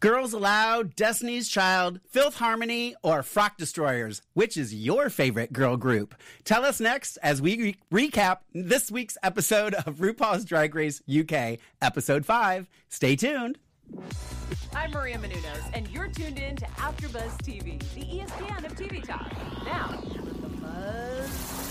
Girls 0.00 0.32
Aloud, 0.32 0.96
Destiny's 0.96 1.46
Child, 1.46 2.00
Filth 2.08 2.36
Harmony, 2.36 2.94
or 3.02 3.22
Frock 3.22 3.58
Destroyers? 3.58 4.22
Which 4.32 4.56
is 4.56 4.74
your 4.74 5.10
favorite 5.10 5.52
girl 5.52 5.76
group? 5.76 6.14
Tell 6.42 6.64
us 6.64 6.80
next 6.80 7.18
as 7.18 7.42
we 7.42 7.74
re- 7.90 8.08
recap 8.08 8.38
this 8.54 8.90
week's 8.90 9.18
episode 9.22 9.74
of 9.74 9.96
RuPaul's 9.96 10.46
Drag 10.46 10.74
Race 10.74 11.02
UK, 11.06 11.58
Episode 11.82 12.24
5. 12.24 12.66
Stay 12.88 13.14
tuned. 13.14 13.58
I'm 14.74 14.90
Maria 14.92 15.18
Menounos, 15.18 15.70
and 15.74 15.86
you're 15.88 16.08
tuned 16.08 16.38
in 16.38 16.56
to 16.56 16.64
AfterBuzz 16.64 17.36
TV, 17.42 17.78
the 17.94 18.00
ESPN 18.20 18.64
of 18.64 18.74
TV 18.74 19.06
talk. 19.06 19.30
Now, 19.66 20.00
the 20.14 20.48
buzz. 20.62 21.69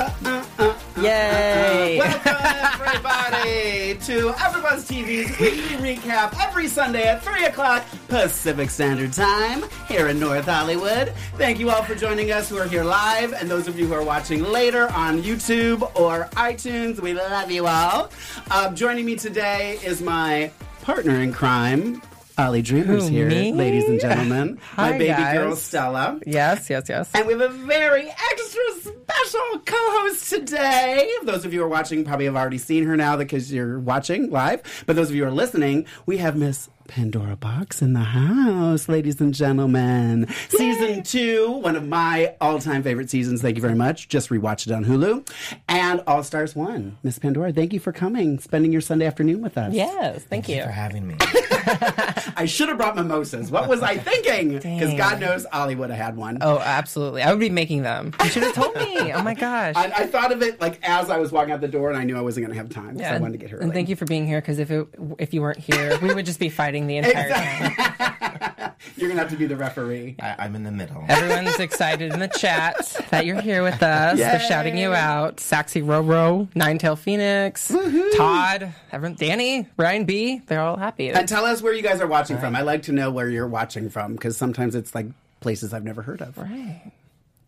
Yay! 0.96 1.98
Welcome, 1.98 2.36
everybody, 2.80 3.98
to 3.98 4.30
AfterBuzz 4.32 4.88
TV's 4.88 5.38
weekly 5.38 5.94
recap 5.94 6.34
every 6.40 6.68
Sunday 6.68 7.06
at 7.06 7.22
3 7.22 7.44
o'clock 7.44 7.84
Pacific 8.08 8.70
Standard 8.70 9.12
Time 9.12 9.62
here 9.88 10.08
in 10.08 10.18
North 10.18 10.46
Hollywood. 10.46 11.12
Thank 11.36 11.58
you 11.58 11.68
all 11.68 11.82
for 11.82 11.94
joining 11.94 12.32
us 12.32 12.48
who 12.48 12.56
are 12.56 12.66
here 12.66 12.82
live, 12.82 13.34
and 13.34 13.50
those 13.50 13.68
of 13.68 13.78
you 13.78 13.86
who 13.86 13.92
are 13.92 14.02
watching 14.02 14.42
later 14.42 14.88
on 14.92 15.22
YouTube 15.22 15.82
or 15.94 16.30
iTunes. 16.32 16.98
We 17.00 17.12
love 17.12 17.50
you 17.50 17.66
all. 17.66 18.10
Uh, 18.50 18.72
joining 18.72 19.04
me 19.04 19.16
today 19.16 19.78
is 19.84 20.00
my 20.00 20.50
partner 20.80 21.20
in 21.20 21.30
crime, 21.30 22.00
Ollie 22.40 22.62
Dreamers 22.62 23.08
Who, 23.08 23.14
here, 23.14 23.28
me? 23.28 23.52
ladies 23.52 23.84
and 23.86 24.00
gentlemen. 24.00 24.58
Hi, 24.72 24.92
my 24.92 24.98
baby 24.98 25.08
guys. 25.08 25.36
girl, 25.36 25.56
Stella. 25.56 26.18
Yes, 26.24 26.70
yes, 26.70 26.88
yes. 26.88 27.10
And 27.12 27.26
we 27.26 27.34
have 27.34 27.42
a 27.42 27.48
very 27.50 28.08
extra 28.08 28.62
special 28.80 29.58
co-host 29.66 30.30
today. 30.30 31.10
Those 31.24 31.44
of 31.44 31.52
you 31.52 31.60
who 31.60 31.66
are 31.66 31.68
watching 31.68 32.02
probably 32.02 32.24
have 32.24 32.36
already 32.36 32.56
seen 32.56 32.84
her 32.86 32.96
now 32.96 33.18
because 33.18 33.52
you're 33.52 33.78
watching 33.78 34.30
live. 34.30 34.62
But 34.86 34.96
those 34.96 35.10
of 35.10 35.16
you 35.16 35.24
who 35.24 35.28
are 35.28 35.32
listening, 35.34 35.84
we 36.06 36.16
have 36.16 36.34
Miss 36.34 36.70
Pandora 36.90 37.36
Boxx 37.36 37.82
in 37.82 37.92
the 37.92 38.00
house, 38.00 38.88
ladies 38.88 39.20
and 39.20 39.32
gentlemen. 39.32 40.26
Season 40.48 41.04
two, 41.04 41.48
one 41.62 41.76
of 41.76 41.86
my 41.86 42.34
all-time 42.40 42.82
favorite 42.82 43.08
seasons. 43.08 43.40
Thank 43.40 43.54
you 43.54 43.62
very 43.62 43.76
much. 43.76 44.08
Just 44.08 44.28
rewatched 44.28 44.66
it 44.66 44.72
on 44.72 44.84
Hulu. 44.84 45.24
And 45.68 46.02
All 46.08 46.24
Stars 46.24 46.56
One. 46.56 46.98
Miss 47.04 47.16
Pandora, 47.20 47.52
thank 47.52 47.72
you 47.72 47.78
for 47.78 47.92
coming, 47.92 48.40
spending 48.40 48.72
your 48.72 48.80
Sunday 48.80 49.06
afternoon 49.06 49.40
with 49.40 49.56
us. 49.56 49.72
Yes, 49.72 50.24
thank 50.24 50.48
you. 50.48 50.62
for 50.64 50.68
having 50.68 51.06
me. 51.06 51.14
I 51.20 52.46
should 52.46 52.68
have 52.68 52.78
brought 52.78 52.96
mimosas. 52.96 53.52
What 53.52 53.68
was 53.68 53.82
I 53.82 53.96
thinking? 53.96 54.54
Because 54.54 54.92
God 54.94 55.20
knows 55.20 55.46
Ollie 55.52 55.76
would 55.76 55.90
have 55.90 55.98
had 55.98 56.16
one. 56.16 56.38
Oh, 56.40 56.58
absolutely. 56.58 57.22
I 57.22 57.30
would 57.30 57.38
be 57.40 57.50
making 57.50 57.82
them. 57.82 58.12
You 58.30 58.34
should 58.34 58.42
have 58.44 58.54
told 58.54 58.76
me. 58.76 59.12
Oh 59.12 59.22
my 59.22 59.34
gosh. 59.34 59.74
I, 59.76 59.90
I 59.90 60.06
thought 60.06 60.30
of 60.30 60.40
it 60.42 60.60
like 60.60 60.78
as 60.82 61.10
I 61.10 61.18
was 61.18 61.32
walking 61.32 61.52
out 61.52 61.60
the 61.60 61.66
door, 61.68 61.88
and 61.88 61.98
I 61.98 62.04
knew 62.04 62.16
I 62.16 62.20
wasn't 62.20 62.46
going 62.46 62.54
to 62.56 62.60
have 62.62 62.68
time, 62.68 62.96
so 62.98 63.04
I 63.04 63.18
wanted 63.18 63.32
to 63.32 63.38
get 63.38 63.50
her. 63.50 63.58
And 63.58 63.72
thank 63.72 63.88
you 63.88 63.96
for 63.96 64.04
being 64.04 64.26
here 64.26 64.40
because 64.40 64.58
if 64.58 64.70
it, 64.70 64.86
if 65.18 65.34
you 65.34 65.40
weren't 65.40 65.58
here, 65.58 65.98
we 66.00 66.14
would 66.14 66.26
just 66.26 66.38
be 66.38 66.48
fighting 66.48 66.79
the 66.86 66.98
entire 66.98 67.28
time. 67.28 68.72
You're 68.96 69.08
going 69.08 69.16
to 69.16 69.22
have 69.22 69.30
to 69.30 69.36
be 69.36 69.46
the 69.46 69.56
referee. 69.56 70.16
I, 70.20 70.36
I'm 70.38 70.54
in 70.54 70.62
the 70.62 70.70
middle. 70.70 71.04
Everyone's 71.08 71.58
excited 71.58 72.12
in 72.12 72.20
the 72.20 72.28
chat 72.28 72.76
that 73.10 73.24
you're 73.24 73.40
here 73.40 73.62
with 73.62 73.82
us. 73.82 74.18
They're 74.18 74.40
shouting 74.40 74.76
you 74.76 74.92
out. 74.92 75.36
Saxy 75.40 75.82
Roro, 75.82 76.54
Nine 76.54 76.78
Tail 76.78 76.96
Phoenix, 76.96 77.72
Todd, 78.16 78.72
everyone, 78.92 79.16
Danny, 79.16 79.66
Ryan 79.76 80.04
B. 80.04 80.42
They're 80.46 80.60
all 80.60 80.76
happy. 80.76 81.10
And 81.10 81.28
tell 81.28 81.44
us 81.44 81.62
where 81.62 81.72
you 81.72 81.82
guys 81.82 82.00
are 82.00 82.06
watching 82.06 82.38
from. 82.38 82.54
I 82.56 82.62
like 82.62 82.82
to 82.82 82.92
know 82.92 83.10
where 83.10 83.28
you're 83.28 83.48
watching 83.48 83.88
from 83.90 84.12
because 84.14 84.36
sometimes 84.36 84.74
it's 84.74 84.94
like 84.94 85.06
places 85.40 85.72
I've 85.72 85.84
never 85.84 86.02
heard 86.02 86.20
of, 86.20 86.36
right. 86.36 86.92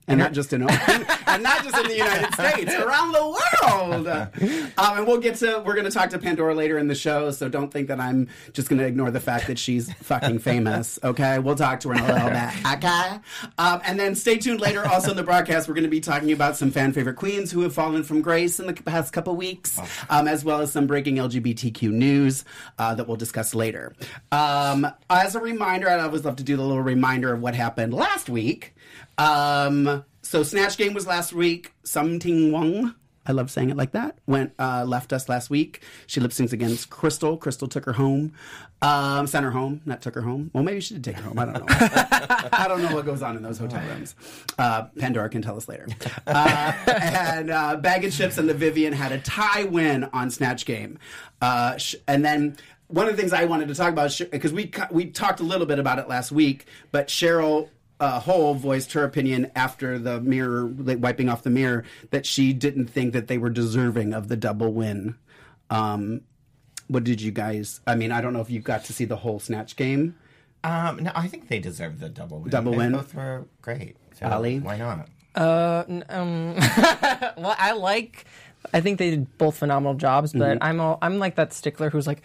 And 0.08 0.18
not 0.18 0.32
just 0.32 0.52
in 0.52 0.62
and 1.26 1.42
not 1.42 1.62
just 1.62 1.76
in 1.78 1.88
the 1.88 1.96
United 1.96 2.34
States, 2.34 2.74
around 2.74 3.12
the 3.12 3.26
world. 3.26 4.08
Um, 4.08 4.98
and 4.98 5.06
we'll 5.06 5.18
get 5.18 5.36
to 5.36 5.62
we're 5.64 5.74
going 5.74 5.84
to 5.84 5.90
talk 5.90 6.10
to 6.10 6.18
Pandora 6.18 6.54
later 6.54 6.78
in 6.78 6.88
the 6.88 6.94
show, 6.94 7.30
so 7.30 7.48
don't 7.48 7.70
think 7.70 7.88
that 7.88 8.00
I'm 8.00 8.28
just 8.52 8.68
going 8.68 8.80
to 8.80 8.86
ignore 8.86 9.10
the 9.10 9.20
fact 9.20 9.46
that 9.46 9.58
she's 9.58 9.92
fucking 9.94 10.40
famous. 10.40 10.98
Okay, 11.02 11.38
we'll 11.38 11.54
talk 11.54 11.80
to 11.80 11.88
her 11.90 11.94
in 11.94 12.00
a 12.00 12.12
little 12.12 12.30
bit. 12.30 12.42
Okay, 12.72 13.18
um, 13.58 13.80
and 13.84 13.98
then 13.98 14.14
stay 14.14 14.38
tuned 14.38 14.60
later. 14.60 14.84
Also 14.86 15.10
in 15.10 15.16
the 15.16 15.22
broadcast, 15.22 15.68
we're 15.68 15.74
going 15.74 15.84
to 15.84 15.90
be 15.90 16.00
talking 16.00 16.32
about 16.32 16.56
some 16.56 16.70
fan 16.70 16.92
favorite 16.92 17.16
queens 17.16 17.50
who 17.52 17.60
have 17.60 17.74
fallen 17.74 18.02
from 18.02 18.22
grace 18.22 18.58
in 18.58 18.66
the 18.66 18.72
past 18.72 19.12
couple 19.12 19.36
weeks, 19.36 19.78
um, 20.08 20.26
as 20.26 20.44
well 20.44 20.60
as 20.60 20.72
some 20.72 20.86
breaking 20.86 21.16
LGBTQ 21.16 21.90
news 21.90 22.44
uh, 22.78 22.94
that 22.94 23.06
we'll 23.06 23.16
discuss 23.16 23.54
later. 23.54 23.94
Um, 24.30 24.86
as 25.10 25.34
a 25.34 25.40
reminder, 25.40 25.88
I'd 25.88 26.00
always 26.00 26.24
love 26.24 26.36
to 26.36 26.42
do 26.42 26.56
the 26.56 26.62
little 26.62 26.82
reminder 26.82 27.32
of 27.32 27.40
what 27.40 27.54
happened 27.54 27.92
last 27.94 28.28
week. 28.28 28.74
Um, 29.18 30.04
so 30.22 30.42
Snatch 30.42 30.76
Game 30.76 30.94
was 30.94 31.06
last 31.06 31.32
week. 31.32 31.72
Sum 31.84 32.18
Ting 32.18 32.52
Wong. 32.52 32.94
I 33.24 33.32
love 33.32 33.50
saying 33.50 33.70
it 33.70 33.76
like 33.76 33.92
that. 33.92 34.18
Went 34.26 34.52
uh, 34.58 34.84
left 34.84 35.12
us 35.12 35.28
last 35.28 35.48
week. 35.48 35.82
She 36.08 36.18
lip 36.20 36.32
syncs 36.32 36.52
against 36.52 36.90
Crystal. 36.90 37.36
Crystal 37.36 37.68
took 37.68 37.84
her 37.84 37.92
home, 37.92 38.32
um, 38.80 39.28
sent 39.28 39.44
her 39.44 39.52
home, 39.52 39.80
not 39.86 40.02
took 40.02 40.16
her 40.16 40.22
home. 40.22 40.50
Well, 40.52 40.64
maybe 40.64 40.80
she 40.80 40.94
did 40.94 41.04
take 41.04 41.16
her 41.16 41.22
home. 41.22 41.38
I 41.38 41.44
don't 41.44 41.54
know. 41.54 41.64
I 42.52 42.66
don't 42.66 42.82
know 42.82 42.94
what 42.94 43.04
goes 43.06 43.22
on 43.22 43.36
in 43.36 43.42
those 43.44 43.58
hotel 43.58 43.80
rooms. 43.86 44.16
Uh, 44.58 44.84
Pandora 44.98 45.28
can 45.28 45.40
tell 45.40 45.56
us 45.56 45.68
later. 45.68 45.86
Uh, 46.26 46.72
and 47.00 47.50
uh, 47.50 47.76
Baga 47.76 48.08
Chipz 48.10 48.38
and 48.38 48.48
the 48.48 48.54
Vivienne 48.54 48.92
had 48.92 49.12
a 49.12 49.18
tie 49.18 49.64
win 49.64 50.04
on 50.12 50.30
Snatch 50.30 50.64
Game, 50.66 50.98
uh, 51.40 51.76
sh- 51.76 51.94
and 52.08 52.24
then 52.24 52.56
one 52.88 53.08
of 53.08 53.14
the 53.14 53.20
things 53.20 53.32
I 53.32 53.44
wanted 53.44 53.68
to 53.68 53.74
talk 53.74 53.92
about 53.92 54.20
because 54.32 54.52
we 54.52 54.70
we 54.90 55.06
talked 55.06 55.38
a 55.38 55.44
little 55.44 55.66
bit 55.66 55.78
about 55.78 56.00
it 56.00 56.08
last 56.08 56.32
week, 56.32 56.66
but 56.90 57.06
Cheryl 57.06 57.68
uh, 58.02 58.18
Hole 58.20 58.54
voiced 58.54 58.92
her 58.94 59.04
opinion 59.04 59.50
after 59.54 59.98
the 59.98 60.20
mirror 60.20 60.64
like, 60.76 60.98
wiping 61.00 61.28
off 61.28 61.42
the 61.44 61.50
mirror 61.50 61.84
that 62.10 62.26
she 62.26 62.52
didn't 62.52 62.88
think 62.88 63.12
that 63.12 63.28
they 63.28 63.38
were 63.38 63.48
deserving 63.50 64.12
of 64.12 64.26
the 64.28 64.36
double 64.36 64.72
win. 64.72 65.14
Um, 65.70 66.22
what 66.88 67.04
did 67.04 67.20
you 67.22 67.30
guys? 67.30 67.80
I 67.86 67.94
mean, 67.94 68.10
I 68.12 68.20
don't 68.20 68.32
know 68.32 68.40
if 68.40 68.50
you 68.50 68.60
got 68.60 68.84
to 68.86 68.92
see 68.92 69.04
the 69.04 69.16
whole 69.16 69.38
snatch 69.38 69.76
game. 69.76 70.16
Um, 70.64 71.04
no, 71.04 71.12
I 71.14 71.28
think 71.28 71.48
they 71.48 71.58
deserve 71.58 72.00
the 72.00 72.08
double 72.08 72.40
win. 72.40 72.50
Double 72.50 72.72
They 72.72 72.78
win? 72.78 72.92
Both 72.92 73.14
were 73.14 73.46
great. 73.62 73.96
So 74.18 74.26
Ali? 74.28 74.58
Why 74.60 74.76
not? 74.76 75.08
Uh, 75.34 75.84
n- 75.88 76.04
um, 76.10 76.54
well, 77.36 77.54
I 77.58 77.72
like. 77.72 78.24
I 78.74 78.80
think 78.80 78.98
they 78.98 79.10
did 79.10 79.38
both 79.38 79.56
phenomenal 79.56 79.94
jobs, 79.94 80.32
but 80.32 80.56
Mm-hmm. 80.58 80.62
I'm 80.62 80.80
all, 80.80 80.98
I'm 81.02 81.18
like 81.18 81.34
that 81.36 81.52
stickler 81.52 81.90
who's 81.90 82.06
like, 82.06 82.22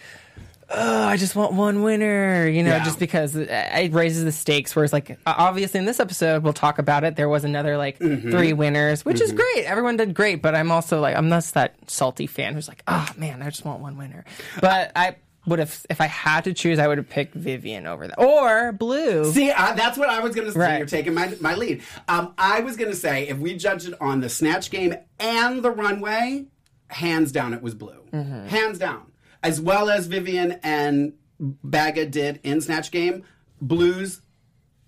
oh, 0.70 1.04
I 1.06 1.18
just 1.18 1.36
want 1.36 1.54
one 1.54 1.84
winner, 1.84 2.48
you 2.48 2.64
know, 2.64 2.72
Yeah. 2.78 2.84
just 2.84 3.00
because 3.00 3.36
it- 3.36 3.94
raises 3.94 4.24
the 4.24 4.32
stakes. 4.32 4.76
Whereas, 4.76 4.92
like, 4.94 5.18
obviously 5.26 5.80
in 5.80 5.86
this 5.86 6.00
episode, 6.00 6.44
we'll 6.44 6.54
talk 6.54 6.78
about 6.80 7.04
it. 7.04 7.16
There 7.16 7.30
was 7.30 7.44
another 7.44 7.78
like 7.78 8.00
Mm-hmm. 8.00 8.32
three 8.32 8.54
winners, 8.54 9.06
which 9.06 9.22
is 9.22 9.32
great. 9.32 9.66
Everyone 9.66 9.98
did 9.98 10.14
great, 10.14 10.42
but 10.42 10.56
I'm 10.56 10.72
also 10.72 11.00
like, 11.00 11.16
I'm 11.16 11.30
not 11.30 11.44
that 11.54 11.76
salty 11.88 12.28
fan 12.28 12.54
who's 12.54 12.68
like, 12.68 12.84
oh 12.88 13.08
man, 13.18 13.42
I 13.42 13.50
just 13.50 13.64
want 13.66 13.80
one 13.82 13.98
winner. 13.98 14.26
But 14.62 14.92
I 14.96 15.16
would 15.46 15.60
have, 15.60 15.86
if 15.90 16.02
I 16.02 16.08
had 16.08 16.44
to 16.44 16.54
choose, 16.54 16.78
I 16.78 16.88
would 16.90 16.98
have 16.98 17.08
picked 17.08 17.34
Vivienne 17.34 17.88
over 17.88 18.06
that 18.08 18.20
or 18.20 18.74
Blu. 18.74 19.32
See, 19.32 19.50
uh, 19.50 19.74
that's 19.76 19.98
what 19.98 20.10
I 20.10 20.20
was 20.20 20.36
going 20.36 20.48
to 20.48 20.52
say. 20.54 20.60
Right. 20.60 20.78
You're 20.80 20.88
taking 20.88 21.14
my, 21.14 21.34
my 21.40 21.56
lead. 21.56 21.84
Um, 22.10 22.34
I 22.38 22.60
was 22.60 22.76
going 22.76 22.92
to 22.92 22.98
say 22.98 23.30
if 23.30 23.38
we 23.38 23.56
judged 23.56 23.88
it 23.88 23.94
on 24.02 24.20
the 24.20 24.28
snatch 24.28 24.70
game 24.72 24.94
and 25.20 25.64
the 25.64 25.72
runway, 25.72 26.48
hands 26.90 27.32
down 27.32 27.54
it 27.54 27.62
was 27.62 27.74
blue. 27.76 27.94
Hands 28.12 28.78
down. 28.78 29.04
As 29.44 29.62
well 29.62 29.90
as 29.90 30.08
Vivienne 30.08 30.60
and 30.64 31.14
Baga 31.40 32.06
did 32.06 32.40
in 32.44 32.62
snatch 32.62 32.92
game, 32.92 33.24
blues 33.62 34.22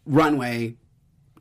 runway 0.06 0.76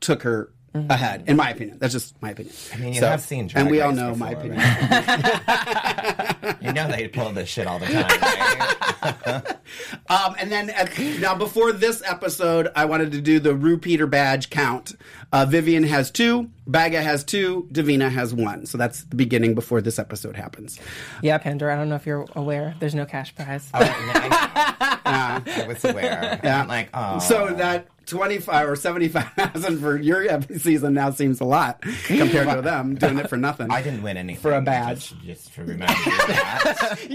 took 0.01 0.23
her 0.23 0.53
ahead, 0.89 1.25
in 1.27 1.37
my 1.37 1.51
opinion. 1.51 1.79
That's 1.79 1.93
just 1.93 2.21
my 2.23 2.31
opinion. 2.31 2.55
I 2.73 2.77
mean, 2.79 2.93
you 2.95 3.01
So- 3.01 3.09
have 3.09 3.21
seen 3.21 3.47
Drag 3.47 3.63
and 3.63 3.71
we 3.71 3.81
all 3.81 3.91
Race 3.91 3.99
know 3.99 4.15
my 4.15 4.31
opinion. 4.31 4.59
right? 4.59 6.57
you 6.61 6.73
know 6.73 6.89
they 6.89 7.09
pull 7.09 7.33
this 7.33 7.49
shit 7.49 7.67
all 7.67 7.79
the 7.79 7.87
time, 7.87 8.07
right? 8.21 9.57
Um, 10.11 10.35
and 10.39 10.51
then 10.51 10.71
at, 10.71 10.99
now 11.21 11.35
before 11.35 11.73
this 11.73 12.03
episode, 12.05 12.69
I 12.75 12.87
wanted 12.87 13.13
to 13.13 13.21
do 13.21 13.39
the 13.39 13.55
repeater 13.55 14.07
badge 14.07 14.49
count. 14.49 14.95
Uh, 15.31 15.45
Vivienne 15.45 15.83
has 15.85 16.11
two, 16.11 16.51
Baga 16.67 17.03
has 17.03 17.23
two, 17.23 17.69
Divina 17.71 18.09
has 18.09 18.33
one. 18.33 18.65
So 18.65 18.79
that's 18.79 19.05
the 19.05 19.17
beginning 19.17 19.55
before 19.55 19.83
this 19.83 19.99
episode 19.99 20.35
happens. 20.37 20.81
Yeah, 21.23 21.37
Pandora. 21.37 21.75
I 21.75 21.77
don't 21.77 21.91
know 21.91 21.97
if 21.97 22.07
you're 22.07 22.25
aware. 22.35 22.75
There's 22.81 22.95
no 22.95 23.05
cash 23.05 23.35
prize. 23.35 23.69
Oh, 23.75 23.81
I, 23.83 25.43
I 25.47 25.67
was 25.67 25.85
aware. 25.85 26.41
Yeah. 26.43 26.63
I'm 26.63 26.69
like, 26.69 26.89
oh. 26.95 27.19
So 27.19 27.49
that 27.55 27.87
twenty-five 28.09 28.69
or 28.69 28.75
seventy-five 28.77 29.33
thousand 29.35 29.79
for 29.81 29.97
your 29.97 30.41
season 30.59 30.95
now 30.95 31.11
seems 31.11 31.41
a 31.41 31.45
lot 31.45 31.81
compared 32.07 32.49
to 32.51 32.63
them 32.63 32.95
doing 32.97 33.19
it 33.19 33.29
for 33.29 33.37
nothing. 33.37 33.71
I 33.71 33.83
didn't 33.83 34.03
win 34.03 34.17
anything. 34.17 34.41
For 34.43 34.53
a 34.55 34.61
badge. 34.61 35.11
Just, 35.11 35.23
just 35.23 35.55
to 35.55 35.65
remind 35.65 35.91
you. 36.07 36.13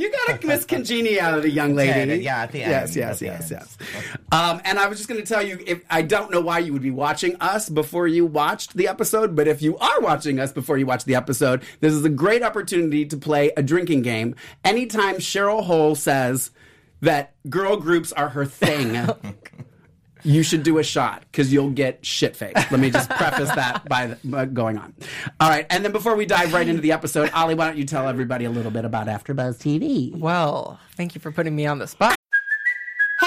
You 0.02 0.12
got 0.12 0.44
a 0.44 0.48
miss 0.48 0.66
congeniality, 0.66 1.52
young 1.52 1.76
lady. 1.76 2.24
yeah, 2.24 2.44
at 2.44 2.52
the 2.52 2.60
Yes, 2.60 2.90
end, 2.90 2.96
yes, 2.96 3.22
at 3.22 3.26
yes, 3.26 3.52
yes. 3.52 3.78
Um, 4.32 4.62
and 4.66 4.80
I 4.80 4.88
was 4.88 4.98
just 4.98 5.10
going 5.10 5.22
to 5.22 5.28
tell 5.28 5.42
you, 5.46 5.60
if 5.66 5.82
I 5.90 6.02
don't 6.02 6.32
know 6.32 6.42
why 6.42 6.60
you 6.60 6.74
would 6.74 6.82
be 6.82 6.92
watching 6.92 7.36
us 7.42 7.70
before 7.70 8.08
you 8.08 8.26
watched 8.26 8.76
the 8.76 8.88
episode, 8.88 9.36
but 9.36 9.48
if 9.48 9.62
you 9.62 9.78
are 9.78 10.00
watching 10.02 10.40
us 10.40 10.52
before 10.52 10.78
you 10.78 10.86
watch 10.86 11.06
the 11.06 11.16
episode, 11.16 11.64
this 11.80 11.94
is 11.94 12.04
a 12.06 12.10
great 12.10 12.44
opportunity 12.44 13.06
to 13.06 13.18
play 13.18 13.52
a 13.58 13.64
drinking 13.64 14.02
game. 14.04 14.36
Anytime 14.64 15.16
Cheryl 15.16 15.64
Hole 15.64 15.96
says 15.96 16.52
that 17.02 17.34
girl 17.50 17.78
groups 17.78 18.12
are 18.14 18.30
her 18.30 18.46
thing. 18.46 19.10
You 20.24 20.44
should 20.44 20.64
do 20.64 20.78
a 20.78 20.84
shot 20.84 21.24
because 21.32 21.52
you'll 21.52 21.72
get 21.72 22.06
shit 22.06 22.36
faced. 22.36 22.72
Let 22.72 22.80
me 22.80 22.90
just 22.90 23.10
preface 23.10 23.50
that 23.50 23.88
by, 23.90 24.08
the, 24.08 24.18
by 24.24 24.46
going 24.46 24.78
on. 24.78 24.94
All 25.40 25.50
right, 25.50 25.66
and 25.70 25.84
then 25.84 25.92
before 25.92 26.16
we 26.16 26.26
dive 26.26 26.54
right 26.54 26.68
into 26.68 26.82
the 26.82 26.92
episode, 26.92 27.30
Ollie, 27.32 27.56
why 27.56 27.68
don't 27.68 27.78
you 27.78 27.86
tell 27.86 28.08
everybody 28.08 28.46
a 28.46 28.50
little 28.50 28.72
bit 28.72 28.86
about 28.86 29.08
AfterBuzz 29.08 29.58
TV? 29.58 30.18
Well, 30.18 30.80
thank 30.96 31.16
you 31.16 31.22
for 31.22 31.32
putting 31.32 31.56
me 31.56 31.66
on 31.66 31.80
the 31.80 31.88
spot. 31.88 32.16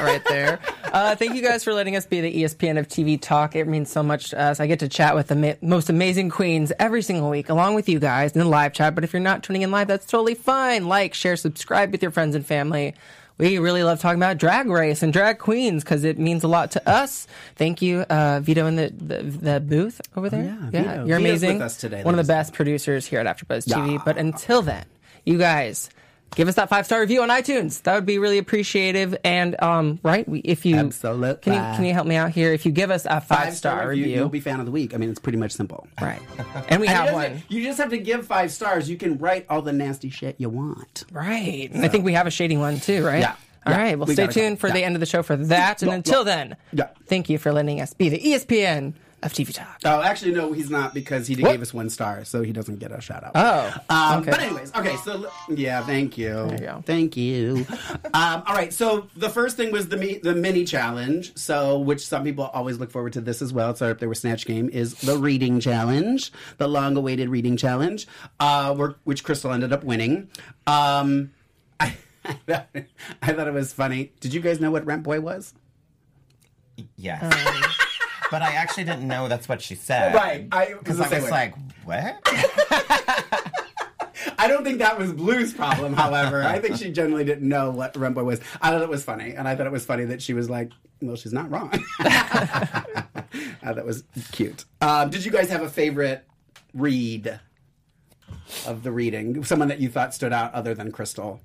Right 0.00 0.22
there. 0.28 0.58
Uh, 0.84 1.14
thank 1.16 1.34
you 1.34 1.42
guys 1.42 1.64
for 1.64 1.72
letting 1.74 1.96
us 1.96 2.06
be 2.06 2.20
the 2.20 2.42
ESPN 2.42 2.78
of 2.78 2.88
TV 2.88 3.20
talk. 3.20 3.54
It 3.56 3.66
means 3.66 3.90
so 3.90 4.02
much 4.02 4.30
to 4.30 4.40
us. 4.40 4.60
I 4.60 4.66
get 4.66 4.80
to 4.80 4.88
chat 4.88 5.14
with 5.14 5.28
the 5.28 5.36
ma- 5.36 5.54
most 5.62 5.88
amazing 5.90 6.30
queens 6.30 6.72
every 6.78 7.02
single 7.02 7.30
week, 7.30 7.48
along 7.48 7.74
with 7.74 7.88
you 7.88 7.98
guys 7.98 8.32
in 8.32 8.38
the 8.40 8.44
live 8.48 8.72
chat. 8.72 8.94
But 8.94 9.04
if 9.04 9.12
you're 9.12 9.20
not 9.20 9.42
tuning 9.42 9.62
in 9.62 9.70
live, 9.70 9.88
that's 9.88 10.06
totally 10.06 10.34
fine. 10.34 10.86
Like, 10.88 11.14
share, 11.14 11.36
subscribe 11.36 11.92
with 11.92 12.02
your 12.02 12.10
friends 12.10 12.34
and 12.34 12.44
family. 12.46 12.94
We 13.38 13.58
really 13.58 13.82
love 13.82 14.00
talking 14.00 14.18
about 14.18 14.38
drag 14.38 14.66
race 14.70 15.02
and 15.02 15.12
drag 15.12 15.38
queens 15.38 15.84
because 15.84 16.04
it 16.04 16.18
means 16.18 16.42
a 16.42 16.48
lot 16.48 16.70
to 16.70 16.88
us. 16.88 17.26
Thank 17.56 17.82
you, 17.82 18.00
uh, 18.00 18.40
Vito, 18.42 18.64
in 18.66 18.76
the, 18.76 18.90
the 18.96 19.22
the 19.22 19.60
booth 19.60 20.00
over 20.16 20.30
there. 20.30 20.44
Yeah, 20.44 20.70
Vito. 20.70 21.04
you're 21.04 21.18
Vito's 21.18 21.42
amazing. 21.42 21.52
with 21.58 21.62
us 21.62 21.76
today, 21.76 22.02
One 22.02 22.18
of 22.18 22.26
the 22.26 22.32
best 22.32 22.54
producers 22.54 23.04
here 23.04 23.20
at 23.20 23.26
AfterBuzz 23.26 23.66
TV. 23.68 23.92
Yeah. 23.92 23.98
But 24.02 24.16
until 24.16 24.62
then, 24.62 24.86
you 25.26 25.36
guys 25.36 25.90
give 26.34 26.48
us 26.48 26.54
that 26.56 26.68
five 26.68 26.84
star 26.86 27.00
review 27.00 27.22
on 27.22 27.28
iTunes. 27.30 27.82
That 27.82 27.94
would 27.94 28.06
be 28.06 28.18
really 28.18 28.38
appreciative. 28.38 29.16
And 29.24 29.60
um, 29.62 29.98
right, 30.02 30.28
we, 30.28 30.40
if 30.40 30.66
you 30.66 30.76
Absolutely. 30.76 31.36
can 31.42 31.52
you 31.54 31.76
can 31.76 31.84
you 31.84 31.92
help 31.94 32.06
me 32.06 32.16
out 32.16 32.30
here? 32.30 32.52
If 32.52 32.66
you 32.66 32.72
give 32.72 32.90
us 32.90 33.06
a 33.08 33.20
five 33.20 33.54
star 33.54 33.88
review, 33.88 34.06
You'll 34.06 34.28
be 34.28 34.40
fan 34.40 34.60
of 34.60 34.66
the 34.66 34.72
week. 34.72 34.94
I 34.94 34.96
mean, 34.98 35.10
it's 35.10 35.20
pretty 35.20 35.38
much 35.38 35.52
simple. 35.52 35.86
right? 36.00 36.20
And 36.68 36.80
we 36.80 36.86
have 36.88 37.12
one. 37.14 37.42
You 37.48 37.62
just 37.62 37.78
have 37.78 37.90
to 37.90 37.98
give 37.98 38.26
five 38.26 38.50
stars. 38.52 38.88
You 38.90 38.96
can 38.96 39.18
write 39.18 39.46
all 39.48 39.62
the 39.62 39.72
nasty 39.72 40.10
shit 40.10 40.36
you 40.38 40.48
want. 40.48 41.04
Right. 41.12 41.70
And 41.72 41.84
I 41.84 41.88
think 41.88 42.04
we 42.04 42.12
have 42.14 42.26
a 42.26 42.30
shady 42.30 42.56
one 42.56 42.80
too, 42.80 43.04
right? 43.04 43.20
Yeah. 43.20 43.36
All 43.64 43.72
Yeah. 43.72 43.78
right. 43.82 43.98
Well, 43.98 44.06
We 44.06 44.14
stay 44.14 44.24
got 44.24 44.30
a 44.30 44.34
couple. 44.34 44.42
tuned 44.42 44.60
for 44.60 44.70
the 44.70 44.84
end 44.84 44.94
of 44.96 45.00
the 45.00 45.06
show 45.06 45.22
for 45.22 45.36
that. 45.36 45.82
And 45.82 45.88
Yeah. 45.90 45.94
until 45.96 46.20
Yeah. 46.20 46.34
then, 46.36 46.56
Yeah. 46.72 46.88
thank 47.06 47.28
you 47.28 47.38
for 47.38 47.52
letting 47.52 47.80
us 47.80 47.94
be 47.94 48.08
the 48.08 48.18
ESPN 48.18 48.94
of 49.26 49.32
TV 49.32 49.52
Talk. 49.52 49.80
Oh, 49.84 50.00
actually, 50.00 50.32
no, 50.32 50.52
he's 50.52 50.70
not 50.70 50.94
because 50.94 51.26
he 51.26 51.34
What? 51.36 51.50
gave 51.52 51.62
us 51.62 51.74
one 51.74 51.90
star, 51.90 52.24
so 52.24 52.42
he 52.42 52.52
doesn't 52.52 52.78
get 52.78 52.92
a 52.92 53.00
shout 53.00 53.22
out. 53.24 53.32
Oh, 53.34 53.74
Um, 53.90 54.22
okay. 54.22 54.30
But 54.30 54.40
anyways, 54.40 54.72
okay, 54.74 54.96
so 55.04 55.28
yeah, 55.48 55.84
thank 55.84 56.16
you. 56.16 56.32
There 56.34 56.52
you 56.52 56.58
go. 56.58 56.82
Thank 56.86 57.16
you. 57.16 57.66
um, 58.14 58.42
all 58.46 58.54
right, 58.54 58.72
so 58.72 59.08
the 59.16 59.28
first 59.28 59.56
thing 59.56 59.72
was 59.72 59.88
the 59.88 59.96
mi- 59.96 60.18
the 60.18 60.34
mini 60.34 60.64
challenge. 60.64 61.36
So, 61.36 61.78
which 61.78 62.06
some 62.06 62.24
people 62.24 62.44
always 62.54 62.78
look 62.78 62.90
forward 62.90 63.12
to 63.14 63.20
this 63.20 63.42
as 63.42 63.52
well. 63.52 63.74
So, 63.74 63.88
if 63.90 63.98
there 63.98 64.08
was 64.08 64.20
Snatch 64.20 64.46
Game, 64.46 64.68
is 64.70 64.94
the 64.94 65.18
reading 65.18 65.60
challenge, 65.60 66.32
the 66.58 66.68
long 66.68 66.96
awaited 66.96 67.28
reading 67.28 67.56
challenge, 67.56 68.06
uh, 68.40 68.74
which 69.04 69.24
Crystal 69.24 69.52
ended 69.52 69.72
up 69.72 69.84
winning. 69.84 70.28
Um, 70.66 71.32
I, 71.80 71.94
I 72.48 73.32
thought 73.32 73.46
it 73.48 73.52
was 73.54 73.72
funny. 73.72 74.12
Did 74.20 74.32
you 74.34 74.40
guys 74.40 74.60
know 74.60 74.70
what 74.70 74.84
Rent 74.86 75.02
Boy 75.02 75.20
was? 75.20 75.54
Yes. 76.96 77.22
Um, 77.22 77.85
but 78.30 78.42
I 78.42 78.52
actually 78.54 78.84
didn't 78.84 79.06
know 79.08 79.28
that's 79.28 79.48
what 79.48 79.60
she 79.62 79.74
said. 79.74 80.14
Right, 80.14 80.48
I- 80.52 80.74
Because 80.78 81.00
I 81.00 81.08
was 81.08 81.24
way. 81.24 81.30
like, 81.30 81.54
what? 81.84 82.18
I 84.38 84.48
don't 84.48 84.64
think 84.64 84.78
that 84.78 84.98
was 84.98 85.12
Blu's 85.12 85.52
problem, 85.52 85.92
however. 85.94 86.42
I 86.42 86.58
think 86.58 86.76
she 86.76 86.90
generally 86.90 87.24
didn't 87.24 87.48
know 87.48 87.70
what 87.70 87.94
Rumboy 87.94 88.24
was. 88.24 88.40
I 88.60 88.70
thought 88.70 88.82
it 88.82 88.88
was 88.88 89.02
funny, 89.04 89.32
and 89.34 89.46
I 89.48 89.54
thought 89.56 89.66
it 89.66 89.72
was 89.72 89.84
funny 89.86 90.04
that 90.06 90.20
she 90.20 90.34
was 90.34 90.50
like, 90.50 90.72
well, 91.00 91.16
she's 91.16 91.32
not 91.32 91.50
wrong. 91.50 91.70
Thought 91.98 93.74
that 93.76 93.84
was 93.84 94.04
cute. 94.32 94.64
Um, 94.80 95.10
did 95.10 95.24
you 95.24 95.30
guys 95.32 95.50
have 95.50 95.62
a 95.62 95.68
favorite 95.68 96.24
read 96.72 97.38
of 98.66 98.82
the 98.82 98.92
reading? 98.92 99.44
Someone 99.44 99.68
that 99.68 99.80
you 99.80 99.88
thought 99.88 100.14
stood 100.14 100.32
out 100.32 100.54
other 100.54 100.72
than 100.74 100.92
Crystal? 100.92 101.40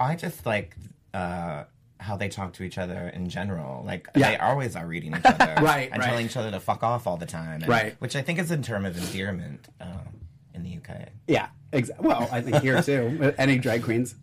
I 0.00 0.14
just 0.16 0.44
like 0.44 0.76
uh, 1.14 1.64
how 1.98 2.16
they 2.16 2.28
talk 2.28 2.52
to 2.54 2.62
each 2.62 2.78
other 2.78 3.08
in 3.14 3.28
general. 3.28 3.84
Like 3.84 4.08
Yeah. 4.14 4.30
they 4.32 4.36
always 4.36 4.76
are 4.76 4.86
reading 4.86 5.14
each 5.16 5.20
other, 5.24 5.54
Right, 5.62 5.88
and 5.92 6.00
right. 6.00 6.08
telling 6.08 6.26
each 6.26 6.36
other 6.36 6.50
to 6.50 6.60
fuck 6.60 6.82
off 6.82 7.06
all 7.06 7.16
the 7.16 7.26
time, 7.26 7.62
and- 7.62 7.68
Right. 7.68 7.96
Which 8.00 8.16
I 8.16 8.22
think 8.22 8.38
is 8.38 8.50
a 8.50 8.58
term 8.58 8.84
of 8.84 8.96
endearment 8.96 9.66
uh, 9.80 9.86
in 10.54 10.62
the 10.62 10.76
UK. 10.76 11.08
Yeah, 11.26 11.48
exa- 11.72 11.98
well, 12.00 12.28
I 12.30 12.40
think 12.42 12.62
here 12.62 12.80
too. 12.82 13.34
Any 13.38 13.58
drag 13.58 13.82
queens. 13.82 14.14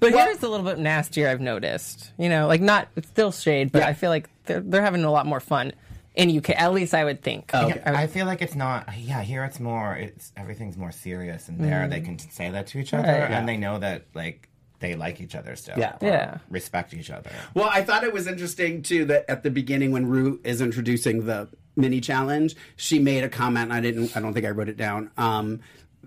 But 0.00 0.12
here's 0.12 0.42
a 0.42 0.48
little 0.48 0.66
bit 0.66 0.78
nastier. 0.78 1.28
I've 1.28 1.40
noticed. 1.40 2.12
You 2.18 2.28
know, 2.28 2.46
like 2.48 2.60
not 2.60 2.88
it's 2.96 3.08
still 3.08 3.32
shade, 3.32 3.72
but 3.72 3.80
Yeah. 3.80 3.88
I 3.88 3.92
feel 3.94 4.10
like 4.10 4.28
they're 4.46 4.60
they're 4.60 4.82
having 4.82 5.04
a 5.04 5.10
lot 5.10 5.26
more 5.26 5.40
fun 5.40 5.72
in 6.14 6.36
UK. 6.36 6.50
At 6.50 6.72
least 6.74 6.92
I 6.94 7.04
would 7.04 7.22
think. 7.22 7.50
Oh, 7.54 7.58
I- 7.58 7.70
okay. 7.70 7.82
I 7.86 8.06
feel 8.08 8.26
like 8.26 8.42
it's 8.42 8.54
not. 8.54 8.88
Yeah, 8.98 9.22
here 9.22 9.44
it's 9.44 9.58
more. 9.60 9.94
It's 9.96 10.32
everything's 10.36 10.76
more 10.76 10.92
serious, 10.92 11.48
and 11.48 11.58
there 11.58 11.88
they 11.88 12.00
can 12.00 12.18
say 12.18 12.50
that 12.50 12.66
to 12.68 12.78
each 12.78 12.92
other, 12.92 13.06
Right. 13.08 13.30
Yeah. 13.30 13.38
and 13.38 13.48
they 13.48 13.56
know 13.56 13.78
that 13.78 14.06
like 14.14 14.48
they 14.82 14.94
like 14.94 15.20
each 15.20 15.34
other 15.34 15.56
still. 15.56 15.78
Yeah. 15.78 15.96
Yeah. 16.02 16.38
Respect 16.50 16.92
each 16.92 17.10
other. 17.10 17.30
Well, 17.54 17.70
I 17.72 17.82
thought 17.82 18.04
it 18.04 18.12
was 18.12 18.26
interesting 18.26 18.82
too 18.82 19.06
that 19.06 19.24
at 19.30 19.42
the 19.42 19.50
beginning 19.50 19.92
when 19.92 20.06
Rue 20.06 20.40
is 20.44 20.60
introducing 20.60 21.24
the 21.24 21.48
mini 21.76 22.00
challenge, 22.00 22.54
she 22.76 22.98
made 22.98 23.24
a 23.24 23.28
comment. 23.28 23.70
And 23.70 23.72
I 23.72 23.80
didn't. 23.80 24.14
I 24.14 24.20
don't 24.20 24.34
think 24.34 24.44
I 24.44 24.50
wrote 24.50 24.68
it 24.68 24.76
down. 24.76 25.10
Um, 25.16 25.60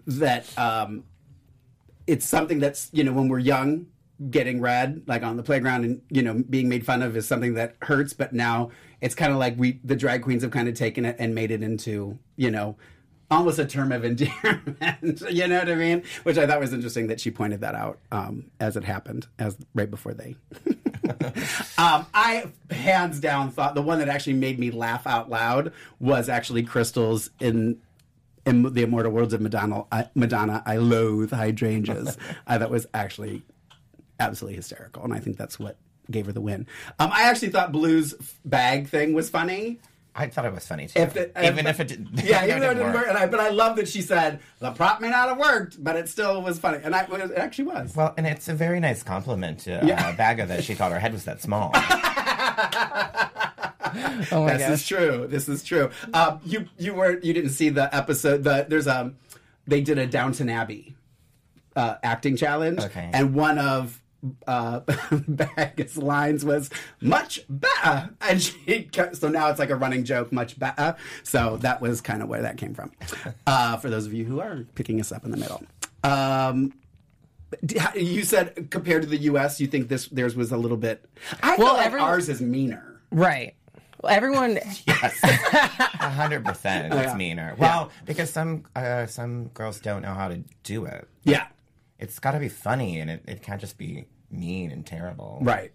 that 0.05 0.45
um, 0.59 1.05
it's 2.05 2.25
something 2.25 2.59
that's 2.59 2.89
you 2.91 3.03
know 3.03 3.13
when 3.13 3.29
we're 3.29 3.39
young, 3.39 3.87
getting 4.29 4.61
read 4.61 5.03
like 5.07 5.23
on 5.23 5.37
the 5.37 5.43
playground 5.43 5.85
and 5.85 6.01
you 6.09 6.21
know 6.21 6.43
being 6.49 6.69
made 6.69 6.85
fun 6.85 7.01
of 7.01 7.15
is 7.17 7.27
something 7.27 7.55
that 7.55 7.77
hurts. 7.81 8.13
But 8.13 8.33
now 8.33 8.71
it's 9.01 9.15
kind 9.15 9.31
of 9.31 9.39
like 9.39 9.57
we 9.57 9.79
the 9.83 9.95
drag 9.95 10.21
queens 10.21 10.43
have 10.43 10.51
kind 10.51 10.67
of 10.67 10.75
taken 10.75 11.05
it 11.05 11.15
and 11.17 11.33
made 11.33 11.49
it 11.49 11.63
into 11.63 12.19
you 12.35 12.51
know. 12.51 12.77
Almost 13.31 13.59
a 13.59 13.65
term 13.65 13.91
of 13.91 14.05
endearment, 14.05 15.21
you 15.29 15.47
know 15.47 15.59
what 15.59 15.69
I 15.69 15.75
mean? 15.75 16.03
Which 16.23 16.37
I 16.37 16.45
thought 16.45 16.59
was 16.59 16.73
interesting 16.73 17.07
that 17.07 17.19
she 17.19 17.31
pointed 17.31 17.61
that 17.61 17.73
out 17.75 17.99
um, 18.11 18.51
as 18.59 18.77
it 18.77 18.83
happened, 18.83 19.27
as 19.39 19.57
right 19.73 19.89
before 19.89 20.13
they 20.13 20.35
um, 21.77 22.05
I 22.13 22.47
hands 22.69 23.19
down 23.19 23.51
thought 23.51 23.75
the 23.75 23.81
one 23.81 23.99
that 23.99 24.09
actually 24.09 24.33
made 24.33 24.59
me 24.59 24.71
laugh 24.71 25.05
out 25.07 25.29
loud 25.29 25.71
was 25.99 26.29
actually 26.29 26.63
Crystal's 26.63 27.29
in 27.39 27.79
in 28.45 28.73
the 28.73 28.83
Immortal 28.83 29.11
Worlds 29.11 29.33
of 29.33 29.41
Madonna. 29.41 29.85
I, 29.91 30.07
Madonna, 30.13 30.61
I 30.65 30.77
loathe 30.77 31.31
hydrangeas. 31.31 32.17
I 32.47 32.57
thought 32.57 32.69
was 32.69 32.87
actually 32.93 33.43
absolutely 34.19 34.55
hysterical, 34.55 35.03
and 35.03 35.13
I 35.13 35.19
think 35.19 35.37
that's 35.37 35.59
what 35.59 35.77
gave 36.11 36.27
her 36.27 36.31
the 36.31 36.41
win. 36.41 36.67
Um, 36.99 37.09
I 37.11 37.23
actually 37.23 37.49
thought 37.49 37.71
Blu's 37.71 38.13
bag 38.43 38.87
thing 38.87 39.13
was 39.13 39.29
funny. 39.29 39.79
I 40.17 40.27
thought 40.29 40.45
it 40.45 40.53
was 40.53 40.65
funny 40.65 40.87
too. 40.87 40.99
If 41.01 41.13
the, 41.13 41.45
even 41.45 41.67
if 41.67 41.79
it 41.81 41.89
didn't, 41.89 42.23
yeah, 42.23 42.45
even 42.47 42.61
though 42.61 42.71
it 42.71 42.75
didn't 42.75 42.93
work, 42.93 43.07
and 43.09 43.17
I, 43.17 43.27
but 43.27 43.41
I 43.41 43.49
love 43.49 43.75
that 43.75 43.87
she 43.89 44.01
said 44.01 44.39
the 44.59 44.71
prop 44.71 45.01
may 45.01 45.09
not 45.09 45.27
have 45.27 45.37
worked, 45.37 45.83
but 45.83 45.97
it 45.97 46.07
still 46.07 46.41
was 46.41 46.57
funny, 46.57 46.79
and 46.83 46.95
I, 46.95 47.01
it 47.03 47.31
actually 47.35 47.65
was. 47.65 47.93
Well, 47.95 48.13
and 48.17 48.25
it's 48.25 48.47
a 48.47 48.53
very 48.53 48.79
nice 48.79 49.03
compliment 49.03 49.59
to 49.61 49.83
uh, 49.83 49.85
Yeah. 49.85 50.15
Baga 50.17 50.45
that 50.45 50.63
she 50.63 50.73
thought 50.73 50.93
her 50.93 50.99
head 50.99 51.11
was 51.11 51.25
that 51.25 51.41
small. 51.41 51.71
oh 54.31 54.45
my 54.45 54.53
this 54.57 54.61
gosh. 54.61 54.71
is 54.71 54.87
true. 54.87 55.27
This 55.29 55.49
is 55.49 55.63
true. 55.63 55.89
Um, 56.13 56.39
you 56.45 56.65
you 56.77 56.93
were 56.93 57.19
you 57.19 57.33
didn't 57.33 57.51
see 57.51 57.69
the 57.69 57.93
episode. 57.95 58.43
The 58.43 58.65
there's 58.67 58.87
a 58.87 59.13
they 59.67 59.81
did 59.81 59.97
a 59.97 60.05
Downton 60.07 60.49
Abbey 60.49 60.95
uh, 61.75 61.95
acting 62.03 62.37
challenge, 62.37 62.79
Okay. 62.79 63.09
and 63.13 63.33
one 63.33 63.57
of 63.57 64.01
uh, 64.47 64.81
Bag's 65.27 65.97
lines 65.97 66.43
was 66.45 66.69
much 67.01 67.41
better, 67.49 68.09
and 68.21 68.41
she 68.41 68.83
kept, 68.83 69.17
so 69.17 69.27
now 69.29 69.49
it's 69.49 69.59
like 69.59 69.69
a 69.69 69.75
running 69.75 70.03
joke, 70.03 70.31
much 70.31 70.57
better. 70.59 70.95
So 71.23 71.57
that 71.57 71.81
was 71.81 72.01
kind 72.01 72.21
of 72.21 72.29
where 72.29 72.41
that 72.41 72.57
came 72.57 72.73
from. 72.73 72.91
Uh, 73.47 73.77
for 73.77 73.89
those 73.89 74.05
of 74.05 74.13
you 74.13 74.25
who 74.25 74.39
are 74.39 74.65
picking 74.75 74.99
us 74.99 75.11
up 75.11 75.23
in 75.23 75.31
the 75.31 75.37
middle. 75.37 75.63
Um, 76.03 76.73
you 77.95 78.23
said 78.23 78.69
compared 78.69 79.03
to 79.03 79.07
the 79.07 79.17
U.S., 79.17 79.59
you 79.61 79.67
think 79.67 79.87
this 79.87 80.07
theirs 80.07 80.35
was 80.35 80.51
a 80.51 80.57
little 80.57 80.77
bit. 80.77 81.05
I 81.43 81.55
feel 81.55 81.65
Well, 81.65 81.73
like 81.75 81.85
every- 81.85 81.99
ours 82.01 82.27
is 82.29 82.41
meaner. 82.41 82.99
Right. 83.11 83.55
Well, 84.01 84.11
everyone. 84.13 84.59
Yes, 84.87 85.19
a 85.23 86.09
hundred 86.09 86.43
percent. 86.45 86.93
It's 86.93 87.05
yeah. 87.11 87.15
meaner. 87.15 87.55
Well, 87.57 87.91
because 88.05 88.29
some 88.29 88.65
uh, 88.75 89.05
some 89.05 89.47
girls 89.49 89.79
don't 89.79 90.01
know 90.01 90.13
how 90.13 90.27
to 90.27 90.43
do 90.63 90.85
it. 90.85 91.07
Yeah. 91.23 91.47
It's 91.97 92.19
got 92.19 92.31
to 92.31 92.39
be 92.39 92.49
funny, 92.49 92.99
and 92.99 93.09
it, 93.09 93.23
it 93.27 93.41
can't 93.41 93.61
just 93.61 93.77
be 93.77 94.05
mean 94.35 94.71
and 94.71 94.85
terrible. 94.85 95.39
Right. 95.41 95.71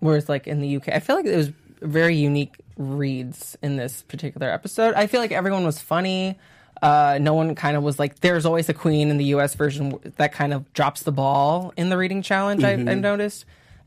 Whereas, 0.00 0.28
like 0.28 0.46
in 0.46 0.60
the 0.60 0.76
UK, 0.76 0.88
I 0.90 1.00
feel 1.00 1.16
like 1.16 1.26
it 1.26 1.36
was 1.36 1.50
very 1.80 2.16
unique 2.16 2.56
reads 2.76 3.56
in 3.62 3.76
this 3.76 4.02
particular 4.02 4.48
episode. 4.50 4.94
I 4.94 5.06
feel 5.06 5.20
like 5.20 5.32
everyone 5.32 5.64
was 5.64 5.80
funny. 5.80 6.38
Uh, 6.80 7.18
no 7.20 7.34
one 7.34 7.54
kind 7.54 7.76
of 7.76 7.82
was 7.82 7.98
like. 7.98 8.20
There's 8.20 8.46
always 8.46 8.68
a 8.68 8.74
queen 8.74 9.10
in 9.10 9.16
the 9.16 9.24
US 9.26 9.54
version 9.54 9.98
that 10.16 10.32
kind 10.32 10.52
of 10.52 10.72
drops 10.72 11.02
the 11.02 11.12
ball 11.12 11.72
in 11.76 11.88
the 11.88 11.96
reading 11.96 12.22
challenge. 12.22 12.62
I've, 12.62 12.86
I've 12.88 13.00
noticed. 13.00 13.44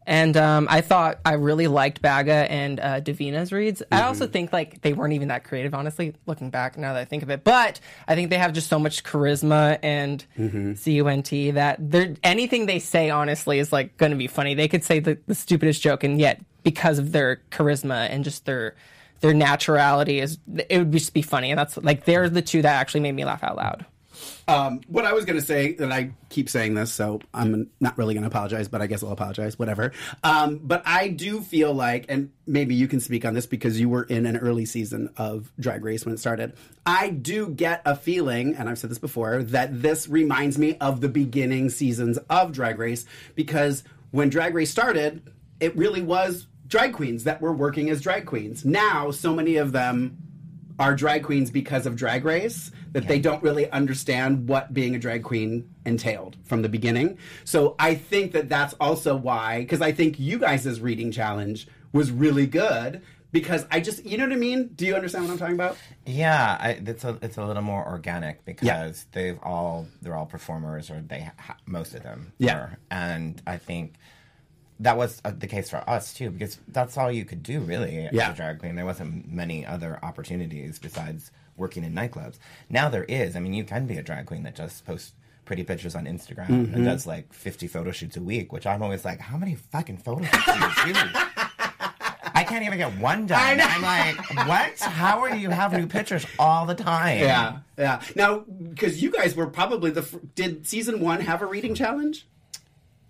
And 0.08 0.36
um, 0.36 0.68
I 0.70 0.82
thought 0.82 1.20
I 1.24 1.34
really 1.34 1.68
liked 1.68 2.02
Baga 2.02 2.52
and 2.52 2.80
uh, 2.80 3.00
Divina's 3.02 3.52
reads. 3.52 3.84
I 3.92 4.04
also 4.04 4.26
think 4.28 4.52
like 4.52 4.82
they 4.82 4.94
weren't 4.94 5.14
even 5.14 5.28
that 5.28 5.44
creative, 5.44 5.74
honestly, 5.74 6.16
looking 6.26 6.50
back 6.50 6.78
now 6.78 6.94
that 6.94 7.00
I 7.00 7.06
think 7.06 7.22
of 7.22 7.30
it. 7.30 7.44
But 7.44 7.80
I 8.08 8.16
think 8.16 8.32
they 8.32 8.38
have 8.38 8.54
just 8.54 8.68
so 8.68 8.80
much 8.80 9.04
charisma 9.04 9.78
and 9.84 10.26
cunt 10.38 11.54
that 11.54 11.92
they're, 11.92 12.16
anything 12.24 12.66
they 12.66 12.80
say, 12.80 13.10
honestly, 13.12 13.60
is 13.60 13.72
like 13.72 13.96
going 13.98 14.12
to 14.12 14.18
be 14.18 14.28
funny. 14.28 14.56
They 14.56 14.68
could 14.68 14.84
say 14.84 15.00
the, 15.00 15.20
the 15.28 15.36
stupidest 15.36 15.82
joke 15.82 16.04
and 16.04 16.20
yet 16.20 16.42
because 16.64 17.00
of 17.00 17.12
their 17.12 17.42
charisma 17.52 18.08
and 18.10 18.24
just 18.24 18.46
their 18.46 18.76
their 19.22 19.34
naturality 19.34 20.22
is 20.22 20.40
it 20.70 20.80
would 20.80 20.92
just 20.92 21.14
be 21.14 21.22
funny 21.22 21.52
and 21.52 21.60
that's 21.60 21.78
like 21.78 22.06
they're 22.06 22.30
the 22.30 22.42
two 22.42 22.62
that 22.62 22.80
actually 22.80 23.02
made 23.02 23.14
me 23.14 23.24
laugh 23.24 23.44
out 23.44 23.56
loud 23.56 23.86
Um, 24.48 24.82
what 24.88 25.06
I 25.06 25.14
was 25.14 25.26
going 25.26 25.40
to 25.40 25.46
say, 25.46 25.76
and 25.80 25.94
I 25.94 26.12
keep 26.30 26.50
saying 26.50 26.74
this, 26.74 26.92
so 26.92 27.22
I'm 27.34 27.70
not 27.80 27.98
really 27.98 28.14
going 28.14 28.24
to 28.24 28.28
apologize, 28.28 28.68
but 28.68 28.82
I 28.82 28.88
guess 28.88 29.04
I'll 29.04 29.12
apologize, 29.12 29.58
whatever. 29.58 29.92
Um, 30.24 30.60
but 30.64 30.82
I 30.86 31.08
do 31.10 31.42
feel 31.42 31.74
like, 31.74 32.06
and 32.10 32.32
maybe 32.46 32.76
you 32.76 32.88
can 32.88 33.00
speak 33.00 33.26
on 33.26 33.34
this 33.34 33.46
because 33.46 33.80
you 33.80 33.90
were 33.90 34.04
in 34.04 34.26
an 34.26 34.38
early 34.38 34.66
season 34.66 35.14
of 35.18 35.52
Drag 35.60 35.84
Race 35.84 36.06
when 36.06 36.14
it 36.14 36.20
started. 36.20 36.54
I 36.86 37.10
do 37.10 37.50
get 37.50 37.82
a 37.86 37.96
feeling, 37.96 38.56
and 38.56 38.68
I've 38.68 38.78
said 38.78 38.92
this 38.92 39.00
before, 39.00 39.44
that 39.44 39.82
this 39.82 40.08
reminds 40.08 40.58
me 40.58 40.78
of 40.78 41.02
the 41.02 41.10
beginning 41.10 41.70
seasons 41.70 42.18
of 42.30 42.52
Drag 42.52 42.80
Race 42.80 43.06
because 43.36 43.84
when 44.12 44.30
Drag 44.30 44.54
Race 44.54 44.72
started, 44.72 45.22
it 45.60 45.76
really 45.78 46.02
was 46.02 46.48
drag 46.68 46.94
queens 46.94 47.26
that 47.26 47.42
were 47.42 47.54
working 47.54 47.90
as 47.90 48.02
drag 48.02 48.26
queens. 48.26 48.64
Now, 48.66 49.12
so 49.12 49.36
many 49.36 49.58
of 49.58 49.74
them 49.74 50.18
are 50.82 50.96
drag 50.96 51.22
queens 51.24 51.52
because 51.52 51.86
of 51.86 51.96
drag 51.96 52.26
race 52.26 52.72
that 52.94 53.08
they 53.08 53.20
don't 53.20 53.42
really 53.44 53.70
understand 53.72 54.48
what 54.50 54.74
being 54.74 54.96
a 54.96 55.00
drag 55.00 55.22
queen 55.24 55.70
entailed 55.86 56.36
from 56.44 56.64
the 56.64 56.70
beginning 56.70 57.18
so 57.44 57.76
i 57.78 57.94
think 57.94 58.32
that 58.32 58.50
that's 58.50 58.74
also 58.80 59.16
why 59.16 59.60
because 59.60 59.80
i 59.82 59.92
think 59.92 60.20
you 60.20 60.40
guys' 60.40 60.82
reading 60.82 61.12
challenge 61.12 61.68
was 61.94 62.10
really 62.10 62.48
good 62.48 63.02
because 63.32 63.64
i 63.70 63.80
just 63.80 64.04
you 64.06 64.18
know 64.18 64.24
what 64.26 64.34
i 64.34 64.36
mean 64.36 64.70
do 64.70 64.88
you 64.88 64.96
understand 64.96 65.24
what 65.24 65.32
i'm 65.32 65.38
talking 65.38 65.56
about 65.56 65.78
Yeah, 66.06 66.58
I, 66.60 66.70
it's 66.72 67.04
a 67.04 67.16
it's 67.22 67.38
a 67.38 67.46
little 67.46 67.62
more 67.62 67.86
organic 67.88 68.44
because 68.44 68.66
Yeah. 68.66 68.92
they've 69.12 69.40
all 69.44 69.86
they're 70.02 70.16
all 70.18 70.26
performers 70.26 70.90
or 70.90 71.00
they 71.08 71.30
ha- 71.38 71.58
most 71.68 71.94
of 71.94 72.02
them 72.02 72.34
Yeah. 72.40 72.56
were. 72.56 72.78
and 72.90 73.40
I 73.46 73.58
think 73.58 73.94
that 74.82 74.98
was 74.98 75.22
uh, 75.26 75.32
the 75.38 75.48
case 75.48 75.70
for 75.70 75.88
us 75.90 76.14
too 76.14 76.30
because 76.30 76.60
that's 76.68 76.98
all 76.98 77.12
you 77.12 77.24
could 77.26 77.42
do 77.44 77.60
really 77.62 78.06
as 78.08 78.14
Yeah. 78.14 78.32
a 78.32 78.36
drag 78.36 78.60
queen. 78.60 78.76
There 78.76 78.86
wasn't 78.86 79.32
many 79.32 79.66
other 79.66 80.00
opportunities 80.04 80.78
besides 80.80 81.32
working 81.58 81.84
in 81.84 81.94
nightclubs. 81.94 82.38
Now 82.70 82.90
there 82.90 83.04
is. 83.06 83.36
I 83.36 83.40
mean, 83.40 83.54
you 83.54 83.64
can 83.64 83.86
be 83.88 83.98
a 83.98 84.04
drag 84.04 84.26
queen 84.26 84.44
that 84.44 84.56
just 84.56 84.86
posts 84.86 85.14
pretty 85.46 85.64
pictures 85.64 85.96
on 85.96 86.06
Instagram 86.06 86.48
Mm-hmm. 86.48 86.74
and 86.76 86.86
does 86.86 87.06
like 87.08 87.32
50 87.34 87.68
photo 87.68 87.92
shoots 87.92 88.18
a 88.18 88.22
week, 88.22 88.52
which 88.54 88.66
I'm 88.66 88.82
always 88.82 89.04
like, 89.06 89.20
how 89.20 89.38
many 89.38 89.56
fucking 89.56 89.98
photo 89.98 90.24
shoots 90.24 90.46
do 90.84 90.88
you 90.88 90.94
do? 90.94 91.00
I 92.34 92.44
can't 92.48 92.64
even 92.66 92.78
get 92.78 92.98
one 92.98 93.28
done. 93.28 93.60
I'm 93.62 93.82
like, 93.82 94.48
what? 94.48 94.80
How 94.80 95.20
are 95.20 95.36
you 95.36 95.50
have 95.50 95.74
new 95.74 95.86
pictures 95.88 96.26
all 96.40 96.66
the 96.66 96.76
time? 96.76 97.20
yeah 97.20 97.58
yeah 97.78 98.02
now 98.16 98.40
because 98.40 99.02
you 99.02 99.12
guys 99.12 99.36
were 99.36 99.48
probably 99.48 99.92
the 99.92 100.08
did 100.36 100.66
season 100.66 101.00
one 101.02 101.20
have 101.22 101.42
a 101.42 101.46
reading 101.46 101.76
challenge 101.76 102.26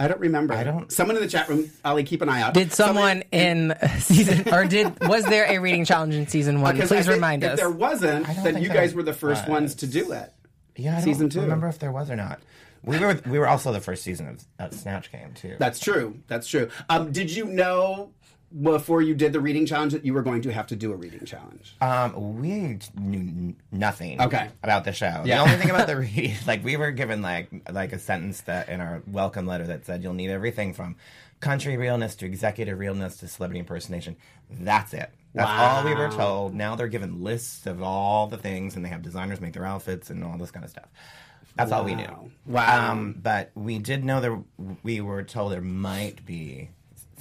i 0.03 0.07
don't 0.07 0.19
remember 0.19 0.53
I 0.53 0.63
don't- 0.63 0.91
someone 0.91 1.15
in 1.15 1.21
the 1.21 1.27
chat 1.29 1.47
room 1.49 1.69
ali 1.85 2.03
keep 2.03 2.21
an 2.21 2.29
eye 2.29 2.41
out 2.41 2.53
did 2.53 2.73
someone 2.73 3.23
in 3.31 3.73
season 3.99 4.53
or 4.53 4.65
did 4.65 5.07
was 5.07 5.23
there 5.25 5.45
a 5.49 5.59
reading 5.59 5.85
challenge 5.85 6.15
in 6.15 6.27
season 6.27 6.61
one 6.61 6.75
because 6.75 6.89
please 6.89 7.05
think 7.05 7.13
remind 7.15 7.43
if 7.43 7.51
us 7.51 7.59
there 7.59 7.69
wasn't 7.69 8.27
I 8.27 8.33
then 8.33 8.43
think 8.43 8.61
you 8.61 8.69
guys 8.69 8.93
were 8.93 9.03
the 9.03 9.13
first 9.13 9.43
was. 9.43 9.49
ones 9.49 9.75
to 9.75 9.87
do 9.87 10.11
it 10.11 10.33
Yeah, 10.75 10.91
I 10.91 10.95
don't 10.95 11.03
Season 11.03 11.29
two. 11.29 11.41
remember 11.41 11.67
if 11.67 11.79
there 11.79 11.91
was 11.91 12.09
or 12.09 12.15
not. 12.15 12.39
We 12.83 12.97
were 12.97 13.19
we 13.27 13.37
were 13.37 13.47
also 13.47 13.71
the 13.71 13.79
first 13.79 14.01
season 14.03 14.27
of, 14.27 14.43
of 14.57 14.73
Snatch 14.73 15.11
Game 15.11 15.33
too. 15.35 15.55
That's 15.59 15.79
true. 15.79 16.17
That's 16.27 16.47
true. 16.47 16.69
Um, 16.89 17.11
did 17.11 17.29
you 17.29 17.45
know 17.45 18.09
before 18.59 19.01
you 19.01 19.13
did 19.15 19.33
the 19.33 19.39
reading 19.39 19.65
challenge 19.65 19.93
that 19.93 20.05
you 20.05 20.13
were 20.13 20.21
going 20.21 20.41
to 20.41 20.51
have 20.51 20.67
to 20.67 20.75
do 20.75 20.91
a 20.91 20.95
reading 20.95 21.25
challenge? 21.25 21.75
Um, 21.81 22.39
we 22.41 22.79
knew 22.97 23.55
nothing. 23.71 24.21
Okay. 24.21 24.49
About 24.63 24.83
the 24.83 24.93
show. 24.93 25.23
Yeah. 25.25 25.37
The 25.37 25.41
only 25.43 25.55
thing 25.57 25.69
about 25.69 25.87
the 25.87 25.97
read, 25.97 26.37
like 26.47 26.63
we 26.63 26.77
were 26.77 26.91
given 26.91 27.21
like 27.21 27.49
like 27.71 27.93
a 27.93 27.99
sentence 27.99 28.41
that 28.41 28.69
in 28.69 28.81
our 28.81 29.01
welcome 29.07 29.45
letter 29.45 29.67
that 29.67 29.85
said 29.85 30.03
you'll 30.03 30.13
need 30.13 30.29
everything 30.29 30.73
from 30.73 30.95
country 31.39 31.75
realness 31.75 32.15
to 32.15 32.25
executive 32.25 32.77
realness 32.77 33.17
to 33.17 33.27
celebrity 33.27 33.59
impersonation. 33.59 34.15
That's 34.49 34.93
it. 34.93 35.09
That's 35.33 35.49
all 35.49 35.85
we 35.85 35.95
were 35.95 36.09
told. 36.09 36.53
Now 36.53 36.75
they're 36.75 36.87
given 36.87 37.23
lists 37.23 37.65
of 37.65 37.81
all 37.81 38.27
the 38.27 38.37
things, 38.37 38.75
and 38.75 38.83
they 38.83 38.89
have 38.89 39.01
designers 39.01 39.39
make 39.39 39.53
their 39.53 39.65
outfits 39.65 40.09
and 40.09 40.23
all 40.23 40.37
this 40.37 40.51
kind 40.51 40.65
of 40.65 40.71
stuff. 40.71 40.87
That's 41.55 41.71
all 41.71 41.83
we 41.83 41.95
knew. 41.95 42.03
Wow. 42.03 42.29
Wow. 42.45 42.91
Um, 42.91 43.15
but 43.21 43.51
we 43.55 43.79
did 43.79 44.03
know 44.03 44.21
there. 44.21 44.39
We 44.83 45.01
were 45.01 45.23
told 45.23 45.51
there 45.51 45.61
might 45.61 46.25
be 46.25 46.69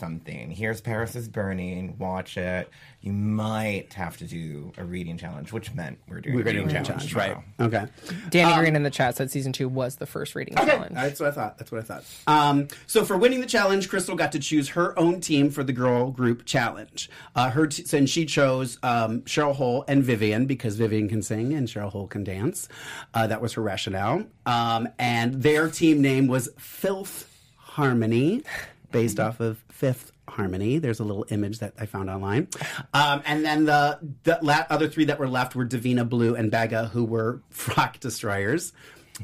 something. 0.01 0.51
Here's 0.51 0.81
Paris 0.81 1.15
is 1.15 1.29
burning. 1.29 1.97
Watch 1.99 2.37
it. 2.37 2.69
You 3.03 3.13
might 3.13 3.93
have 3.95 4.17
to 4.19 4.25
do 4.25 4.73
a 4.77 4.85
reading 4.85 5.17
challenge, 5.17 5.53
which 5.53 5.73
meant 5.73 5.99
we're 6.09 6.21
doing 6.21 6.35
We're 6.35 6.41
a 6.41 6.45
going 6.45 6.57
reading 6.67 6.77
a 6.77 6.83
challenge, 6.85 7.15
right? 7.15 7.37
Okay. 7.61 7.87
danny 8.31 8.59
green 8.59 8.77
in 8.77 8.83
the 8.83 8.91
chat 8.91 9.17
said 9.17 9.31
season 9.31 9.53
two 9.53 9.69
was 9.69 9.97
the 9.97 10.07
first 10.07 10.35
reading 10.35 10.59
Um, 10.59 10.65
Okay, 10.65 10.77
challenge 10.77 10.95
that's 10.95 11.21
what 11.21 11.29
I 11.29 11.33
thought. 11.33 11.59
That's 11.59 11.71
what 11.71 11.81
I 11.81 11.85
thought. 11.85 12.05
Um, 12.27 12.69
so 12.87 13.05
for 13.05 13.17
winning 13.17 13.41
the 13.41 13.47
challenge, 13.47 13.89
Crystal 13.89 14.17
got 14.17 14.33
to 14.33 14.39
choose 14.39 14.71
her 14.71 14.99
own 14.99 15.21
team 15.21 15.51
for 15.51 15.63
the 15.63 15.73
girl 15.73 16.11
group 16.11 16.45
challenge. 16.45 17.09
Uh, 17.37 17.51
her 17.51 17.67
t- 17.69 17.85
and 17.97 18.09
she 18.09 18.27
chose 18.27 18.79
um, 18.83 19.23
Cheryl 19.23 19.55
Hole 19.55 19.85
and 19.87 20.03
Vivienne 20.03 20.47
because 20.47 20.77
Vivienne 20.77 21.09
can 21.09 21.23
sing 21.23 21.53
and 21.53 21.69
Cheryl 21.69 21.91
Hole 21.91 22.07
can 22.07 22.25
dance. 22.25 22.69
Uh, 23.15 23.27
that 23.27 23.41
was 23.41 23.53
her 23.55 23.63
rationale. 23.63 24.25
Um, 24.47 24.89
and 24.99 25.43
their 25.43 25.69
team 25.69 26.01
name 26.01 26.27
was 26.27 26.49
Filth 26.59 27.27
Harmony, 27.57 28.43
based 28.91 29.21
off 29.21 29.41
of 29.41 29.63
Fifth 29.81 30.13
Harmony. 30.29 30.77
There's 30.77 31.01
a 31.01 31.05
little 31.05 31.25
image 31.31 31.61
that 31.61 31.73
I 31.79 31.87
found 31.87 32.11
online. 32.11 32.49
Um, 32.93 33.23
and 33.25 33.43
then 33.43 33.65
the, 33.65 33.99
the 34.25 34.39
la- 34.43 34.67
other 34.69 34.89
three 34.89 35.07
that 35.07 35.19
were 35.19 35.27
left 35.27 35.55
were 35.55 35.65
Divina 35.65 36.05
Blu 36.05 36.35
and 36.37 36.51
Baga, 36.51 36.89
who 36.89 37.03
were 37.03 37.41
frock 37.51 37.99
destroyers. 37.99 38.75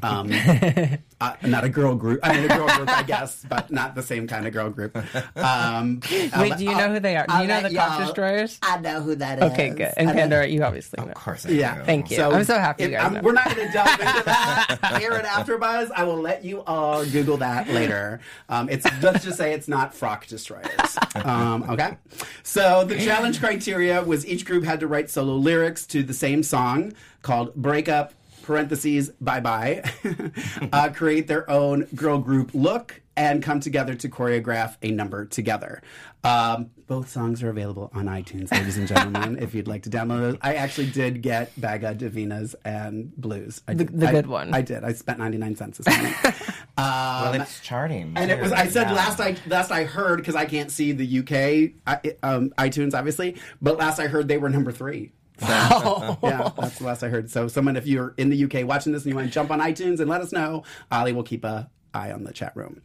Um, 0.03 0.31
uh, 1.21 1.33
not 1.43 1.63
a 1.63 1.69
girl 1.69 1.95
group. 1.95 2.19
I 2.23 2.33
mean, 2.35 2.49
a 2.49 2.55
girl 2.55 2.67
group, 2.67 2.89
I 2.89 3.03
guess, 3.03 3.43
but 3.47 3.71
not 3.71 3.95
the 3.95 4.03
same 4.03 4.27
kind 4.27 4.45
of 4.45 4.53
girl 4.53 4.69
group. 4.69 4.95
Um, 5.35 5.99
wait 6.09 6.57
do 6.57 6.63
you 6.63 6.75
know 6.75 6.91
who 6.93 6.99
they 6.99 7.15
are 7.15 7.25
do 7.27 7.37
you 7.37 7.47
know 7.47 7.61
the 7.61 7.73
cock 7.75 7.99
destroyers 8.05 8.59
I 8.61 8.79
know 8.79 9.01
who 9.01 9.15
that 9.15 9.39
is. 9.39 9.51
okay 9.51 9.69
good 9.69 9.93
and 9.97 10.09
I 10.09 10.13
Pandora 10.13 10.47
you 10.47 10.63
obviously 10.63 11.03
know 11.03 11.09
Of 11.11 11.15
course, 11.15 11.45
I 11.45 11.49
Yeah. 11.49 11.77
do. 11.79 11.83
Thank 11.83 12.11
you. 12.11 12.21
I'm 12.21 12.43
so 12.43 12.57
happy 12.59 12.83
you 12.83 12.89
guys 12.89 13.11
know. 13.11 13.21
we're 13.21 13.33
not 13.33 13.45
going 13.55 13.67
to 13.67 13.73
delve 13.73 13.89
into 13.99 14.23
that 14.25 14.97
here 14.99 15.11
at 15.13 15.25
AfterBuzz. 15.25 15.91
I 15.95 16.03
will 16.03 16.19
let 16.19 16.43
you 16.43 16.61
all 16.63 17.05
Google 17.05 17.37
that 17.37 17.67
later. 17.69 18.19
Um, 18.49 18.69
it's 18.69 18.85
let's 19.01 19.23
just 19.23 19.37
say 19.37 19.53
it's 19.53 19.67
not 19.67 19.93
frock 19.93 20.27
destroyers. 20.27 20.97
Um, 21.15 21.63
okay. 21.69 21.97
So 22.43 22.83
the 22.85 22.97
challenge 22.99 23.39
criteria 23.39 24.03
was 24.03 24.25
each 24.25 24.45
group 24.45 24.63
had 24.63 24.79
to 24.81 24.87
write 24.87 25.09
solo 25.09 25.35
lyrics 25.35 25.85
to 25.87 26.03
the 26.03 26.13
same 26.13 26.43
song 26.43 26.93
called 27.21 27.55
"Breakup." 27.55 28.13
Parentheses. 28.47 29.09
Bye 29.21 29.41
bye. 29.41 29.83
uh, 30.73 30.89
create 30.89 31.27
their 31.27 31.47
own 31.49 31.83
girl 31.93 32.17
group 32.17 32.51
look 32.53 33.01
and 33.17 33.43
come 33.43 33.59
together 33.59 33.93
to 33.95 34.07
choreograph 34.09 34.77
a 34.81 34.91
number 34.91 35.25
together. 35.25 35.81
Um, 36.23 36.69
both 36.87 37.09
songs 37.09 37.43
are 37.43 37.49
available 37.49 37.89
on 37.93 38.05
iTunes, 38.05 38.51
ladies 38.51 38.77
and 38.77 38.87
gentlemen, 38.87 39.37
if 39.41 39.53
you'd 39.53 39.67
like 39.67 39.83
to 39.83 39.89
download 39.89 40.19
those. 40.21 40.37
I 40.41 40.55
actually 40.55 40.89
did 40.91 41.21
get 41.21 41.59
Baga 41.59 41.95
Divina's 41.95 42.55
and 42.63 43.13
Blues. 43.17 43.61
I 43.67 43.73
The- 43.73 43.85
did. 43.85 43.99
the 43.99 44.07
I- 44.07 44.11
good 44.11 44.27
one. 44.27 44.53
I 44.53 44.61
did. 44.61 44.83
I 44.83 44.93
spent 44.93 45.19
99 45.19 45.55
cents 45.55 45.77
this 45.79 45.87
morning. 45.95 46.13
Well, 46.79 47.33
it's 47.33 47.59
charting. 47.61 48.13
and 48.15 48.29
it 48.29 48.39
was, 48.39 48.51
I 48.51 48.67
said 48.67 48.83
Yeah. 48.89 48.93
last 48.93 49.19
I 49.19 49.35
last 49.47 49.71
I 49.71 49.83
heard, 49.83 50.17
because 50.17 50.35
I 50.35 50.45
can't 50.45 50.69
see 50.71 50.91
the 50.91 51.19
UK 51.19 51.73
I- 51.87 52.15
um, 52.21 52.51
iTunes, 52.51 52.93
obviously, 52.93 53.35
but 53.63 53.77
last 53.77 53.99
I 53.99 54.05
heard 54.07 54.27
they 54.27 54.37
were 54.37 54.49
number 54.49 54.71
three. 54.71 55.11
Oh. 55.69 56.17
yeah, 56.23 56.49
that's 56.59 56.79
the 56.79 56.85
last 56.85 57.03
I 57.03 57.09
heard. 57.09 57.29
So, 57.29 57.47
someone, 57.47 57.75
if 57.75 57.85
you're 57.85 58.13
in 58.17 58.29
the 58.29 58.43
UK 58.45 58.65
watching 58.67 58.93
this 58.93 59.03
and 59.03 59.11
you 59.11 59.15
want 59.15 59.27
to 59.27 59.33
jump 59.33 59.51
on 59.51 59.59
iTunes 59.59 59.99
and 59.99 60.09
let 60.09 60.21
us 60.21 60.31
know, 60.31 60.63
Ali 60.91 61.13
will 61.13 61.23
keep 61.23 61.43
a 61.43 61.69
eye 61.93 62.11
on 62.11 62.23
the 62.23 62.33
chat 62.33 62.55
room. 62.55 62.81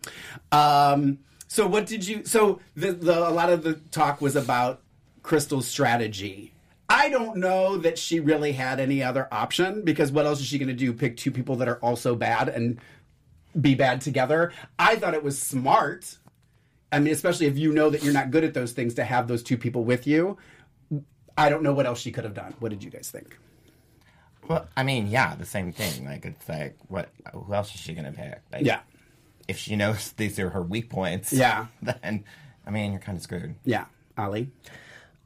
Um, 0.50 1.18
so, 1.49 1.66
what 1.66 1.87
did 1.87 2.06
you? 2.06 2.25
So, 2.25 2.61
the, 2.75 2.92
the 2.92 3.28
a 3.28 3.30
lot 3.30 3.50
of 3.50 3.62
the 3.62 3.75
talk 3.90 4.21
was 4.21 4.37
about 4.37 4.82
Crystal's 5.23 5.66
strategy. 5.66 6.52
I 6.88 7.09
don't 7.09 7.38
know 7.38 7.78
that 7.78 7.99
she 7.99 8.21
really 8.21 8.52
had 8.52 8.78
any 8.78 9.02
other 9.02 9.26
option 9.32 9.82
because 9.82 10.12
what 10.12 10.26
else 10.26 10.40
is 10.40 10.47
she 10.47 10.59
going 10.59 10.68
to 10.68 10.75
do? 10.75 10.92
Pick 10.92 11.16
two 11.16 11.30
people 11.30 11.56
that 11.56 11.68
are 11.68 11.78
also 11.78 12.14
bad 12.14 12.50
and 12.50 12.78
be 13.59 13.75
bad 13.75 14.00
together? 14.00 14.52
I 14.78 14.97
thought 14.97 15.14
it 15.14 15.23
was 15.23 15.40
smart. 15.40 16.18
I 16.92 16.99
mean, 16.99 17.12
especially 17.12 17.47
if 17.47 17.56
you 17.56 17.73
know 17.73 17.88
that 17.88 18.02
you're 18.02 18.12
not 18.12 18.30
good 18.30 18.44
at 18.44 18.52
those 18.52 18.73
things, 18.73 18.94
to 18.94 19.04
have 19.04 19.26
those 19.26 19.42
two 19.42 19.56
people 19.56 19.85
with 19.85 20.06
you. 20.06 20.37
I 21.36 21.48
don't 21.48 21.62
know 21.62 21.72
what 21.72 21.86
else 21.86 22.00
she 22.00 22.12
could 22.12 22.24
have 22.24 22.34
done. 22.34 22.54
What 22.58 22.70
did 22.70 22.82
you 22.84 22.90
guys 22.90 23.10
think? 23.10 23.38
Well, 24.48 24.68
I 24.76 24.82
mean, 24.82 25.06
yeah, 25.06 25.34
the 25.34 25.46
same 25.46 25.72
thing. 25.72 26.04
Like, 26.04 26.24
it's 26.24 26.48
like, 26.48 26.76
what? 26.88 27.10
Who 27.32 27.54
else 27.54 27.74
is 27.74 27.80
she 27.80 27.94
gonna 27.94 28.12
pick? 28.12 28.40
Like, 28.52 28.64
Yeah. 28.64 28.80
If 29.48 29.58
she 29.58 29.76
knows 29.76 30.12
these 30.16 30.38
are 30.38 30.50
her 30.50 30.62
weak 30.62 30.90
points, 30.90 31.32
Yeah. 31.32 31.66
then 31.82 32.24
I 32.66 32.70
mean, 32.70 32.92
you're 32.92 33.00
kind 33.00 33.16
of 33.16 33.22
screwed. 33.22 33.54
Yeah, 33.64 33.86
Ali. 34.16 34.50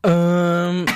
Um, 0.05 0.87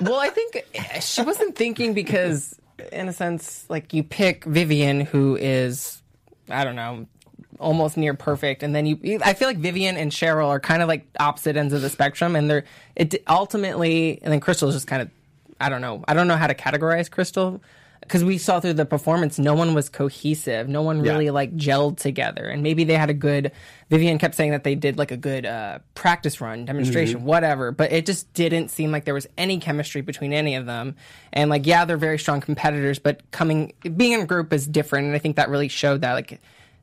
well, 0.00 0.20
I 0.20 0.30
think 0.30 0.64
she 1.00 1.22
wasn't 1.22 1.56
thinking 1.56 1.94
because, 1.94 2.58
in 2.92 3.08
a 3.08 3.12
sense, 3.12 3.66
like 3.68 3.92
you 3.92 4.02
pick 4.02 4.44
Vivienne, 4.44 5.00
who 5.00 5.36
is, 5.36 6.00
I 6.48 6.64
don't 6.64 6.76
know, 6.76 7.06
almost 7.62 7.96
near 7.96 8.14
perfect, 8.14 8.62
and 8.62 8.74
then 8.74 8.84
you. 8.86 9.20
I 9.24 9.32
feel 9.34 9.48
like 9.48 9.58
Vivienne 9.58 9.96
and 9.96 10.10
Cheryl 10.12 10.48
are 10.48 10.60
kind 10.60 10.82
of 10.82 10.88
like 10.88 11.06
opposite 11.18 11.56
ends 11.56 11.72
of 11.72 11.80
the 11.82 11.88
spectrum, 11.90 12.36
and 12.36 12.50
they're 12.50 12.64
it 12.96 13.22
ultimately, 13.28 14.18
and 14.22 14.32
then 14.32 14.40
Crystal's 14.40 14.74
just 14.74 14.86
kind 14.86 15.02
of, 15.02 15.10
I 15.60 15.68
don't 15.68 15.80
know, 15.80 16.04
I 16.08 16.14
don't 16.14 16.28
know 16.28 16.36
how 16.36 16.46
to 16.48 16.54
categorize 16.54 17.10
Crystal. 17.10 17.62
because 18.02 18.24
we 18.24 18.36
saw 18.36 18.58
through 18.58 18.72
the 18.74 18.84
performance, 18.84 19.38
no 19.38 19.54
one 19.54 19.74
was 19.74 19.88
cohesive. 19.88 20.68
No 20.68 20.82
one 20.82 21.02
really 21.02 21.26
Yeah. 21.26 21.30
like 21.30 21.56
gelled 21.56 21.98
together. 21.98 22.44
And 22.48 22.60
maybe 22.62 22.82
they 22.84 22.94
had 22.96 23.10
a 23.10 23.14
good. 23.14 23.52
Vivienne 23.90 24.18
kept 24.18 24.34
saying 24.34 24.50
that 24.50 24.64
they 24.64 24.74
did 24.74 24.98
like 24.98 25.12
a 25.12 25.16
good 25.16 25.46
uh, 25.46 25.78
practice 25.94 26.40
run, 26.40 26.64
demonstration, 26.64 27.18
Mm-hmm. 27.18 27.26
whatever. 27.28 27.70
But 27.70 27.92
it 27.92 28.04
just 28.04 28.32
didn't 28.34 28.70
seem 28.70 28.90
like 28.90 29.04
there 29.04 29.14
was 29.14 29.28
any 29.38 29.58
chemistry 29.58 30.00
between 30.00 30.32
any 30.32 30.56
of 30.56 30.66
them. 30.66 30.96
And 31.32 31.48
like, 31.48 31.64
yeah, 31.64 31.84
they're 31.84 31.96
very 31.96 32.18
strong 32.18 32.40
competitors, 32.40 32.98
but 32.98 33.20
coming 33.30 33.72
being 33.96 34.12
in 34.12 34.20
a 34.22 34.26
group 34.26 34.52
is 34.52 34.66
different. 34.66 35.06
And 35.06 35.14
I 35.14 35.18
think 35.20 35.36
that 35.36 35.48
really 35.48 35.68
showed 35.68 36.00
that 36.02 36.14
like. 36.14 36.40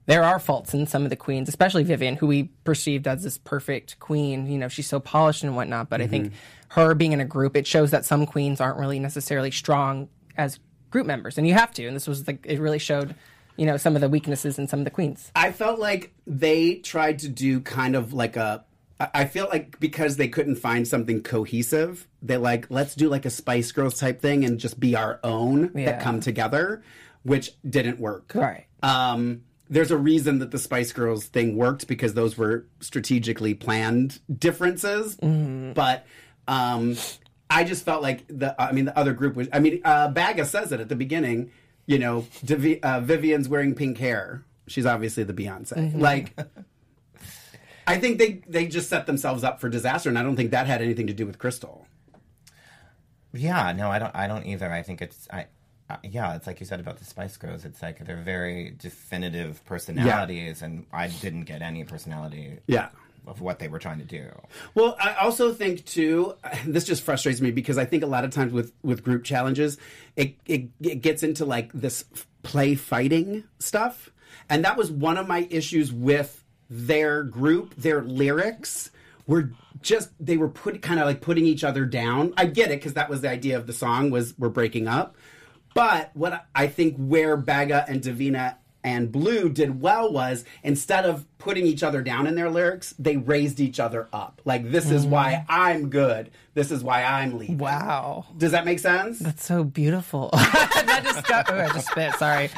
There 0.09 0.23
are 0.23 0.39
faults 0.39 0.73
in 0.73 0.87
some 0.87 1.03
of 1.03 1.11
the 1.11 1.15
queens, 1.15 1.47
especially 1.49 1.83
Vivienne, 1.83 2.15
who 2.15 2.25
we 2.25 2.45
perceived 2.63 3.07
as 3.07 3.21
this 3.21 3.37
perfect 3.37 3.99
queen. 3.99 4.47
You 4.47 4.57
know, 4.57 4.67
she's 4.67 4.87
so 4.87 4.99
polished 4.99 5.43
and 5.43 5.55
whatnot. 5.55 5.87
But 5.87 6.01
I 6.01 6.07
think 6.07 6.33
her 6.69 6.95
being 6.95 7.11
in 7.11 7.21
a 7.21 7.25
group, 7.25 7.55
it 7.55 7.67
shows 7.67 7.91
that 7.91 8.05
some 8.05 8.25
queens 8.25 8.59
aren't 8.59 8.79
really 8.79 8.97
necessarily 8.97 9.51
strong 9.51 10.09
as 10.35 10.59
group 10.89 11.05
members, 11.05 11.37
and 11.37 11.47
you 11.47 11.53
have 11.53 11.71
to. 11.73 11.85
And 11.85 11.95
this 11.95 12.07
was 12.07 12.25
like 12.25 12.43
it 12.43 12.59
really 12.59 12.79
showed, 12.79 13.13
you 13.55 13.67
know, 13.67 13.77
some 13.77 13.93
of 13.93 14.01
the 14.01 14.09
weaknesses 14.09 14.57
in 14.57 14.67
some 14.67 14.79
of 14.79 14.85
the 14.85 14.89
queens. 14.89 15.31
I 15.35 15.51
felt 15.51 15.77
like 15.79 16.11
they 16.25 16.77
tried 16.77 17.19
to 17.19 17.29
do 17.29 17.59
kind 17.61 17.95
of 17.95 18.11
like 18.11 18.35
a 18.35 18.65
I 18.99 19.25
feel 19.25 19.47
like 19.51 19.79
because 19.79 20.17
they 20.17 20.27
couldn't 20.27 20.55
find 20.55 20.87
something 20.87 21.21
cohesive, 21.21 22.07
they 22.23 22.37
like 22.37 22.65
let's 22.71 22.95
do 22.95 23.09
like 23.09 23.25
a 23.25 23.29
Spice 23.29 23.71
Girls 23.71 23.99
type 23.99 24.21
thing 24.21 24.43
and 24.43 24.59
just 24.59 24.79
be 24.79 24.95
our 24.95 25.19
own 25.23 25.71
Yeah. 25.75 25.85
that 25.85 26.01
come 26.01 26.19
together, 26.19 26.81
which 27.21 27.51
didn't 27.69 27.99
work. 27.99 28.31
Right. 28.33 28.65
Um, 28.81 29.43
there's 29.69 29.91
a 29.91 29.97
reason 29.97 30.39
that 30.39 30.51
the 30.51 30.57
Spice 30.59 30.91
Girls 30.91 31.25
thing 31.25 31.55
worked 31.55 31.87
because 31.87 32.13
those 32.13 32.37
were 32.37 32.65
strategically 32.79 33.53
planned 33.53 34.19
differences. 34.39 35.15
But 35.15 36.05
um, 36.47 36.97
I 37.49 37.63
just 37.63 37.85
felt 37.85 38.01
like 38.01 38.25
the 38.27 38.55
I 38.61 38.71
mean 38.71 38.85
the 38.85 38.97
other 38.97 39.13
group 39.13 39.35
was 39.35 39.47
I 39.53 39.59
mean 39.59 39.81
uh, 39.85 40.09
Baga 40.09 40.45
says 40.45 40.71
it 40.71 40.79
at 40.79 40.89
the 40.89 40.95
beginning. 40.95 41.51
You 41.85 41.99
know, 41.99 42.27
Divi- 42.45 42.81
uh, 42.83 42.99
Vivienne's 42.99 43.49
wearing 43.49 43.73
pink 43.73 43.97
hair. 43.97 44.43
She's 44.67 44.85
obviously 44.85 45.23
the 45.23 45.33
Beyonce. 45.33 45.99
Like. 45.99 46.37
I 47.87 47.97
think 47.97 48.19
they, 48.19 48.43
they 48.47 48.67
just 48.67 48.87
set 48.87 49.07
themselves 49.07 49.43
up 49.43 49.59
for 49.59 49.67
disaster, 49.67 50.09
and 50.09 50.19
I 50.19 50.21
don't 50.21 50.35
think 50.35 50.51
that 50.51 50.67
had 50.67 50.83
anything 50.83 51.07
to 51.07 51.13
do 51.13 51.25
with 51.25 51.39
Crystal. 51.39 51.87
Yeah, 53.33 53.71
no, 53.71 53.89
I 53.89 53.97
don't. 53.97 54.15
I 54.15 54.27
don't 54.27 54.45
either. 54.45 54.71
I 54.71 54.83
think 54.83 55.01
it's. 55.01 55.27
I. 55.31 55.47
Uh, 55.89 55.97
yeah, 56.03 56.35
it's 56.35 56.45
like 56.45 56.59
you 56.59 56.65
said 56.65 56.79
about 56.79 56.97
the 56.99 57.05
Spice 57.05 57.35
Girls. 57.37 57.65
It's 57.65 57.81
like 57.81 58.05
they're 58.05 58.15
very 58.21 58.75
definitive 58.77 59.63
personalities, 59.65 60.61
and 60.61 60.85
I 60.93 61.07
didn't 61.07 61.43
get 61.45 61.61
any 61.61 61.83
personality 61.83 62.59
Yeah. 62.67 62.89
of 63.25 63.41
what 63.41 63.57
they 63.59 63.67
were 63.67 63.79
trying 63.79 63.97
to 63.99 64.05
do. 64.05 64.27
Well, 64.75 64.95
I 65.01 65.15
also 65.15 65.51
think 65.53 65.85
too. 65.85 66.35
This 66.65 66.83
just 66.85 67.03
frustrates 67.03 67.41
me 67.41 67.51
because 67.51 67.77
I 67.77 67.85
think 67.85 68.03
a 68.03 68.07
lot 68.07 68.23
of 68.23 68.31
times 68.31 68.53
with 68.53 68.71
with 68.83 69.03
group 69.03 69.23
challenges, 69.23 69.77
it 70.15 70.35
it, 70.45 70.69
it 70.81 71.01
gets 71.01 71.23
into 71.23 71.43
like 71.45 71.71
this 71.73 72.05
play 72.43 72.75
fighting 72.75 73.43
stuff, 73.57 74.11
and 74.49 74.63
that 74.65 74.77
was 74.77 74.91
one 74.91 75.17
of 75.17 75.27
my 75.27 75.47
issues 75.49 75.91
with 75.91 76.43
their 76.69 77.23
group. 77.23 77.73
Their 77.75 78.03
lyrics 78.03 78.91
were 79.25 79.51
just 79.81 80.09
they 80.19 80.37
were 80.37 80.49
put 80.49 80.81
kind 80.83 80.99
of 80.99 81.05
like 81.07 81.21
putting 81.21 81.45
each 81.45 81.63
other 81.63 81.85
down. 81.85 82.33
I 82.37 82.45
get 82.45 82.69
it 82.71 82.79
because 82.79 82.93
that 82.93 83.09
was 83.09 83.21
the 83.21 83.29
idea 83.29 83.57
of 83.57 83.65
the 83.65 83.73
song 83.73 84.11
was 84.11 84.37
we're 84.37 84.49
breaking 84.49 84.87
up. 84.87 85.15
But 85.73 86.11
what 86.13 86.45
I 86.55 86.67
think 86.67 86.95
where 86.97 87.37
Baga 87.37 87.85
and 87.87 88.01
Divina 88.01 88.57
and 88.83 89.11
Blu 89.11 89.49
did 89.49 89.81
well 89.81 90.11
was 90.11 90.45
instead 90.63 91.05
of 91.05 91.25
putting 91.37 91.65
each 91.65 91.83
other 91.83 92.01
down 92.01 92.27
in 92.27 92.35
their 92.35 92.49
lyrics, 92.49 92.93
they 92.97 93.17
raised 93.17 93.59
each 93.59 93.79
other 93.79 94.07
up. 94.13 94.41
Like 94.45 94.71
this 94.71 94.89
is 94.89 95.05
mm. 95.05 95.09
why 95.09 95.45
I'm 95.49 95.89
good. 95.89 96.31
This 96.53 96.71
is 96.71 96.83
why 96.83 97.03
I'm 97.03 97.37
leaving. 97.37 97.57
Wow. 97.57 98.25
Does 98.37 98.51
that 98.51 98.65
make 98.65 98.79
sense? 98.79 99.19
That's 99.19 99.45
so 99.45 99.63
beautiful. 99.63 100.29
that 100.33 101.01
just 101.03 101.27
got, 101.27 101.49
oh, 101.51 101.59
I 101.59 101.69
just 101.69 101.87
spit. 101.87 102.13
Sorry. 102.15 102.49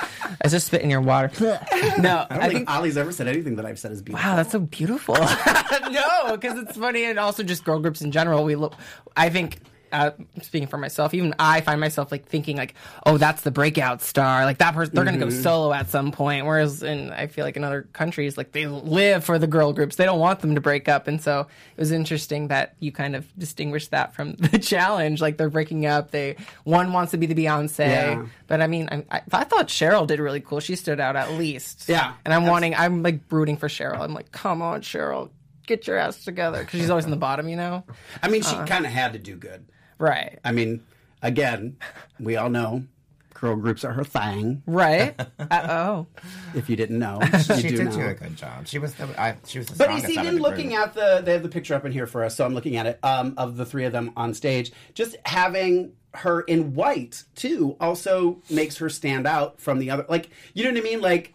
I 0.43 0.47
just 0.47 0.67
spit 0.67 0.81
in 0.81 0.89
your 0.89 1.01
water. 1.01 1.31
no, 1.39 1.57
I 1.71 1.97
don't 1.97 2.31
I 2.31 2.39
think, 2.39 2.53
think. 2.53 2.71
Ali's 2.71 2.97
ever 2.97 3.11
said 3.11 3.27
anything 3.27 3.55
that 3.57 3.65
I've 3.65 3.79
said 3.79 3.91
is 3.91 4.01
beautiful. 4.01 4.29
Wow, 4.29 4.35
that's 4.35 4.51
so 4.51 4.59
beautiful. 4.59 5.15
no, 5.91 6.37
because 6.37 6.57
it's 6.57 6.77
funny, 6.77 7.05
and 7.05 7.19
also 7.19 7.43
just 7.43 7.63
girl 7.63 7.79
groups 7.79 8.01
in 8.01 8.11
general. 8.11 8.43
We 8.43 8.55
look. 8.55 8.75
I 9.15 9.29
think. 9.29 9.59
Uh, 9.91 10.11
speaking 10.41 10.67
for 10.67 10.77
myself, 10.77 11.13
even 11.13 11.33
I 11.39 11.61
find 11.61 11.79
myself 11.79 12.11
like 12.11 12.25
thinking 12.25 12.57
like, 12.57 12.75
oh, 13.05 13.17
that's 13.17 13.41
the 13.41 13.51
breakout 13.51 14.01
star. 14.01 14.45
Like 14.45 14.59
that 14.59 14.73
person, 14.73 14.95
they're 14.95 15.05
gonna 15.05 15.17
go 15.17 15.29
solo 15.29 15.73
at 15.73 15.89
some 15.89 16.11
point. 16.11 16.45
Whereas 16.45 16.83
in, 16.83 17.11
I 17.11 17.27
feel 17.27 17.45
like 17.45 17.57
in 17.57 17.63
other 17.63 17.83
countries, 17.93 18.37
like 18.37 18.51
they 18.51 18.67
live 18.67 19.23
for 19.23 19.37
the 19.39 19.47
girl 19.47 19.73
groups. 19.73 19.95
They 19.97 20.05
don't 20.05 20.19
want 20.19 20.39
them 20.39 20.55
to 20.55 20.61
break 20.61 20.87
up. 20.87 21.07
And 21.07 21.21
so 21.21 21.41
it 21.41 21.79
was 21.79 21.91
interesting 21.91 22.47
that 22.49 22.75
you 22.79 22.91
kind 22.91 23.15
of 23.15 23.27
distinguished 23.37 23.91
that 23.91 24.13
from 24.13 24.33
the 24.37 24.59
challenge. 24.59 25.21
Like 25.21 25.37
they're 25.37 25.49
breaking 25.49 25.85
up. 25.85 26.11
They 26.11 26.35
one 26.63 26.93
wants 26.93 27.11
to 27.11 27.17
be 27.17 27.25
the 27.25 27.35
Beyonce, 27.35 27.79
Yeah. 27.87 28.25
but 28.47 28.61
I 28.61 28.67
mean, 28.67 28.87
I, 28.91 29.03
I, 29.17 29.21
I 29.31 29.43
thought 29.43 29.67
Cheryl 29.67 30.07
did 30.07 30.19
really 30.19 30.41
cool. 30.41 30.59
She 30.59 30.75
stood 30.75 30.99
out 30.99 31.15
at 31.15 31.31
least. 31.33 31.89
Yeah. 31.89 32.13
and 32.25 32.33
I'm 32.33 32.45
wanting. 32.45 32.75
I'm 32.75 33.03
like 33.03 33.27
brooding 33.27 33.57
for 33.57 33.67
Cheryl. 33.67 33.99
I'm 33.99 34.13
like, 34.13 34.31
come 34.31 34.61
on, 34.61 34.81
Cheryl, 34.81 35.29
get 35.67 35.87
your 35.87 35.97
ass 35.97 36.23
together 36.23 36.59
because 36.59 36.79
she's 36.79 36.89
always 36.89 37.05
in 37.05 37.11
the 37.11 37.17
bottom, 37.17 37.47
you 37.49 37.55
know. 37.55 37.83
I 38.21 38.27
mean, 38.29 38.41
she 38.41 38.55
kind 38.55 38.85
of 38.85 38.91
had 38.91 39.13
to 39.13 39.19
do 39.19 39.35
good. 39.35 39.65
Right. 40.01 40.39
I 40.43 40.51
mean, 40.51 40.81
again, 41.21 41.77
we 42.19 42.35
all 42.35 42.49
know 42.49 42.83
girl 43.35 43.55
groups 43.55 43.83
are 43.83 43.93
her 43.93 44.03
thing. 44.03 44.61
Right. 44.65 45.19
uh, 45.39 45.67
oh. 45.69 46.07
If 46.55 46.69
you 46.69 46.75
didn't 46.75 46.99
know, 46.99 47.19
you 47.33 47.39
She 47.55 47.69
do 47.69 47.77
did 47.77 47.85
know. 47.85 47.91
do 47.91 48.01
a 48.07 48.13
good 48.15 48.35
job. 48.35 48.67
She 48.67 48.79
was 48.79 48.93
the. 48.95 49.07
I, 49.21 49.35
she 49.45 49.59
was 49.59 49.67
the 49.67 49.75
But 49.77 49.91
you 49.91 49.99
strongest 49.99 50.07
see, 50.07 50.17
out 50.19 50.25
even 50.25 50.41
looking 50.41 50.69
group. 50.69 50.79
at 50.81 50.93
the, 50.95 51.21
they 51.23 51.33
have 51.33 51.43
the 51.43 51.49
picture 51.49 51.75
up 51.75 51.85
in 51.85 51.91
here 51.91 52.07
for 52.07 52.23
us, 52.23 52.35
so 52.35 52.45
I'm 52.45 52.53
looking 52.53 52.77
at 52.77 52.85
it, 52.87 52.99
um, 53.03 53.33
of 53.37 53.57
the 53.57 53.65
three 53.65 53.85
of 53.85 53.91
them 53.93 54.11
on 54.17 54.33
stage. 54.33 54.71
Just 54.95 55.15
having 55.25 55.93
her 56.15 56.41
in 56.41 56.73
white, 56.73 57.23
too, 57.35 57.77
also 57.79 58.41
makes 58.49 58.77
her 58.77 58.89
stand 58.89 59.25
out 59.27 59.61
from 59.61 59.79
the 59.79 59.89
other. 59.91 60.05
Like, 60.09 60.29
you 60.53 60.63
know 60.63 60.71
what 60.71 60.79
I 60.79 60.83
mean? 60.83 61.01
Like, 61.01 61.33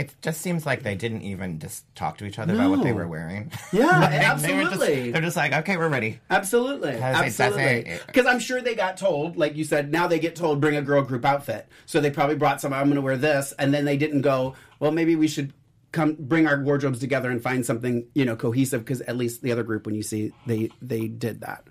It 0.00 0.14
just 0.22 0.40
seems 0.40 0.64
like 0.64 0.82
they 0.82 0.94
didn't 0.94 1.22
even 1.22 1.58
just 1.58 1.84
talk 1.94 2.16
to 2.18 2.24
each 2.24 2.38
other 2.38 2.54
about 2.54 2.70
what 2.70 2.82
they 2.82 2.92
were 2.94 3.06
wearing. 3.06 3.52
yeah, 3.70 3.84
Like, 4.00 4.10
They 4.40 4.54
were 4.54 4.60
absolutely. 4.62 4.94
just, 5.02 5.12
they're 5.12 5.22
just 5.22 5.36
like, 5.36 5.52
okay, 5.52 5.76
we're 5.76 5.90
ready. 5.90 6.20
Absolutely, 6.30 6.92
Because 6.92 7.16
absolutely. 7.40 7.98
Because 8.06 8.24
I'm 8.26 8.38
sure 8.38 8.62
they 8.62 8.74
got 8.74 8.96
told, 8.96 9.36
like 9.36 9.56
you 9.56 9.64
said, 9.64 9.92
now 9.92 10.06
they 10.06 10.18
get 10.18 10.36
told 10.36 10.58
bring 10.60 10.74
a 10.76 10.80
girl 10.82 11.02
group 11.02 11.26
outfit. 11.26 11.68
So 11.84 12.00
they 12.00 12.10
probably 12.10 12.36
brought 12.36 12.62
some. 12.62 12.72
I'm 12.72 12.84
going 12.86 12.94
to 12.96 13.02
wear 13.02 13.18
this, 13.18 13.52
and 13.58 13.74
then 13.74 13.84
they 13.84 13.98
didn't 13.98 14.22
go. 14.22 14.54
Well, 14.78 14.90
maybe 14.90 15.16
we 15.16 15.28
should 15.28 15.52
come 15.92 16.16
bring 16.18 16.46
our 16.46 16.62
wardrobes 16.62 16.98
together 17.00 17.30
and 17.30 17.42
find 17.42 17.66
something 17.66 18.06
you 18.14 18.24
know 18.24 18.36
cohesive. 18.36 18.82
Because 18.82 19.02
at 19.02 19.18
least 19.18 19.42
the 19.42 19.52
other 19.52 19.64
group, 19.64 19.84
when 19.84 19.94
you 19.94 20.02
see 20.02 20.32
they 20.46 20.70
they 20.80 21.08
did 21.08 21.42
that. 21.42 21.64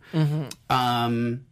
Um, 0.69 1.45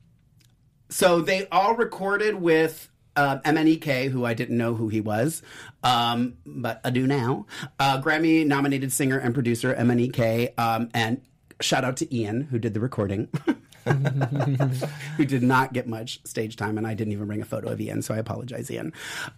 so 0.89 1.21
they 1.21 1.47
all 1.49 1.75
recorded 1.75 2.35
with. 2.35 2.89
Uh, 3.17 3.39
MNEK, 3.39 4.11
who 4.11 4.25
I 4.25 4.35
didn't 4.35 4.57
know 4.57 4.75
who 4.75 4.89
he 4.89 5.01
was, 5.01 5.41
um, 5.83 6.35
but 6.45 6.79
I 6.85 6.91
do 6.91 7.07
now. 7.07 7.47
Uh, 7.79 7.99
Grammy 7.99 8.45
nominated 8.45 8.93
singer 8.93 9.17
and 9.17 9.33
producer 9.33 9.73
MNEK, 9.73 10.57
um, 10.59 10.89
and 10.93 11.21
shout 11.59 11.83
out 11.83 11.97
to 11.97 12.15
Ian, 12.15 12.41
who 12.41 12.59
did 12.59 12.75
the 12.75 12.79
recording. 12.79 13.27
who 15.17 15.25
did 15.25 15.41
not 15.41 15.73
get 15.73 15.87
much 15.87 16.19
stage 16.25 16.57
time, 16.57 16.77
and 16.77 16.85
I 16.85 16.93
didn't 16.93 17.13
even 17.13 17.25
bring 17.25 17.41
a 17.41 17.45
photo 17.45 17.69
of 17.69 17.81
Ian, 17.81 18.01
so 18.01 18.13
I 18.13 18.17
apologize, 18.17 18.69
Ian. 18.69 18.93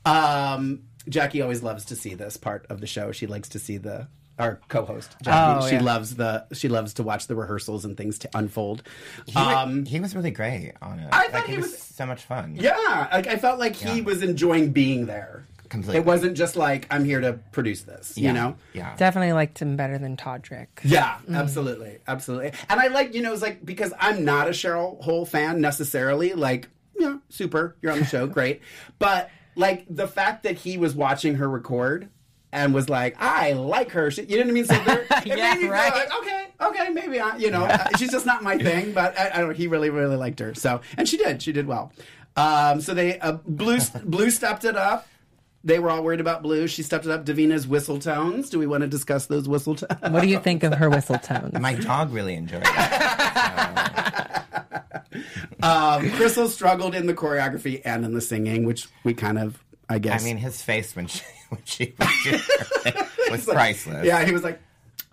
Um, 0.06 0.84
Jackie 1.08 1.42
always 1.42 1.64
loves 1.64 1.86
to 1.86 1.96
see 1.96 2.16
this 2.16 2.36
part 2.36 2.66
of 2.70 2.82
the 2.82 2.88
show. 2.88 3.12
She 3.12 3.28
likes 3.28 3.50
to 3.50 3.60
see 3.60 3.78
the 3.78 4.08
our 4.40 4.60
co-host 4.70 5.16
Jackie. 5.22 5.64
Oh, 5.64 5.68
she 5.68 5.76
yeah. 5.76 5.82
loves 5.82 6.16
the 6.16 6.46
she 6.54 6.68
loves 6.70 6.94
to 6.96 7.04
watch 7.04 7.28
the 7.28 7.36
rehearsals 7.36 7.86
and 7.86 7.96
things 7.98 8.18
to 8.20 8.30
unfold. 8.34 8.84
He, 9.26 9.36
wa- 9.36 9.64
Um, 9.64 9.86
he 9.86 10.00
was 10.00 10.16
really 10.16 10.32
great 10.32 10.74
on 10.82 11.00
it. 11.00 11.10
I 11.12 11.24
thought 11.28 11.34
like, 11.34 11.46
he 11.48 11.58
was, 11.58 11.66
was- 11.68 11.78
so 11.80 12.06
much 12.06 12.24
fun. 12.24 12.56
yeah, 12.56 13.08
like 13.12 13.28
I 13.28 13.36
felt 13.36 13.60
like 13.60 13.76
he 13.76 14.02
was 14.02 14.24
enjoying 14.24 14.72
being 14.72 15.06
there. 15.06 15.46
Completely. 15.70 15.98
It 16.00 16.06
wasn't 16.06 16.36
just 16.36 16.56
like 16.56 16.88
I'm 16.90 17.06
here 17.06 17.22
to 17.22 17.34
produce 17.52 17.84
this, 17.84 18.18
Yeah. 18.18 18.30
you 18.30 18.34
know. 18.34 18.56
Yeah. 18.74 18.96
Definitely 18.96 19.34
liked 19.34 19.60
him 19.60 19.76
better 19.78 20.00
than 20.00 20.18
Todrick. 20.18 20.66
Yeah, 20.84 21.20
absolutely, 21.32 22.00
absolutely. 22.08 22.54
And 22.70 22.80
I 22.80 22.88
like, 22.88 23.14
you 23.14 23.22
know, 23.22 23.34
it's 23.34 23.44
like 23.44 23.64
because 23.64 23.94
I'm 24.00 24.26
not 24.26 24.48
a 24.48 24.52
Cheryl 24.52 25.00
Hole 25.04 25.28
fan 25.28 25.62
necessarily. 25.62 26.34
Like, 26.34 26.70
yeah, 26.98 27.18
super, 27.30 27.76
you're 27.84 27.92
on 27.92 28.00
the 28.00 28.06
show, 28.06 28.26
great. 28.38 28.62
But 28.98 29.30
like 29.56 29.86
the 29.90 30.08
fact 30.08 30.42
that 30.44 30.56
he 30.58 30.78
was 30.80 30.96
watching 30.96 31.36
her 31.36 31.48
record 31.48 32.10
and 32.52 32.74
was 32.74 32.90
like, 32.90 33.16
I 33.20 33.54
like 33.54 33.92
her. 33.92 34.10
She, 34.12 34.24
you 34.24 34.38
know 34.38 34.44
what 34.44 34.50
I 34.50 34.54
mean? 34.54 34.66
So 34.66 34.74
there, 34.86 35.02
it 35.10 35.26
Yeah, 35.28 35.54
made 35.54 35.64
me 35.64 35.70
right. 35.70 35.94
like, 35.94 36.10
okay, 36.20 36.48
okay, 36.62 36.90
maybe 36.90 37.20
I, 37.20 37.38
you 37.38 37.52
know, 37.52 37.66
uh, 37.66 37.88
she's 37.98 38.12
just 38.12 38.26
not 38.26 38.42
my 38.44 38.58
thing. 38.64 38.92
But 38.94 39.18
I, 39.20 39.30
I 39.30 39.38
don't. 39.40 39.50
know, 39.50 39.54
He 39.56 39.68
really, 39.68 39.90
really 39.90 40.16
liked 40.16 40.40
her. 40.40 40.54
So, 40.56 40.82
and 40.98 41.08
she 41.08 41.18
did. 41.18 41.42
She 41.44 41.52
did 41.52 41.68
well. 41.68 41.92
Um, 42.36 42.80
so 42.82 42.94
they 42.94 43.20
uh, 43.20 43.34
blue 43.46 43.80
blue 44.04 44.30
stepped 44.32 44.64
it 44.66 44.76
up. 44.78 45.08
They 45.62 45.78
were 45.78 45.90
all 45.90 46.02
worried 46.04 46.22
about 46.22 46.42
blue. 46.42 46.68
She 46.68 46.84
stepped 46.84 47.06
it 47.06 47.12
up. 47.12 47.26
Divina's 47.26 47.68
whistle 47.68 48.00
tones. 48.00 48.50
Do 48.50 48.60
we 48.60 48.66
want 48.66 48.82
to 48.82 48.88
discuss 48.88 49.26
those 49.26 49.48
whistle 49.50 49.76
tones? 49.76 50.00
What 50.02 50.22
do 50.22 50.30
you 50.30 50.40
think 50.40 50.64
of 50.64 50.74
her 50.76 50.90
whistle 50.90 51.18
tones? 51.20 51.60
My 51.60 51.74
dog 51.74 52.14
really 52.14 52.36
enjoyed 52.36 52.64
it. 52.66 54.44
Um, 55.62 56.10
Crystal 56.12 56.48
struggled 56.48 56.96
in 56.96 57.08
the 57.08 57.14
choreography 57.14 57.82
and 57.84 58.06
in 58.06 58.14
the 58.14 58.22
singing, 58.22 58.64
which 58.64 58.88
we 59.04 59.14
kind 59.14 59.38
of, 59.38 59.62
I 59.90 60.00
guess. 60.00 60.22
I 60.22 60.26
mean, 60.26 60.38
his 60.38 60.62
face 60.62 60.96
when 60.96 61.08
she 61.08 61.22
when 61.50 61.62
she 61.66 61.94
was, 62.00 62.50
was 63.32 63.46
priceless. 63.46 64.06
yeah, 64.06 64.24
he 64.26 64.32
was 64.32 64.44
like, 64.44 64.60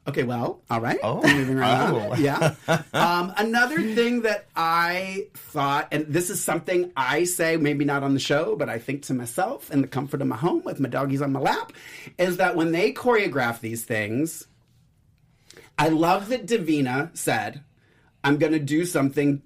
Okay, 0.09 0.23
well, 0.23 0.63
all 0.71 0.81
right. 0.81 0.99
Oh. 1.03 1.21
Moving 1.21 1.57
right 1.57 1.89
on. 1.89 1.95
Oh. 1.95 2.15
Yeah. 2.15 2.55
Um, 2.93 3.33
another 3.37 3.81
thing 3.81 4.23
that 4.23 4.47
I 4.57 5.27
thought, 5.35 5.89
and 5.93 6.07
this 6.07 6.31
is 6.31 6.43
something 6.43 6.91
I 6.97 7.25
say, 7.25 7.57
maybe 7.57 7.85
not 7.85 8.03
on 8.03 8.15
the 8.15 8.21
show, 8.21 8.57
but 8.57 8.69
I 8.69 8.79
think 8.79 9.03
to 9.05 9.15
myself 9.15 9.71
in 9.71 9.83
the 9.83 9.87
comfort 9.87 10.23
of 10.23 10.29
my 10.29 10.37
home 10.37 10.63
with 10.65 10.81
my 10.81 10.89
doggies 10.89 11.21
on 11.21 11.33
my 11.33 11.41
lap, 11.41 11.73
is 12.19 12.39
that 12.39 12.57
when 12.57 12.73
they 12.73 12.93
choreograph 12.93 13.61
these 13.61 13.85
things, 13.85 14.47
I 15.79 15.89
love 15.89 16.29
that 16.31 16.47
Divina 16.47 17.11
said, 17.15 17.63
I'm 18.25 18.39
going 18.39 18.53
to 18.53 18.59
do 18.59 18.87
something 18.87 19.43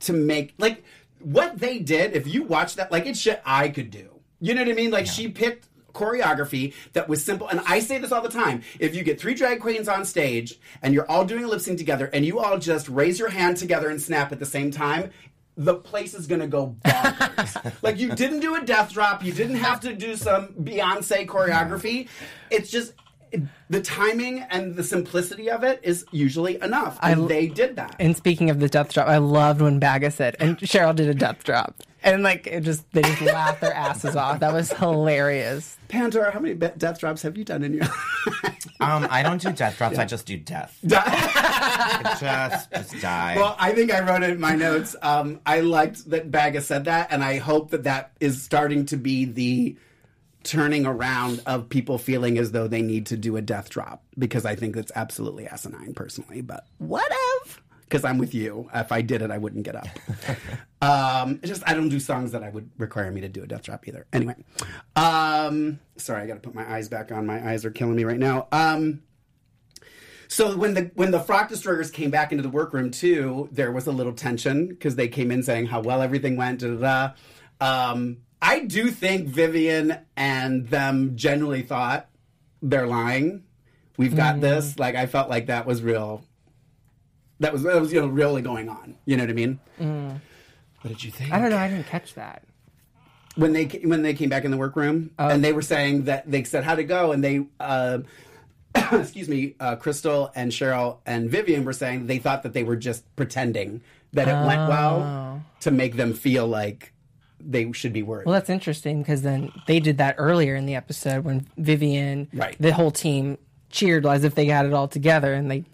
to 0.00 0.12
make, 0.12 0.54
like, 0.58 0.82
what 1.20 1.58
they 1.58 1.78
did, 1.78 2.14
if 2.14 2.26
you 2.26 2.42
watch 2.42 2.76
that, 2.76 2.90
like, 2.90 3.06
it's 3.06 3.20
shit 3.20 3.40
I 3.44 3.68
could 3.68 3.90
do. 3.90 4.20
You 4.40 4.54
know 4.54 4.62
what 4.62 4.70
I 4.70 4.74
mean? 4.74 4.90
Like, 4.90 5.06
she 5.06 5.28
picked 5.28 5.68
choreography 5.98 6.72
that 6.92 7.08
was 7.08 7.24
simple. 7.24 7.48
And 7.48 7.60
I 7.66 7.80
say 7.80 7.98
this 7.98 8.12
all 8.12 8.22
the 8.22 8.28
time. 8.28 8.62
If 8.78 8.94
you 8.94 9.02
get 9.02 9.20
three 9.20 9.34
drag 9.34 9.60
queens 9.60 9.88
on 9.88 10.04
stage 10.04 10.58
and 10.82 10.94
you're 10.94 11.10
all 11.10 11.24
doing 11.24 11.44
a 11.44 11.48
lip 11.48 11.60
sync 11.60 11.78
together 11.78 12.06
and 12.12 12.24
you 12.24 12.38
all 12.38 12.58
just 12.58 12.88
raise 12.88 13.18
your 13.18 13.28
hand 13.28 13.56
together 13.56 13.88
and 13.88 14.00
snap 14.00 14.32
at 14.32 14.38
the 14.38 14.46
same 14.46 14.70
time, 14.70 15.10
the 15.56 15.74
place 15.74 16.14
is 16.14 16.26
gonna 16.28 16.46
go 16.46 16.76
bonkers. 16.84 17.74
like 17.82 17.98
you 17.98 18.14
didn't 18.14 18.40
do 18.40 18.54
a 18.54 18.64
death 18.64 18.92
drop, 18.92 19.24
you 19.24 19.32
didn't 19.32 19.56
have 19.56 19.80
to 19.80 19.92
do 19.92 20.14
some 20.14 20.48
Beyonce 20.54 21.26
choreography. 21.26 22.08
It's 22.48 22.70
just 22.70 22.92
the 23.70 23.80
timing 23.80 24.40
and 24.50 24.74
the 24.76 24.84
simplicity 24.84 25.50
of 25.50 25.64
it 25.64 25.80
is 25.82 26.04
usually 26.10 26.60
enough. 26.60 26.98
And 27.02 27.28
they 27.28 27.46
did 27.46 27.76
that. 27.76 27.96
And 27.98 28.16
speaking 28.16 28.50
of 28.50 28.60
the 28.60 28.68
death 28.68 28.92
drop, 28.92 29.08
I 29.08 29.18
loved 29.18 29.60
when 29.60 29.78
Baga 29.78 30.10
said, 30.10 30.36
and 30.40 30.58
Cheryl 30.58 30.94
did 30.94 31.08
a 31.08 31.14
death 31.14 31.44
drop. 31.44 31.82
And 32.02 32.22
like, 32.22 32.46
it 32.46 32.60
just, 32.60 32.90
they 32.92 33.02
just 33.02 33.22
laughed 33.22 33.60
their 33.60 33.74
asses 33.74 34.14
off. 34.14 34.40
That 34.40 34.52
was 34.52 34.72
hilarious. 34.72 35.76
Pandora, 35.88 36.30
how 36.30 36.38
many 36.38 36.54
death 36.54 37.00
drops 37.00 37.22
have 37.22 37.36
you 37.36 37.44
done 37.44 37.64
in 37.64 37.74
your 37.74 37.86
Um, 38.80 39.08
I 39.10 39.22
don't 39.22 39.40
do 39.40 39.50
death 39.52 39.76
drops. 39.78 39.98
I 39.98 40.04
just 40.04 40.26
do 40.26 40.36
death. 40.36 40.78
just, 40.86 42.70
just 42.70 43.00
die. 43.00 43.34
Well, 43.36 43.56
I 43.58 43.72
think 43.72 43.92
I 43.92 44.00
wrote 44.00 44.22
it 44.22 44.30
in 44.30 44.40
my 44.40 44.54
notes. 44.54 44.94
Um, 45.02 45.40
I 45.44 45.60
liked 45.60 46.08
that 46.10 46.30
Baga 46.30 46.60
said 46.60 46.84
that, 46.84 47.08
and 47.10 47.24
I 47.24 47.38
hope 47.38 47.70
that 47.70 47.84
that 47.84 48.12
is 48.20 48.40
starting 48.40 48.86
to 48.86 48.96
be 48.96 49.24
the 49.24 49.76
turning 50.48 50.86
around 50.86 51.42
of 51.44 51.68
people 51.68 51.98
feeling 51.98 52.38
as 52.38 52.52
though 52.52 52.66
they 52.66 52.80
need 52.80 53.04
to 53.04 53.18
do 53.18 53.36
a 53.36 53.42
death 53.42 53.68
drop 53.68 54.02
because 54.18 54.46
I 54.46 54.54
think 54.54 54.74
that's 54.74 54.90
absolutely 54.94 55.46
asinine 55.46 55.92
personally. 55.92 56.40
But 56.40 56.66
whatever. 56.78 57.18
Because 57.82 58.02
I'm 58.02 58.16
with 58.16 58.34
you. 58.34 58.68
If 58.74 58.90
I 58.90 59.02
did 59.02 59.20
it, 59.20 59.30
I 59.30 59.36
wouldn't 59.36 59.64
get 59.64 59.76
up. 59.76 59.88
um, 60.82 61.38
just 61.44 61.62
I 61.66 61.74
don't 61.74 61.90
do 61.90 62.00
songs 62.00 62.32
that 62.32 62.42
I 62.42 62.48
would 62.48 62.70
require 62.78 63.10
me 63.10 63.20
to 63.20 63.28
do 63.28 63.42
a 63.42 63.46
death 63.46 63.62
drop 63.62 63.86
either. 63.86 64.06
Anyway, 64.12 64.36
um, 64.96 65.78
sorry, 65.96 66.22
I 66.22 66.26
got 66.26 66.34
to 66.34 66.40
put 66.40 66.54
my 66.54 66.70
eyes 66.70 66.88
back 66.88 67.12
on. 67.12 67.26
My 67.26 67.46
eyes 67.46 67.66
are 67.66 67.70
killing 67.70 67.96
me 67.96 68.04
right 68.04 68.18
now. 68.18 68.48
Um, 68.50 69.02
so 70.28 70.56
when 70.56 70.74
the 70.74 70.90
when 70.94 71.10
the 71.10 71.20
frock 71.20 71.48
destroyers 71.50 71.90
came 71.90 72.10
back 72.10 72.30
into 72.32 72.42
the 72.42 72.50
workroom 72.50 72.90
too, 72.90 73.48
there 73.52 73.72
was 73.72 73.86
a 73.86 73.92
little 73.92 74.12
tension 74.14 74.68
because 74.68 74.96
they 74.96 75.08
came 75.08 75.30
in 75.30 75.42
saying 75.42 75.66
how 75.66 75.80
well 75.80 76.00
everything 76.00 76.36
went. 76.36 76.60
Da, 76.60 76.68
da, 76.68 77.12
da. 77.60 77.90
Um, 77.90 78.18
I 78.40 78.60
do 78.60 78.90
think 78.90 79.28
Vivienne 79.28 79.98
and 80.16 80.68
them 80.68 81.16
generally 81.16 81.62
thought 81.62 82.08
they're 82.62 82.86
lying. 82.86 83.44
We've 83.96 84.16
got 84.16 84.40
this. 84.40 84.78
Like 84.78 84.94
I 84.94 85.06
felt 85.06 85.28
like 85.28 85.46
that 85.46 85.66
was 85.66 85.82
real. 85.82 86.24
That 87.40 87.52
was 87.52 87.62
that 87.64 87.80
was 87.80 87.92
you 87.92 88.00
know 88.00 88.06
really 88.06 88.42
going 88.42 88.68
on. 88.68 88.96
You 89.04 89.16
know 89.16 89.24
what 89.24 89.30
I 89.30 89.34
mean? 89.34 89.60
What 90.82 90.88
did 90.88 91.02
you 91.04 91.10
think? 91.10 91.32
I 91.32 91.40
don't 91.40 91.50
know. 91.50 91.56
I 91.58 91.68
didn't 91.68 91.86
catch 91.86 92.14
that. 92.14 92.42
when 93.36 93.52
they 93.52 93.64
when 93.84 94.02
they 94.02 94.14
came 94.14 94.28
back 94.28 94.44
in 94.44 94.50
the 94.50 94.56
workroom 94.56 95.10
and 95.18 95.42
they 95.44 95.52
were 95.52 95.62
saying 95.62 96.04
that 96.04 96.28
they 96.30 96.44
said 96.44 96.64
how'd 96.64 96.78
it 96.78 96.84
go 96.84 97.12
and 97.12 97.22
they 97.22 97.44
uh, 97.60 97.98
excuse 98.92 99.28
me 99.28 99.54
uh, 99.60 99.76
crystal 99.76 100.30
and 100.34 100.50
cheryl 100.52 100.98
and 101.06 101.30
vivian 101.30 101.64
were 101.64 101.72
saying 101.72 102.06
they 102.06 102.18
thought 102.18 102.42
that 102.42 102.52
they 102.52 102.62
were 102.64 102.76
just 102.76 103.04
pretending 103.16 103.80
that 104.12 104.26
it 104.28 104.46
went 104.46 104.68
well 104.68 105.42
to 105.60 105.70
make 105.70 105.96
them 105.96 106.14
feel 106.14 106.46
like 106.48 106.92
they 107.40 107.70
should 107.72 107.92
be 107.92 108.02
worried 108.02 108.26
Well, 108.26 108.32
that's 108.34 108.50
interesting 108.50 109.00
because 109.02 109.22
then 109.22 109.52
they 109.66 109.80
did 109.80 109.98
that 109.98 110.16
earlier 110.18 110.54
in 110.56 110.66
the 110.66 110.74
episode 110.74 111.24
when 111.24 111.46
Vivienne, 111.56 112.28
Right. 112.32 112.56
the 112.60 112.72
whole 112.72 112.90
team 112.90 113.38
cheered 113.70 114.06
as 114.06 114.24
if 114.24 114.34
they 114.34 114.46
had 114.46 114.66
it 114.66 114.72
all 114.72 114.88
together, 114.88 115.34
and 115.34 115.50
they 115.50 115.64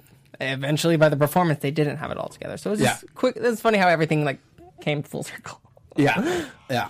eventually 0.40 0.96
by 0.96 1.08
the 1.08 1.16
performance 1.16 1.60
they 1.60 1.70
didn't 1.70 1.96
have 1.98 2.10
it 2.10 2.18
all 2.18 2.28
together. 2.28 2.56
So 2.56 2.70
it 2.70 2.72
was 2.72 2.80
just 2.80 3.02
Yeah. 3.02 3.08
quick. 3.14 3.36
It's 3.36 3.60
funny 3.60 3.78
how 3.78 3.88
everything 3.88 4.24
like 4.24 4.38
came 4.80 5.02
full 5.02 5.22
circle. 5.22 5.60
yeah 5.96 6.46
yeah 6.68 6.88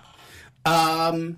um 0.64 1.36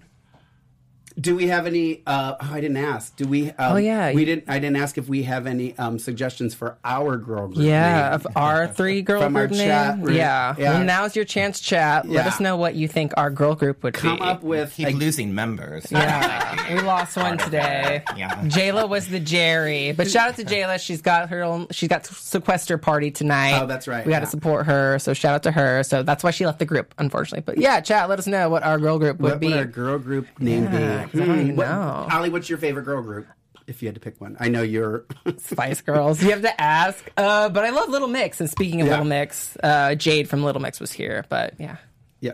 do 1.18 1.34
we 1.34 1.46
have 1.48 1.66
any 1.66 2.02
uh 2.06 2.34
oh, 2.40 2.50
i 2.52 2.60
didn't 2.60 2.76
ask 2.76 3.16
do 3.16 3.26
we 3.26 3.48
um, 3.52 3.72
Oh, 3.72 3.76
yeah. 3.76 4.12
we 4.12 4.24
didn't 4.24 4.44
i 4.48 4.58
didn't 4.58 4.76
ask 4.76 4.98
if 4.98 5.08
we 5.08 5.22
have 5.22 5.46
any 5.46 5.76
um 5.78 5.98
suggestions 5.98 6.54
for 6.54 6.76
our 6.84 7.16
girl 7.16 7.46
group 7.48 7.64
Yeah, 7.64 8.02
name. 8.04 8.12
of 8.12 8.26
our 8.36 8.68
three 8.68 9.00
girl 9.02 9.22
From 9.22 9.34
our 9.36 9.46
group 9.46 9.58
name. 9.58 9.68
chat 9.68 9.98
room. 9.98 10.14
Yeah. 10.14 10.54
Yeah. 10.58 10.74
Well, 10.74 10.84
now's 10.84 11.16
your 11.16 11.24
chance, 11.24 11.58
chat. 11.60 12.06
Let 12.08 12.26
us 12.26 12.38
know 12.40 12.56
what 12.56 12.74
you 12.74 12.86
think 12.88 13.12
our 13.16 13.30
girl 13.30 13.54
group 13.54 13.82
would 13.82 13.94
come 13.94 14.16
be. 14.18 14.22
up 14.22 14.42
with 14.42 14.74
Keep 14.74 14.88
a- 14.88 14.90
losing 14.92 15.34
members. 15.34 15.86
Yeah, 15.90 16.74
we 16.74 16.80
lost 16.82 17.16
one 17.16 17.38
today. 17.38 18.02
Yeah. 18.16 18.34
Jayla 18.44 18.88
was 18.88 19.08
the 19.08 19.18
Jerry, 19.20 19.92
but 19.92 20.10
shout 20.10 20.28
out 20.28 20.36
to 20.36 20.44
Jayla. 20.44 20.78
She's 20.80 21.00
got 21.02 21.30
her 21.30 21.42
own. 21.42 21.66
She's 21.70 21.88
got 21.88 22.04
sequester 22.06 22.76
party 22.78 23.10
tonight. 23.10 23.58
Oh, 23.60 23.66
that's 23.66 23.88
right, 23.88 24.04
We 24.04 24.10
got 24.10 24.20
to 24.20 24.24
yeah. 24.26 24.30
support 24.30 24.66
her, 24.66 24.98
so 24.98 25.14
shout 25.14 25.34
out 25.36 25.42
to 25.44 25.52
her. 25.52 25.82
So 25.82 26.02
that's 26.02 26.22
why 26.22 26.30
she 26.30 26.44
left 26.46 26.58
the 26.58 26.66
group, 26.66 26.94
unfortunately. 26.98 27.42
But 27.46 27.58
yeah, 27.58 27.80
chat. 27.80 28.08
Let 28.08 28.18
us 28.18 28.26
know 28.26 28.48
what 28.50 28.62
our 28.62 28.78
girl 28.78 28.98
group 28.98 29.18
would 29.20 29.32
What 29.32 29.40
be. 29.40 29.48
would 29.48 29.56
our 29.56 29.64
girl 29.64 29.98
group 29.98 30.26
name 30.38 30.64
Yeah, 30.64 30.70
'cause 30.70 31.04
be? 31.04 31.05
I 31.14 31.18
don't 31.18 31.40
even 31.40 31.56
What- 31.56 31.68
know. 31.68 32.06
Allie, 32.10 32.30
what's 32.30 32.48
your 32.48 32.58
favorite 32.58 32.84
girl 32.84 33.02
group? 33.02 33.26
If 33.66 33.82
you 33.82 33.88
had 33.88 33.94
to 33.96 34.00
pick 34.00 34.20
one, 34.20 34.36
I 34.38 34.48
know 34.48 34.62
you're. 34.62 35.06
Spice 35.38 35.80
Girls. 35.80 36.22
You 36.22 36.30
have 36.30 36.42
to 36.42 36.60
ask. 36.60 37.04
Uh, 37.16 37.48
but 37.48 37.64
I 37.64 37.70
love 37.70 37.88
Little 37.88 38.06
Mix. 38.06 38.40
And 38.40 38.48
speaking 38.48 38.80
of 38.80 38.86
Yeah. 38.86 38.92
Little 38.92 39.06
Mix, 39.06 39.56
uh, 39.62 39.96
Jade 39.96 40.28
from 40.28 40.44
Little 40.44 40.62
Mix 40.62 40.78
was 40.78 40.92
here. 40.92 41.24
But 41.28 41.54
yeah, 41.58 41.78
yeah, 42.20 42.32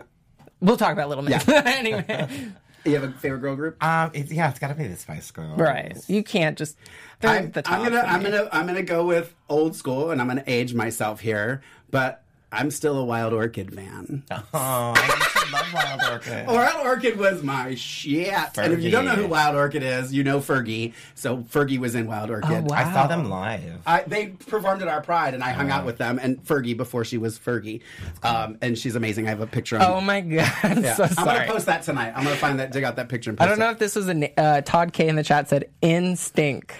we'll 0.61 0.77
talk 0.77 0.93
about 0.93 1.09
Little 1.09 1.23
Mix 1.23 1.47
Yeah. 1.47 1.63
anyway. 1.65 2.29
you 2.85 2.93
have 2.93 3.03
a 3.03 3.11
favorite 3.13 3.39
girl 3.39 3.55
group? 3.55 3.83
Um, 3.83 4.11
it's, 4.13 4.31
yeah, 4.31 4.47
it's 4.51 4.59
got 4.59 4.67
to 4.67 4.75
be 4.75 4.85
the 4.87 4.95
Spice 4.95 5.31
Girls. 5.31 5.57
Right. 5.59 5.97
You 6.07 6.21
can't 6.23 6.55
just. 6.55 6.77
I'm, 7.23 7.49
the 7.49 7.63
top 7.63 7.79
I'm 7.79 7.83
gonna, 7.85 8.01
I'm 8.07 8.21
me. 8.23 8.29
gonna, 8.29 8.49
I'm 8.51 8.67
gonna 8.67 8.83
go 8.83 9.05
with 9.05 9.33
old 9.49 9.75
school, 9.75 10.11
and 10.11 10.21
I'm 10.21 10.27
gonna 10.27 10.43
age 10.45 10.73
myself 10.75 11.19
here, 11.19 11.63
but 11.89 12.22
I'm 12.53 12.69
still 12.69 12.99
a 12.99 13.03
Wild 13.03 13.33
Orchid 13.33 13.73
fan. 13.73 14.23
Oh, 14.31 14.43
I 14.53 15.49
love 15.51 15.73
Wild 15.73 16.13
Orchid. 16.13 16.47
Wild 16.47 16.85
Orchid 16.85 17.17
was 17.17 17.41
my 17.41 17.73
shit. 17.73 18.57
And 18.57 18.73
if 18.73 18.81
you 18.81 18.91
don't 18.91 19.05
know 19.05 19.15
who 19.15 19.27
Wild 19.27 19.55
Orchid 19.55 19.81
is, 19.81 20.13
you 20.13 20.23
know 20.23 20.39
Fergie. 20.39 20.93
So 21.15 21.37
Fergie 21.37 21.79
was 21.79 21.95
in 21.95 22.05
Wild 22.05 22.29
Orchid. 22.29 22.51
Oh, 22.51 22.61
wow. 22.61 22.75
I 22.77 22.93
saw 22.93 23.07
them 23.07 23.29
live. 23.29 23.81
I, 23.87 24.03
they 24.03 24.27
performed 24.27 24.83
at 24.83 24.87
our 24.87 25.01
Pride, 25.01 25.33
and 25.33 25.43
I 25.43 25.51
hung 25.51 25.71
out 25.71 25.83
with 25.83 25.97
them 25.97 26.19
and 26.21 26.43
Fergie 26.45 26.77
before 26.77 27.03
she 27.03 27.17
was 27.17 27.39
Fergie, 27.39 27.81
um, 28.21 28.57
and 28.61 28.77
she's 28.77 28.95
amazing. 28.95 29.25
I 29.25 29.29
have 29.29 29.41
a 29.41 29.47
picture. 29.47 29.77
On, 29.77 29.83
Oh 29.83 30.01
my 30.01 30.21
god! 30.21 30.53
I'm 30.61 30.83
Yeah. 30.83 30.93
so 30.95 31.05
I'm 31.17 31.25
gonna 31.25 31.47
post 31.47 31.65
that 31.65 31.81
tonight. 31.83 32.13
I'm 32.15 32.23
gonna 32.23 32.35
find 32.35 32.59
that, 32.59 32.71
dig 32.71 32.83
out 32.83 32.97
that 32.97 33.09
picture. 33.09 33.31
And 33.31 33.37
post 33.37 33.47
I 33.47 33.49
don't 33.49 33.59
know 33.59 33.69
it. 33.69 33.73
if 33.73 33.79
this 33.79 33.95
was 33.95 34.07
a 34.09 34.39
uh, 34.39 34.61
Todd 34.61 34.93
K 34.93 35.07
in 35.07 35.15
the 35.15 35.23
chat 35.23 35.49
said 35.49 35.69
instinct. 35.81 36.73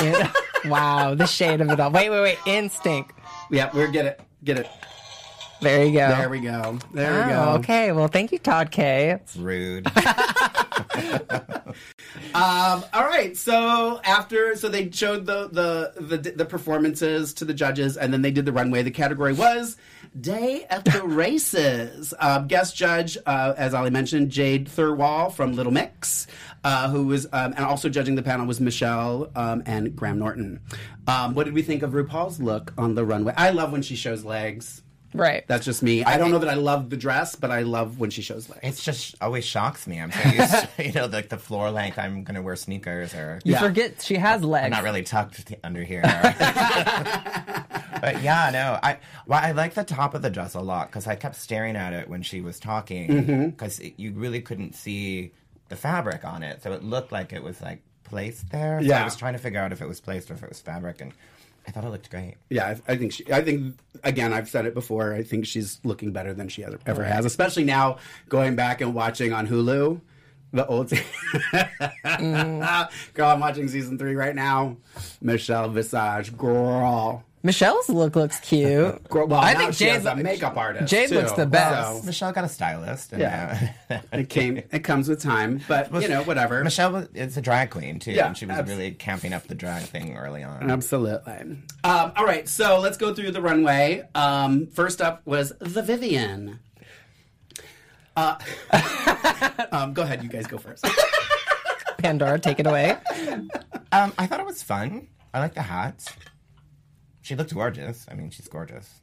In- 0.00 0.28
wow, 0.66 1.14
the 1.14 1.26
shade 1.26 1.60
of 1.60 1.70
it 1.70 1.80
all. 1.80 1.90
Wait, 1.90 2.10
wait, 2.10 2.20
wait. 2.20 2.38
Instinct. 2.46 3.12
Yeah, 3.50 3.70
we're 3.72 3.90
get 3.90 4.04
it, 4.06 4.20
get 4.44 4.58
it. 4.58 4.68
There 5.60 5.84
you 5.84 5.92
go. 5.92 6.08
There 6.08 6.28
we 6.28 6.40
go. 6.40 6.78
There 6.92 7.12
we 7.26 7.32
Oh, 7.32 7.52
go. 7.54 7.58
okay. 7.60 7.92
Well, 7.92 8.08
thank 8.08 8.32
you, 8.32 8.38
Todd 8.38 8.70
K. 8.70 9.10
It's 9.10 9.36
rude. 9.36 9.86
Um, 12.34 12.84
all 12.92 13.04
right. 13.04 13.36
So 13.36 14.00
after, 14.04 14.56
so 14.56 14.68
they 14.68 14.90
showed 14.90 15.26
the, 15.26 15.48
the 15.48 15.92
the 16.16 16.30
the 16.32 16.44
performances 16.44 17.32
to 17.34 17.44
the 17.44 17.54
judges, 17.54 17.96
and 17.96 18.12
then 18.12 18.22
they 18.22 18.30
did 18.30 18.44
the 18.44 18.52
runway. 18.52 18.82
The 18.82 18.90
category 18.90 19.32
was 19.32 19.76
Day 20.20 20.64
at 20.70 20.84
the 20.84 21.02
Races. 21.04 22.12
Uh, 22.18 22.40
guest 22.40 22.76
judge, 22.76 23.16
uh, 23.26 23.54
as 23.56 23.74
Ali 23.74 23.90
mentioned, 23.90 24.30
Jade 24.30 24.66
Thirlwall 24.68 25.32
from 25.32 25.52
Little 25.54 25.72
Mix, 25.72 26.26
uh, 26.64 26.88
who 26.90 27.06
was, 27.06 27.26
um, 27.32 27.52
and 27.56 27.64
also 27.64 27.88
judging 27.88 28.14
the 28.14 28.22
panel 28.22 28.46
was 28.46 28.60
Michelle 28.60 29.30
um, 29.36 29.62
and 29.66 29.94
Graham 29.96 30.18
Norton. 30.18 30.60
Um, 31.06 31.34
what 31.34 31.44
did 31.44 31.54
we 31.54 31.62
think 31.62 31.82
of 31.82 31.92
RuPaul's 31.92 32.40
look 32.40 32.72
on 32.78 32.94
the 32.94 33.04
runway? 33.04 33.34
I 33.36 33.50
love 33.50 33.72
when 33.72 33.82
she 33.82 33.96
shows 33.96 34.24
legs. 34.24 34.82
Right. 35.14 35.44
That's 35.46 35.64
just 35.64 35.82
me. 35.82 36.02
I 36.04 36.18
don't 36.18 36.30
know 36.32 36.40
that 36.40 36.50
I 36.50 36.54
love 36.54 36.90
the 36.90 36.96
dress, 36.96 37.36
but 37.36 37.50
I 37.50 37.62
love 37.62 38.00
when 38.00 38.10
she 38.10 38.20
shows 38.20 38.48
legs. 38.48 38.60
It 38.62 38.82
just 38.82 39.14
always 39.20 39.44
shocks 39.44 39.86
me. 39.86 40.00
I'm 40.00 40.10
so 40.10 40.28
used 40.28 40.52
to, 40.52 40.68
you 40.84 40.92
know, 40.92 41.06
like 41.06 41.28
the 41.28 41.38
floor 41.38 41.70
length. 41.70 41.98
I'm 41.98 42.24
going 42.24 42.34
to 42.34 42.42
wear 42.42 42.56
sneakers 42.56 43.14
or. 43.14 43.40
you 43.44 43.52
Yeah. 43.52 43.60
forget 43.60 44.02
she 44.02 44.16
has 44.16 44.42
legs. 44.42 44.64
I'm 44.66 44.70
not 44.72 44.82
really 44.82 45.04
tucked 45.04 45.54
under 45.62 45.84
here. 45.84 46.02
but 48.00 48.22
yeah, 48.22 48.50
no, 48.52 48.78
I 48.82 48.98
well, 49.26 49.40
I 49.42 49.52
like 49.52 49.74
the 49.74 49.84
top 49.84 50.14
of 50.14 50.22
the 50.22 50.30
dress 50.30 50.54
a 50.54 50.60
lot 50.60 50.88
because 50.88 51.06
I 51.06 51.14
kept 51.16 51.36
staring 51.36 51.76
at 51.76 51.92
it 51.92 52.08
when 52.08 52.22
she 52.22 52.40
was 52.40 52.58
talking 52.58 53.08
mm-hmm. 53.08 53.48
because 53.50 53.80
you 53.96 54.12
really 54.12 54.40
couldn't 54.40 54.74
see 54.74 55.32
the 55.68 55.76
fabric 55.76 56.24
on 56.24 56.42
it, 56.42 56.62
so 56.62 56.72
it 56.72 56.82
looked 56.82 57.12
like 57.12 57.32
it 57.32 57.42
was 57.42 57.60
like 57.60 57.82
placed 58.04 58.50
there. 58.50 58.80
So 58.80 58.86
Yeah. 58.88 59.00
I 59.00 59.04
was 59.04 59.16
trying 59.16 59.32
to 59.34 59.38
figure 59.38 59.60
out 59.60 59.72
if 59.72 59.80
it 59.80 59.88
was 59.88 60.00
placed 60.00 60.30
or 60.30 60.34
if 60.34 60.42
it 60.42 60.48
was 60.48 60.60
fabric, 60.60 61.00
and 61.00 61.12
I 61.66 61.70
thought 61.70 61.84
it 61.84 61.90
looked 61.90 62.10
great. 62.10 62.36
Yeah, 62.50 62.76
I, 62.86 62.92
I 62.92 62.96
think 62.96 63.12
she. 63.12 63.30
I 63.32 63.42
think 63.42 63.78
again, 64.02 64.32
I've 64.32 64.48
said 64.48 64.66
it 64.66 64.74
before. 64.74 65.14
I 65.14 65.22
think 65.22 65.46
she's 65.46 65.80
looking 65.84 66.12
better 66.12 66.34
than 66.34 66.48
she 66.48 66.64
ever, 66.64 66.78
ever 66.86 67.02
oh, 67.04 67.08
has, 67.08 67.24
especially 67.24 67.64
now 67.64 67.98
going 68.28 68.56
back 68.56 68.80
and 68.80 68.94
watching 68.94 69.32
on 69.32 69.46
Hulu. 69.46 70.00
The 70.52 70.66
old. 70.66 70.88
Mm-hmm. 70.90 72.62
Girl, 73.14 73.28
I'm 73.28 73.40
watching 73.40 73.66
season 73.68 73.98
three 73.98 74.14
right 74.14 74.34
now. 74.34 74.76
Michelle 75.20 75.68
Visage, 75.68 76.36
girl. 76.36 77.24
Michelle's 77.44 77.88
look 77.90 78.16
looks 78.16 78.40
cute. 78.40 79.04
Girl, 79.10 79.26
well, 79.28 79.38
I 79.38 79.52
now 79.52 79.58
think 79.60 79.74
she 79.74 79.84
Jade 79.84 79.92
has 79.92 80.06
a 80.06 80.16
makeup 80.16 80.56
artist. 80.56 80.90
Jade 80.90 81.10
too, 81.10 81.16
looks 81.16 81.32
the 81.32 81.44
best. 81.44 82.00
so 82.00 82.06
Michelle 82.06 82.32
got 82.32 82.44
a 82.44 82.48
stylist. 82.48 83.12
And, 83.12 83.20
Yeah. 83.20 83.72
uh, 83.90 83.98
it 84.12 84.30
came. 84.30 84.56
It 84.72 84.78
comes 84.82 85.10
with 85.10 85.20
time, 85.20 85.60
but 85.68 85.92
you 86.00 86.08
know, 86.08 86.22
whatever. 86.22 86.64
Michelle 86.64 86.90
was, 86.92 87.08
is 87.14 87.36
a 87.36 87.42
drag 87.42 87.68
queen 87.70 87.98
too, 87.98 88.12
Yeah, 88.12 88.28
and 88.28 88.36
she 88.36 88.46
was 88.46 88.56
abs- 88.58 88.70
really 88.70 88.92
camping 88.92 89.34
up 89.34 89.46
the 89.46 89.54
drag 89.54 89.82
thing 89.82 90.16
early 90.16 90.42
on. 90.42 90.70
Absolutely. 90.70 91.58
Um, 91.84 92.12
all 92.16 92.24
right, 92.24 92.48
so 92.48 92.80
let's 92.80 92.96
go 92.96 93.12
through 93.14 93.32
the 93.32 93.42
runway. 93.42 94.08
Um, 94.14 94.66
first 94.68 95.02
up 95.02 95.20
was 95.26 95.52
the 95.60 95.82
Vivienne. 95.82 96.60
Uh, 98.16 98.38
um, 99.70 99.92
go 99.92 100.00
ahead, 100.02 100.22
you 100.22 100.30
guys 100.30 100.46
go 100.46 100.56
first. 100.56 100.86
Pandora, 101.98 102.38
take 102.38 102.58
it 102.60 102.66
away. 102.66 102.96
Um, 103.92 104.12
I 104.18 104.26
thought 104.26 104.40
it 104.40 104.46
was 104.46 104.62
fun. 104.62 105.08
I 105.34 105.40
like 105.40 105.54
the 105.54 105.62
hats. 105.62 106.10
She 107.24 107.34
looked 107.34 107.52
gorgeous. 107.54 108.06
I 108.10 108.14
mean, 108.14 108.28
she's 108.30 108.46
gorgeous. 108.48 109.00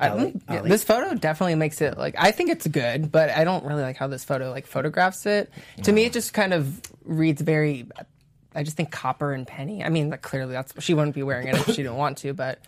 I 0.00 0.08
Ali? 0.08 0.40
yeah, 0.48 0.60
Ali? 0.60 0.70
this 0.70 0.84
photo 0.84 1.14
definitely 1.14 1.56
makes 1.56 1.80
it 1.80 1.98
like 1.98 2.14
I 2.16 2.30
think 2.30 2.50
it's 2.50 2.66
good, 2.66 3.10
but 3.12 3.30
I 3.30 3.42
don't 3.44 3.64
really 3.64 3.82
like 3.82 3.96
how 3.96 4.06
this 4.06 4.24
photo 4.24 4.50
like 4.50 4.66
photographs 4.66 5.26
it. 5.26 5.50
To 5.82 5.92
me, 5.92 6.04
it 6.04 6.12
just 6.12 6.32
kind 6.32 6.54
of 6.54 6.80
reads 7.04 7.42
very. 7.42 7.86
I 8.54 8.62
just 8.62 8.76
think 8.76 8.90
copper 8.92 9.32
and 9.32 9.46
penny. 9.46 9.82
I 9.82 9.88
mean, 9.88 10.10
like, 10.10 10.22
clearly 10.22 10.52
that's 10.52 10.72
she 10.84 10.94
wouldn't 10.94 11.14
be 11.16 11.22
wearing 11.24 11.48
it 11.48 11.56
if 11.56 11.66
she 11.66 11.82
didn't 11.82 11.96
want 11.96 12.18
to, 12.18 12.32
but 12.32 12.60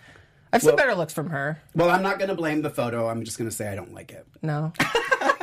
I've 0.53 0.61
seen 0.61 0.69
Well- 0.71 0.77
better 0.77 0.95
looks 0.97 1.13
from 1.13 1.31
her. 1.31 1.61
well, 1.75 1.89
I'm 1.91 2.03
not 2.03 2.19
going 2.19 2.31
to 2.31 2.35
blame 2.35 2.63
the 2.63 2.71
photo. 2.71 3.09
I'm 3.09 3.23
just 3.25 3.39
going 3.39 3.49
to 3.51 3.55
say 3.55 3.69
I 3.69 3.75
don't 3.77 3.95
like 3.95 4.11
it. 4.13 4.27
No, 4.43 4.73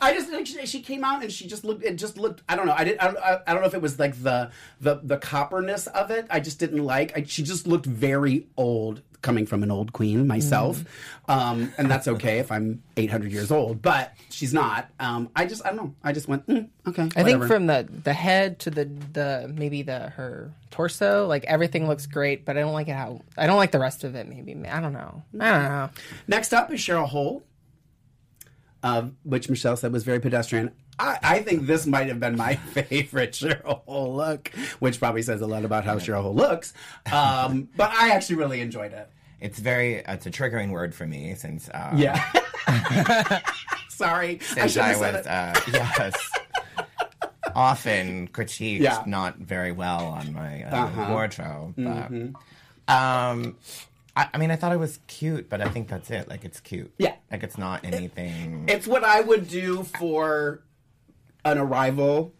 I 0.00 0.12
just 0.12 0.28
think 0.28 0.46
she, 0.46 0.66
she 0.66 0.80
came 0.80 1.04
out 1.04 1.22
and 1.22 1.32
she 1.32 1.46
just 1.46 1.64
looked. 1.64 1.84
It 1.84 1.96
just 1.96 2.18
looked. 2.18 2.42
I 2.48 2.56
don't 2.56 2.66
know. 2.66 2.74
I 2.76 2.84
did. 2.84 2.98
I 2.98 3.04
don't, 3.06 3.18
I, 3.18 3.40
I 3.46 3.52
don't 3.52 3.62
know 3.62 3.68
if 3.68 3.74
it 3.74 3.82
was 3.82 3.98
like 3.98 4.20
the 4.22 4.50
the 4.80 5.00
the 5.02 5.18
copperness 5.18 5.86
of 5.88 6.10
it. 6.10 6.26
I 6.30 6.40
just 6.40 6.58
didn't 6.58 6.84
like. 6.84 7.16
I, 7.16 7.24
she 7.24 7.42
just 7.42 7.66
looked 7.66 7.86
very 7.86 8.46
old, 8.56 9.02
coming 9.22 9.46
from 9.46 9.62
an 9.62 9.70
old 9.70 9.92
queen 9.92 10.26
myself, 10.26 10.84
um, 11.28 11.72
and 11.78 11.90
that's 11.90 12.08
okay 12.08 12.38
if 12.38 12.50
I'm 12.52 12.82
800 12.96 13.32
years 13.32 13.50
old. 13.50 13.82
But 13.82 14.14
she's 14.30 14.52
not. 14.54 14.88
Um, 15.00 15.30
I 15.34 15.46
just. 15.46 15.64
I 15.64 15.68
don't 15.68 15.76
know. 15.76 15.94
I 16.02 16.12
just 16.12 16.28
went. 16.28 16.46
Mm, 16.46 16.68
okay. 16.88 17.08
I 17.16 17.22
think 17.22 17.44
from 17.44 17.66
the 17.66 17.88
the 18.04 18.12
head 18.12 18.58
to 18.60 18.70
the 18.70 18.84
the 19.12 19.52
maybe 19.54 19.82
the 19.82 20.10
her 20.10 20.52
torso, 20.70 21.26
like 21.26 21.44
everything 21.44 21.88
looks 21.88 22.06
great, 22.06 22.44
but 22.44 22.56
I 22.56 22.60
don't 22.60 22.72
like 22.72 22.88
it 22.88 22.94
how 22.94 23.22
I 23.36 23.46
don't 23.46 23.56
like 23.56 23.72
the 23.72 23.78
rest 23.78 24.04
of 24.04 24.14
it. 24.14 24.28
Maybe 24.28 24.54
I 24.68 24.80
don't 24.80 24.92
know. 24.92 25.22
I 25.40 25.50
don't 25.52 25.62
know. 25.62 25.90
Next 26.26 26.52
up 26.52 26.72
is 26.72 26.80
Cheryl 26.80 27.08
Hole, 27.08 27.42
uh, 28.82 29.08
which 29.24 29.48
Michelle 29.48 29.76
said 29.76 29.92
was 29.92 30.04
very 30.04 30.20
pedestrian. 30.20 30.72
I, 31.00 31.18
I 31.22 31.38
think 31.40 31.66
this 31.66 31.86
might 31.86 32.08
have 32.08 32.18
been 32.20 32.36
my 32.36 32.54
favorite 32.72 33.32
Cheryl 33.32 33.82
Hole 33.84 34.16
look, 34.16 34.48
which 34.80 34.98
probably 34.98 35.22
says 35.22 35.40
a 35.40 35.46
lot 35.46 35.64
about 35.64 35.84
how 35.84 35.96
Cheryl 35.96 36.22
Hole 36.22 36.34
looks. 36.34 36.72
Um, 37.12 37.68
but 37.76 37.90
I 37.92 38.10
actually 38.10 38.36
really 38.36 38.60
enjoyed 38.60 38.92
it. 38.92 39.08
It's 39.40 39.58
very. 39.60 39.96
It's 40.06 40.26
a 40.26 40.30
triggering 40.30 40.70
word 40.70 40.94
for 40.94 41.06
me 41.06 41.34
since. 41.36 41.68
Uh, 41.68 41.92
Yeah. 41.96 42.20
Sorry, 43.88 44.38
I 44.40 44.44
Since 44.44 44.76
I, 44.76 44.92
said 44.94 45.14
was. 45.14 45.26
Uh, 45.26 45.60
yes. 45.72 46.30
Often 47.54 48.28
critiqued 48.28 48.80
Yeah. 48.80 49.02
not 49.06 49.38
very 49.38 49.72
well 49.72 50.06
on 50.06 50.32
my 50.32 50.62
uh, 50.64 50.76
Uh-huh. 50.84 51.06
wardrobe, 51.12 51.74
but 51.76 52.12
Mm-hmm. 52.12 52.94
um, 52.94 53.56
I, 54.18 54.28
I 54.34 54.38
mean, 54.38 54.50
I 54.50 54.56
thought 54.56 54.72
it 54.72 54.78
was 54.78 54.98
cute, 55.06 55.48
but 55.48 55.60
I 55.62 55.68
think 55.68 55.88
that's 55.88 56.10
it. 56.10 56.28
Like, 56.28 56.44
it's 56.44 56.60
cute. 56.60 56.92
Yeah. 56.98 57.14
like 57.30 57.42
it's 57.44 57.56
not 57.56 57.84
anything. 57.84 58.64
It's 58.68 58.86
what 58.86 59.04
I 59.04 59.20
would 59.20 59.48
do 59.48 59.84
for 59.84 60.60
an 61.44 61.56
arrival 61.56 62.34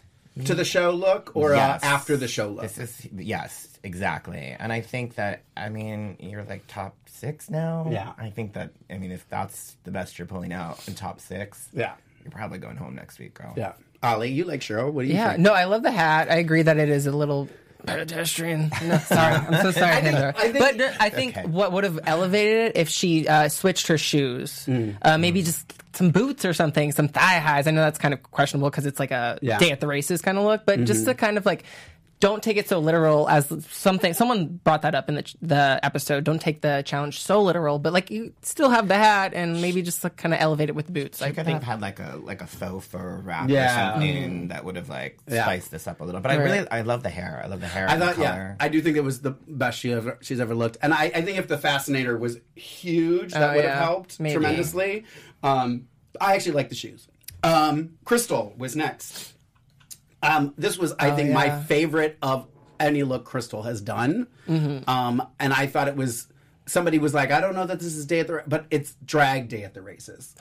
to 0.45 0.55
the 0.55 0.65
show 0.65 0.91
look 0.91 1.33
or 1.35 1.55
Yes. 1.55 1.83
a 1.83 1.87
after 1.87 2.17
the 2.17 2.29
show 2.29 2.49
look. 2.49 2.63
This 2.63 2.79
is 2.79 3.09
yes, 3.17 3.79
exactly. 3.83 4.55
And 4.59 4.73
I 4.73 4.81
think 4.83 5.15
that 5.17 5.43
I 5.57 5.69
mean 5.69 6.17
you're 6.21 6.45
like 6.45 6.65
top 6.69 6.95
six 7.07 7.51
now. 7.51 7.89
Yeah. 7.91 8.13
I 8.19 8.31
think 8.31 8.53
that 8.55 8.71
I 8.91 8.99
mean 8.99 9.11
if 9.11 9.29
that's 9.29 9.77
the 9.85 9.91
best 9.91 10.19
you're 10.19 10.29
pulling 10.29 10.53
out 10.53 10.87
in 10.89 10.95
top 10.95 11.21
six, 11.21 11.69
Yeah. 11.73 11.95
you're 12.23 12.31
probably 12.31 12.59
going 12.59 12.77
home 12.77 12.95
next 12.95 13.19
week, 13.19 13.35
girl. 13.35 13.53
yeah. 13.57 13.73
Ollie, 14.03 14.31
you 14.31 14.45
like 14.45 14.61
Cheryl? 14.61 14.93
What 14.93 15.03
do 15.03 15.09
you 15.09 15.15
Yeah, 15.15 15.31
think? 15.31 15.41
no, 15.41 15.53
I 15.55 15.65
love 15.65 15.83
the 15.83 15.91
hat. 15.91 16.31
I 16.31 16.37
agree 16.37 16.63
that 16.63 16.77
it 16.79 16.89
is 16.89 17.07
a 17.07 17.13
little 17.13 17.49
pedestrian. 17.87 18.71
No, 18.85 18.99
sorry, 18.99 19.35
I'm 19.35 19.63
so 19.63 19.71
sorry, 19.71 19.93
I 19.97 20.01
think- 20.03 20.15
Pandora. 20.15 20.35
I 20.37 20.43
think- 20.53 20.59
but 20.59 20.79
there- 20.79 20.97
I 21.01 21.09
think 21.11 21.37
Okay. 21.37 21.47
what 21.47 21.73
would 21.73 21.85
have 21.85 22.01
elevated 22.07 22.67
it 22.67 22.77
if 22.77 22.89
she 22.89 23.27
uh, 23.29 23.49
switched 23.49 23.87
her 23.89 23.99
shoes, 23.99 24.65
Mm. 24.67 24.97
uh, 25.03 25.19
maybe 25.19 25.43
just 25.43 25.73
some 25.95 26.11
boots 26.11 26.45
or 26.45 26.53
something, 26.53 26.93
some 26.93 27.09
thigh 27.09 27.39
highs. 27.39 27.67
I 27.67 27.71
know 27.73 27.81
that's 27.81 27.99
kind 27.99 28.15
of 28.15 28.23
questionable 28.23 28.71
because 28.71 28.87
it's 28.87 29.01
like 29.01 29.11
a 29.11 29.39
Yeah. 29.43 29.55
Mm-hmm. 29.57 29.65
day 29.65 29.71
at 29.73 29.81
the 29.81 29.87
races 29.87 30.23
kind 30.23 30.39
of 30.39 30.45
look, 30.45 30.63
but 30.67 30.85
just 30.85 31.05
to 31.07 31.15
kind 31.15 31.39
of 31.39 31.47
like. 31.47 31.65
Don't 32.21 32.43
take 32.43 32.57
it 32.57 32.69
so 32.69 32.81
literal 32.81 33.29
as 33.29 33.47
something. 33.71 34.13
Someone 34.13 34.59
brought 34.65 34.83
that 34.83 34.97
up 34.97 35.09
in 35.09 35.15
the 35.15 35.35
the 35.41 35.79
episode. 35.85 36.25
Don't 36.25 36.41
take 36.41 36.63
the 36.63 36.83
challenge 36.85 37.21
so 37.23 37.41
literal, 37.43 37.79
but 37.79 37.93
like 37.93 38.11
you 38.11 38.33
still 38.43 38.71
have 38.71 38.89
the 38.89 38.97
hat 38.97 39.35
and 39.35 39.63
maybe 39.63 39.83
just 39.83 40.03
like, 40.03 40.17
kind 40.17 40.35
of 40.35 40.41
elevate 40.41 40.69
it 40.69 40.75
with 40.75 40.87
the 40.87 40.93
boots. 40.93 41.23
I 41.23 41.27
I 41.27 41.31
could 41.31 41.45
think 41.45 41.63
have 41.63 41.63
had 41.63 41.81
like 41.81 42.01
a 42.01 42.19
like 42.21 42.43
a 42.43 42.47
faux 42.49 42.85
fur 42.87 43.21
wrap 43.23 43.49
Yeah. 43.49 43.91
or 43.91 43.93
something 43.93 44.49
that 44.49 44.65
would 44.65 44.75
have 44.75 44.89
like 44.89 45.19
Yeah. 45.29 45.45
spiced 45.45 45.71
this 45.71 45.87
up 45.87 46.01
a 46.01 46.05
little. 46.05 46.21
But 46.21 46.33
I 46.33 46.35
really 46.37 46.69
I 46.69 46.81
love 46.81 47.05
the 47.05 47.09
hair. 47.11 47.41
I 47.45 47.47
love 47.47 47.61
the 47.61 47.69
hair. 47.69 47.89
I 47.89 47.93
and 47.93 48.03
the 48.03 48.07
thought, 48.07 48.19
yeah. 48.19 48.55
I 48.59 48.69
do 48.69 48.81
think 48.83 48.97
it 48.97 49.05
was 49.05 49.21
the 49.21 49.31
best 49.47 49.79
she 49.79 49.93
ever 49.93 50.19
she's 50.21 50.41
ever 50.41 50.57
looked, 50.57 50.79
and 50.83 50.93
I, 50.93 51.05
I 51.15 51.23
think 51.23 51.39
if 51.39 51.47
the 51.47 51.59
fascinator 51.59 52.19
was 52.19 52.39
huge, 52.57 53.33
that 53.33 53.51
Oh, 53.53 53.55
would 53.55 53.65
have 53.65 53.79
helped 53.79 54.19
Maybe. 54.19 54.35
tremendously. 54.35 55.05
Um, 55.45 55.87
I 56.21 56.35
actually 56.35 56.53
like 56.53 56.69
the 56.69 56.75
shoes. 56.75 57.07
Um, 57.45 57.91
Crystal 58.05 58.55
was 58.59 58.75
next. 58.75 59.35
Um, 60.23 60.55
this 60.59 60.77
was, 60.79 60.95
I 60.99 61.11
think, 61.13 61.31
my 61.33 61.51
Oh, 61.55 61.61
favorite 61.63 62.19
of 62.23 62.47
any 62.81 63.03
look 63.03 63.25
Crystal 63.25 63.63
has 63.63 63.81
done, 63.81 64.27
Mm-hmm. 64.49 64.89
um, 64.89 65.27
and 65.39 65.53
I 65.53 65.67
thought 65.67 65.89
it 65.89 65.97
was. 65.97 66.27
Somebody 66.67 66.99
was 66.99 67.15
like, 67.15 67.31
"I 67.31 67.41
don't 67.41 67.55
know 67.55 67.67
that 67.67 67.79
this 67.81 67.95
is 67.95 68.05
day 68.07 68.21
at 68.21 68.27
the," 68.27 68.35
ra-" 68.35 68.43
but 68.47 68.67
it's 68.71 68.95
drag 69.05 69.49
day 69.49 69.63
at 69.65 69.75
the 69.75 69.81
races. 69.83 70.35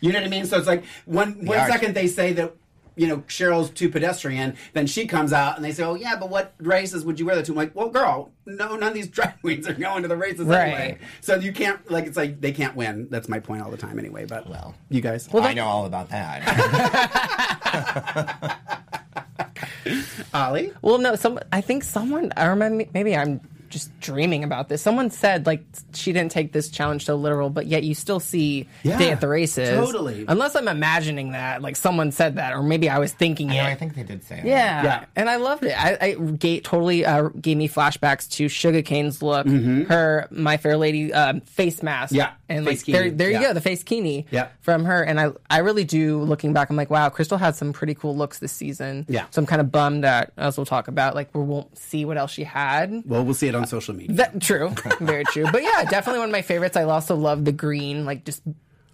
You 0.00 0.12
know 0.12 0.18
what 0.18 0.26
I 0.26 0.30
mean? 0.30 0.44
So 0.46 0.58
it's 0.58 0.66
like 0.66 0.84
one 1.06 1.46
one 1.46 1.58
are- 1.58 1.68
second 1.70 1.94
they 1.94 2.06
say 2.08 2.32
that 2.34 2.54
you 2.94 3.06
know 3.08 3.18
Cheryl's 3.28 3.70
too 3.70 3.88
pedestrian, 3.88 4.54
then 4.74 4.86
she 4.86 5.06
comes 5.06 5.32
out 5.32 5.56
and 5.56 5.64
they 5.64 5.72
say, 5.72 5.82
"Oh 5.82 5.94
yeah, 5.94 6.16
but 6.16 6.28
what 6.28 6.52
races 6.58 7.04
would 7.06 7.18
you 7.18 7.24
wear 7.26 7.36
that 7.36 7.46
to?" 7.46 7.52
I'm 7.52 7.56
like, 7.56 7.74
"Well, 7.74 7.88
girl, 7.88 8.32
no, 8.44 8.76
none 8.76 8.88
of 8.88 8.94
these 8.94 9.08
drag 9.08 9.38
queens 9.40 9.66
are 9.66 9.72
going 9.72 10.02
to 10.02 10.08
the 10.08 10.16
races 10.16 10.46
Right. 10.46 10.60
anyway." 10.66 10.98
So 11.22 11.36
you 11.36 11.52
can't 11.52 11.90
like 11.90 12.06
it's 12.06 12.16
like 12.18 12.40
they 12.40 12.52
can't 12.52 12.76
win. 12.76 13.08
That's 13.10 13.28
my 13.28 13.38
point 13.40 13.62
all 13.62 13.70
the 13.70 13.76
time 13.78 13.98
anyway. 13.98 14.26
But 14.26 14.48
Well. 14.50 14.74
you 14.90 15.00
guys, 15.00 15.26
I 15.32 15.54
know 15.54 15.64
all 15.66 15.86
about 15.86 16.10
that. 16.10 17.38
Ollie, 20.34 20.72
Well, 20.82 20.98
no, 20.98 21.14
some. 21.16 21.38
I 21.52 21.60
think 21.60 21.84
someone. 21.84 22.32
I 22.36 22.46
remember. 22.46 22.84
Maybe 22.94 23.16
I'm 23.16 23.40
just 23.72 23.98
dreaming 24.00 24.44
about 24.44 24.68
this. 24.68 24.80
Someone 24.82 25.10
said 25.10 25.46
like 25.46 25.64
she 25.94 26.12
didn't 26.12 26.30
take 26.30 26.52
this 26.52 26.68
challenge 26.68 27.06
so 27.06 27.16
literal, 27.16 27.50
but 27.50 27.66
yet 27.66 27.82
you 27.82 27.94
still 27.94 28.20
see 28.20 28.68
Yeah, 28.84 28.98
day 28.98 29.10
at 29.10 29.20
the 29.20 29.28
races. 29.28 29.68
totally. 29.70 30.24
Unless 30.28 30.54
I'm 30.54 30.68
imagining 30.68 31.32
that, 31.32 31.62
like 31.62 31.74
someone 31.76 32.12
said 32.12 32.36
that, 32.36 32.52
or 32.54 32.62
maybe 32.62 32.88
I 32.88 32.98
was 32.98 33.12
thinking 33.12 33.50
I 33.50 33.54
it. 33.54 33.62
know. 33.62 33.68
I 33.70 33.74
think 33.74 33.94
they 33.94 34.02
did 34.04 34.22
say. 34.22 34.36
that. 34.36 34.44
yeah. 34.44 34.82
Yeah. 34.84 35.04
and 35.16 35.28
I 35.28 35.36
loved 35.36 35.64
it. 35.64 35.72
I, 35.76 35.98
I 36.00 36.14
gave, 36.14 36.62
totally 36.62 37.04
uh, 37.04 37.28
gave 37.30 37.56
me 37.56 37.68
flashbacks 37.68 38.30
to 38.32 38.46
Sugarcane's 38.48 39.22
look, 39.22 39.46
her 39.46 40.28
My 40.30 40.56
Fair 40.58 40.76
Lady 40.76 41.12
um, 41.12 41.40
face 41.40 41.82
mask. 41.82 42.10
Mm-hmm. 42.12 42.18
Yeah, 42.18 42.32
and 42.48 42.66
face 42.66 42.86
like 42.86 42.94
there, 42.94 43.10
there 43.10 43.28
you 43.30 43.34
Yeah. 43.40 43.48
go, 43.48 43.52
the 43.54 43.60
face 43.60 43.82
kini. 43.82 44.26
Yeah. 44.30 44.48
from 44.60 44.84
her. 44.84 45.02
And 45.02 45.18
I, 45.18 45.30
I 45.50 45.58
really 45.58 45.84
do. 45.84 46.20
Looking 46.22 46.52
back, 46.52 46.70
I'm 46.70 46.76
like, 46.76 46.90
wow, 46.90 47.08
Crystal 47.08 47.38
had 47.38 47.56
some 47.56 47.72
pretty 47.72 47.94
cool 47.94 48.14
looks 48.16 48.38
this 48.38 48.52
season. 48.52 49.06
Yeah. 49.08 49.24
so 49.30 49.40
I'm 49.40 49.46
kind 49.46 49.60
of 49.60 49.72
bummed 49.72 50.04
that, 50.04 50.32
as 50.36 50.56
we'll 50.58 50.66
talk 50.66 50.88
about, 50.88 51.14
like 51.14 51.34
we 51.34 51.40
won't 51.42 51.76
see 51.78 52.04
what 52.04 52.16
else 52.18 52.30
she 52.30 52.44
had. 52.44 53.02
well, 53.06 53.24
we'll 53.24 53.34
see 53.34 53.48
it 53.48 53.54
on 53.54 53.61
social 53.66 53.94
media. 53.94 54.16
That 54.16 54.40
true, 54.40 54.70
very 55.00 55.24
true. 55.24 55.46
But 55.50 55.62
yeah, 55.62 55.84
definitely 55.84 56.20
one 56.20 56.28
of 56.28 56.32
my 56.32 56.42
favorites. 56.42 56.76
I 56.76 56.84
also 56.84 57.16
love 57.16 57.44
the 57.44 57.52
green, 57.52 58.04
like 58.04 58.24
just 58.24 58.42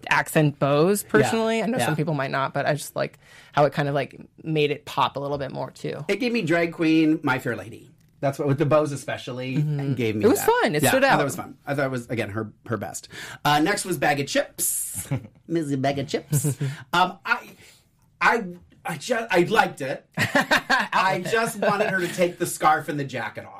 accent 0.09 0.59
bows. 0.59 1.03
Personally, 1.03 1.61
I 1.61 1.65
know 1.65 1.77
Yeah. 1.77 1.85
some 1.87 1.95
people 1.95 2.13
might 2.13 2.31
not, 2.31 2.53
but 2.53 2.65
I 2.65 2.73
just 2.73 2.95
like 2.95 3.19
how 3.53 3.65
it 3.65 3.73
kind 3.73 3.87
of 3.89 3.95
like 3.95 4.19
made 4.43 4.71
it 4.71 4.85
pop 4.85 5.17
a 5.17 5.19
little 5.19 5.37
bit 5.37 5.51
more 5.51 5.71
too. 5.71 6.03
it 6.07 6.17
gave 6.19 6.31
me 6.31 6.41
drag 6.41 6.73
queen, 6.73 7.19
My 7.23 7.39
Fair 7.39 7.55
Lady. 7.55 7.89
That's 8.21 8.37
what 8.37 8.49
with 8.49 8.57
the 8.57 8.65
bows 8.65 8.91
especially 8.91 9.55
and 9.55 9.95
gave 9.95 10.13
me. 10.15 10.21
Mm-hmm. 10.23 10.25
It 10.25 10.29
was 10.29 10.39
that. 10.39 10.45
fun. 10.61 10.75
It 10.75 10.83
yeah, 10.83 10.89
stood 10.89 11.03
I 11.05 11.09
thought 11.09 11.15
out. 11.15 11.21
it 11.21 11.23
was 11.23 11.35
fun. 11.37 11.57
I 11.65 11.73
thought 11.75 11.85
it 11.85 11.91
was 11.91 12.07
again 12.09 12.29
her 12.31 12.51
her 12.67 12.75
best. 12.75 13.07
Uh, 13.45 13.59
next 13.61 13.85
was 13.85 13.97
bag 13.97 14.19
of 14.19 14.27
chips, 14.27 15.07
Missy 15.47 15.75
bag 15.77 15.99
of 15.99 16.07
chips. 16.09 16.57
um, 16.91 17.17
I 17.25 17.49
I 18.19 18.43
I 18.85 18.97
just 18.97 19.27
I 19.33 19.43
liked 19.43 19.79
it. 19.81 20.05
I 20.17 21.23
just 21.31 21.59
wanted 21.59 21.89
her 21.91 21.99
to 21.99 22.07
take 22.13 22.37
the 22.39 22.45
scarf 22.45 22.89
and 22.89 22.99
the 22.99 23.05
jacket 23.05 23.45
off. 23.45 23.58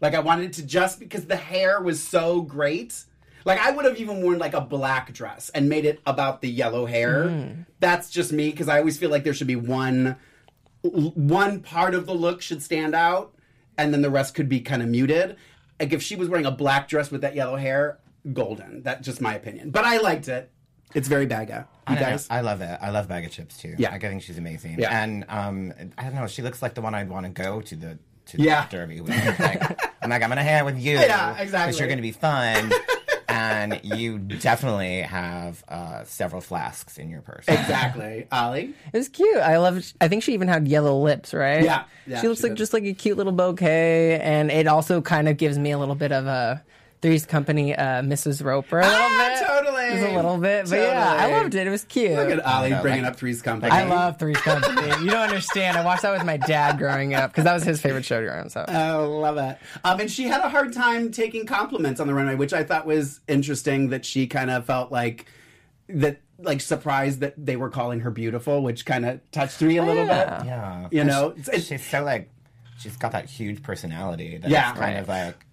Like 0.00 0.14
I 0.14 0.20
wanted 0.20 0.46
it 0.46 0.52
to 0.54 0.62
just 0.62 1.00
because 1.00 1.26
the 1.26 1.36
hair 1.36 1.80
was 1.80 2.02
so 2.02 2.42
great. 2.42 3.04
Like 3.44 3.58
I 3.60 3.70
would 3.70 3.84
have 3.84 3.98
even 3.98 4.22
worn 4.22 4.38
like 4.38 4.54
a 4.54 4.60
black 4.60 5.12
dress 5.12 5.48
and 5.50 5.68
made 5.68 5.84
it 5.84 6.00
about 6.06 6.40
the 6.40 6.48
yellow 6.48 6.86
hair. 6.86 7.24
Mm. 7.24 7.66
That's 7.80 8.10
just 8.10 8.32
me 8.32 8.50
because 8.50 8.68
I 8.68 8.78
always 8.78 8.98
feel 8.98 9.10
like 9.10 9.24
there 9.24 9.34
should 9.34 9.46
be 9.46 9.56
one 9.56 10.16
one 10.82 11.60
part 11.60 11.94
of 11.94 12.06
the 12.06 12.14
look 12.14 12.40
should 12.40 12.62
stand 12.62 12.94
out 12.94 13.34
and 13.76 13.92
then 13.92 14.02
the 14.02 14.10
rest 14.10 14.34
could 14.34 14.48
be 14.48 14.60
kind 14.60 14.82
of 14.82 14.88
muted. 14.88 15.36
Like 15.80 15.92
if 15.92 16.02
she 16.02 16.16
was 16.16 16.28
wearing 16.28 16.46
a 16.46 16.50
black 16.50 16.88
dress 16.88 17.10
with 17.10 17.22
that 17.22 17.34
yellow 17.34 17.56
hair, 17.56 17.98
golden. 18.32 18.82
That's 18.82 19.04
just 19.04 19.20
my 19.20 19.34
opinion. 19.34 19.70
But 19.70 19.84
I 19.84 19.98
liked 19.98 20.28
it. 20.28 20.50
It's 20.94 21.08
very 21.08 21.26
Baga. 21.26 21.68
You 21.88 21.94
know. 21.94 22.00
guys? 22.00 22.26
I 22.30 22.40
love 22.40 22.60
it. 22.60 22.78
I 22.80 22.90
love 22.90 23.08
Bag 23.08 23.24
of 23.24 23.30
Chips 23.30 23.58
too. 23.58 23.74
Yeah. 23.78 23.92
I 23.92 23.98
think 23.98 24.22
she's 24.22 24.38
amazing. 24.38 24.78
Yeah. 24.78 25.02
And 25.02 25.24
um, 25.28 25.72
I 25.98 26.04
don't 26.04 26.14
know. 26.14 26.26
She 26.26 26.42
looks 26.42 26.62
like 26.62 26.74
the 26.74 26.80
one 26.80 26.94
I'd 26.94 27.08
want 27.10 27.26
to 27.26 27.30
go 27.30 27.60
to 27.60 27.76
the 27.76 27.98
to 28.28 28.42
Yeah. 28.42 28.66
the 28.66 28.76
Derby 28.76 29.00
with. 29.00 29.10
Like, 29.38 29.62
I'm 30.02 30.10
like, 30.10 30.22
I'm 30.22 30.28
gonna 30.28 30.42
hang 30.42 30.60
out 30.60 30.66
with 30.66 30.78
you. 30.78 30.92
Yeah, 30.98 31.36
exactly. 31.38 31.68
Because 31.68 31.80
you're 31.80 31.88
gonna 31.88 32.02
be 32.02 32.12
fun, 32.12 32.72
and 33.28 33.80
you 33.82 34.18
definitely 34.18 35.02
have 35.02 35.62
uh, 35.68 36.04
several 36.04 36.40
flasks 36.40 36.98
in 36.98 37.10
your 37.10 37.20
purse. 37.22 37.44
exactly. 37.48 38.26
Ollie? 38.32 38.74
It 38.92 38.96
was 38.96 39.08
cute. 39.08 39.36
I 39.38 39.58
love. 39.58 39.84
I 40.00 40.08
think 40.08 40.22
she 40.22 40.34
even 40.34 40.48
had 40.48 40.66
yellow 40.68 41.00
lips, 41.02 41.34
right? 41.34 41.62
Yeah, 41.64 41.84
yeah, 42.06 42.20
she 42.20 42.28
looks 42.28 42.40
she 42.40 42.44
like 42.44 42.52
did. 42.52 42.58
just 42.58 42.72
like 42.72 42.84
a 42.84 42.94
cute 42.94 43.16
little 43.16 43.32
bouquet, 43.32 44.18
and 44.20 44.50
it 44.50 44.66
also 44.66 45.00
kind 45.00 45.28
of 45.28 45.36
gives 45.36 45.58
me 45.58 45.70
a 45.72 45.78
little 45.78 45.94
bit 45.94 46.12
of 46.12 46.26
a 46.26 46.62
Three's 47.00 47.24
Company, 47.26 47.76
uh, 47.76 48.02
Mrs. 48.02 48.44
Roper, 48.44 48.80
a 48.80 48.82
little 48.82 48.98
Ah, 49.00 49.28
bit. 49.38 49.46
totally. 49.46 49.88
Just 49.90 50.12
a 50.12 50.16
little 50.16 50.36
bit, 50.38 50.68
but 50.68 50.76
yeah, 50.80 51.16
I 51.18 51.30
loved 51.30 51.54
it. 51.54 51.66
It 51.66 51.70
was 51.70 51.84
cute. 51.84 52.12
Look 52.12 52.30
at 52.30 52.44
Ollie 52.44 52.70
know, 52.70 52.82
bringing 52.82 53.04
like- 53.04 53.12
up 53.12 53.18
Three's 53.18 53.40
Company. 53.40 53.70
I 53.70 53.84
love 53.84 54.18
Three's 54.18 54.36
Company. 54.38 54.88
you 55.04 55.10
don't 55.10 55.20
understand. 55.28 55.76
I 55.76 55.84
watched 55.84 56.02
that 56.02 56.10
with 56.12 56.24
my 56.24 56.36
dad 56.36 56.76
growing 56.76 57.14
up 57.14 57.30
because 57.30 57.44
that 57.44 57.54
was 57.54 57.62
his 57.62 57.80
favorite 57.80 58.04
show 58.04 58.20
growing 58.24 58.46
up. 58.46 58.50
So. 58.50 58.64
Oh, 58.66 59.18
love 59.20 59.36
it. 59.38 59.58
Um, 59.84 60.00
and 60.00 60.10
she 60.10 60.24
had 60.24 60.40
a 60.40 60.48
hard 60.48 60.72
time 60.72 61.12
taking 61.12 61.46
compliments 61.46 62.00
on 62.00 62.08
the 62.08 62.14
runway, 62.14 62.34
which 62.34 62.52
I 62.52 62.64
thought 62.64 62.84
was 62.84 63.20
interesting. 63.28 63.90
That 63.90 64.04
she 64.04 64.26
kind 64.26 64.50
of 64.50 64.66
felt 64.66 64.90
like 64.90 65.26
that, 65.88 66.20
like 66.40 66.60
surprised 66.60 67.20
that 67.20 67.34
they 67.36 67.54
were 67.54 67.70
calling 67.70 68.00
her 68.00 68.10
beautiful, 68.10 68.60
which 68.62 68.84
kind 68.84 69.06
of 69.06 69.20
touched 69.30 69.62
me 69.62 69.76
a 69.76 69.84
little 69.84 70.04
Yeah. 70.04 70.38
bit. 70.38 70.46
Yeah, 70.46 70.88
You 70.90 71.04
know, 71.04 71.32
She- 71.36 71.40
it's- 71.42 71.48
it's- 71.48 71.66
she's 71.68 71.86
so 71.88 72.02
like, 72.02 72.28
she's 72.80 72.96
got 72.96 73.12
that 73.12 73.26
huge 73.26 73.62
personality. 73.62 74.38
That 74.38 74.50
Yeah. 74.50 74.72
kind 74.72 74.80
Right. 74.80 74.96
of 74.96 75.08
like. 75.08 75.44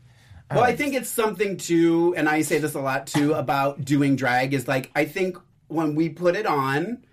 Well, 0.52 0.64
I 0.64 0.74
oh. 0.74 0.76
think 0.76 0.94
it's 0.94 1.10
something 1.10 1.58
too, 1.58 2.14
and 2.16 2.30
I 2.30 2.42
say 2.42 2.60
this 2.60 2.76
a 2.76 2.80
lot 2.80 3.08
too 3.08 3.34
about 3.34 3.84
doing 3.84 4.16
drag 4.16 4.54
is 4.54 4.68
like 4.68 4.92
I 4.96 5.06
think 5.06 5.38
when 5.68 5.96
we 5.96 6.10
put 6.10 6.36
it 6.36 6.46
on, 6.46 7.04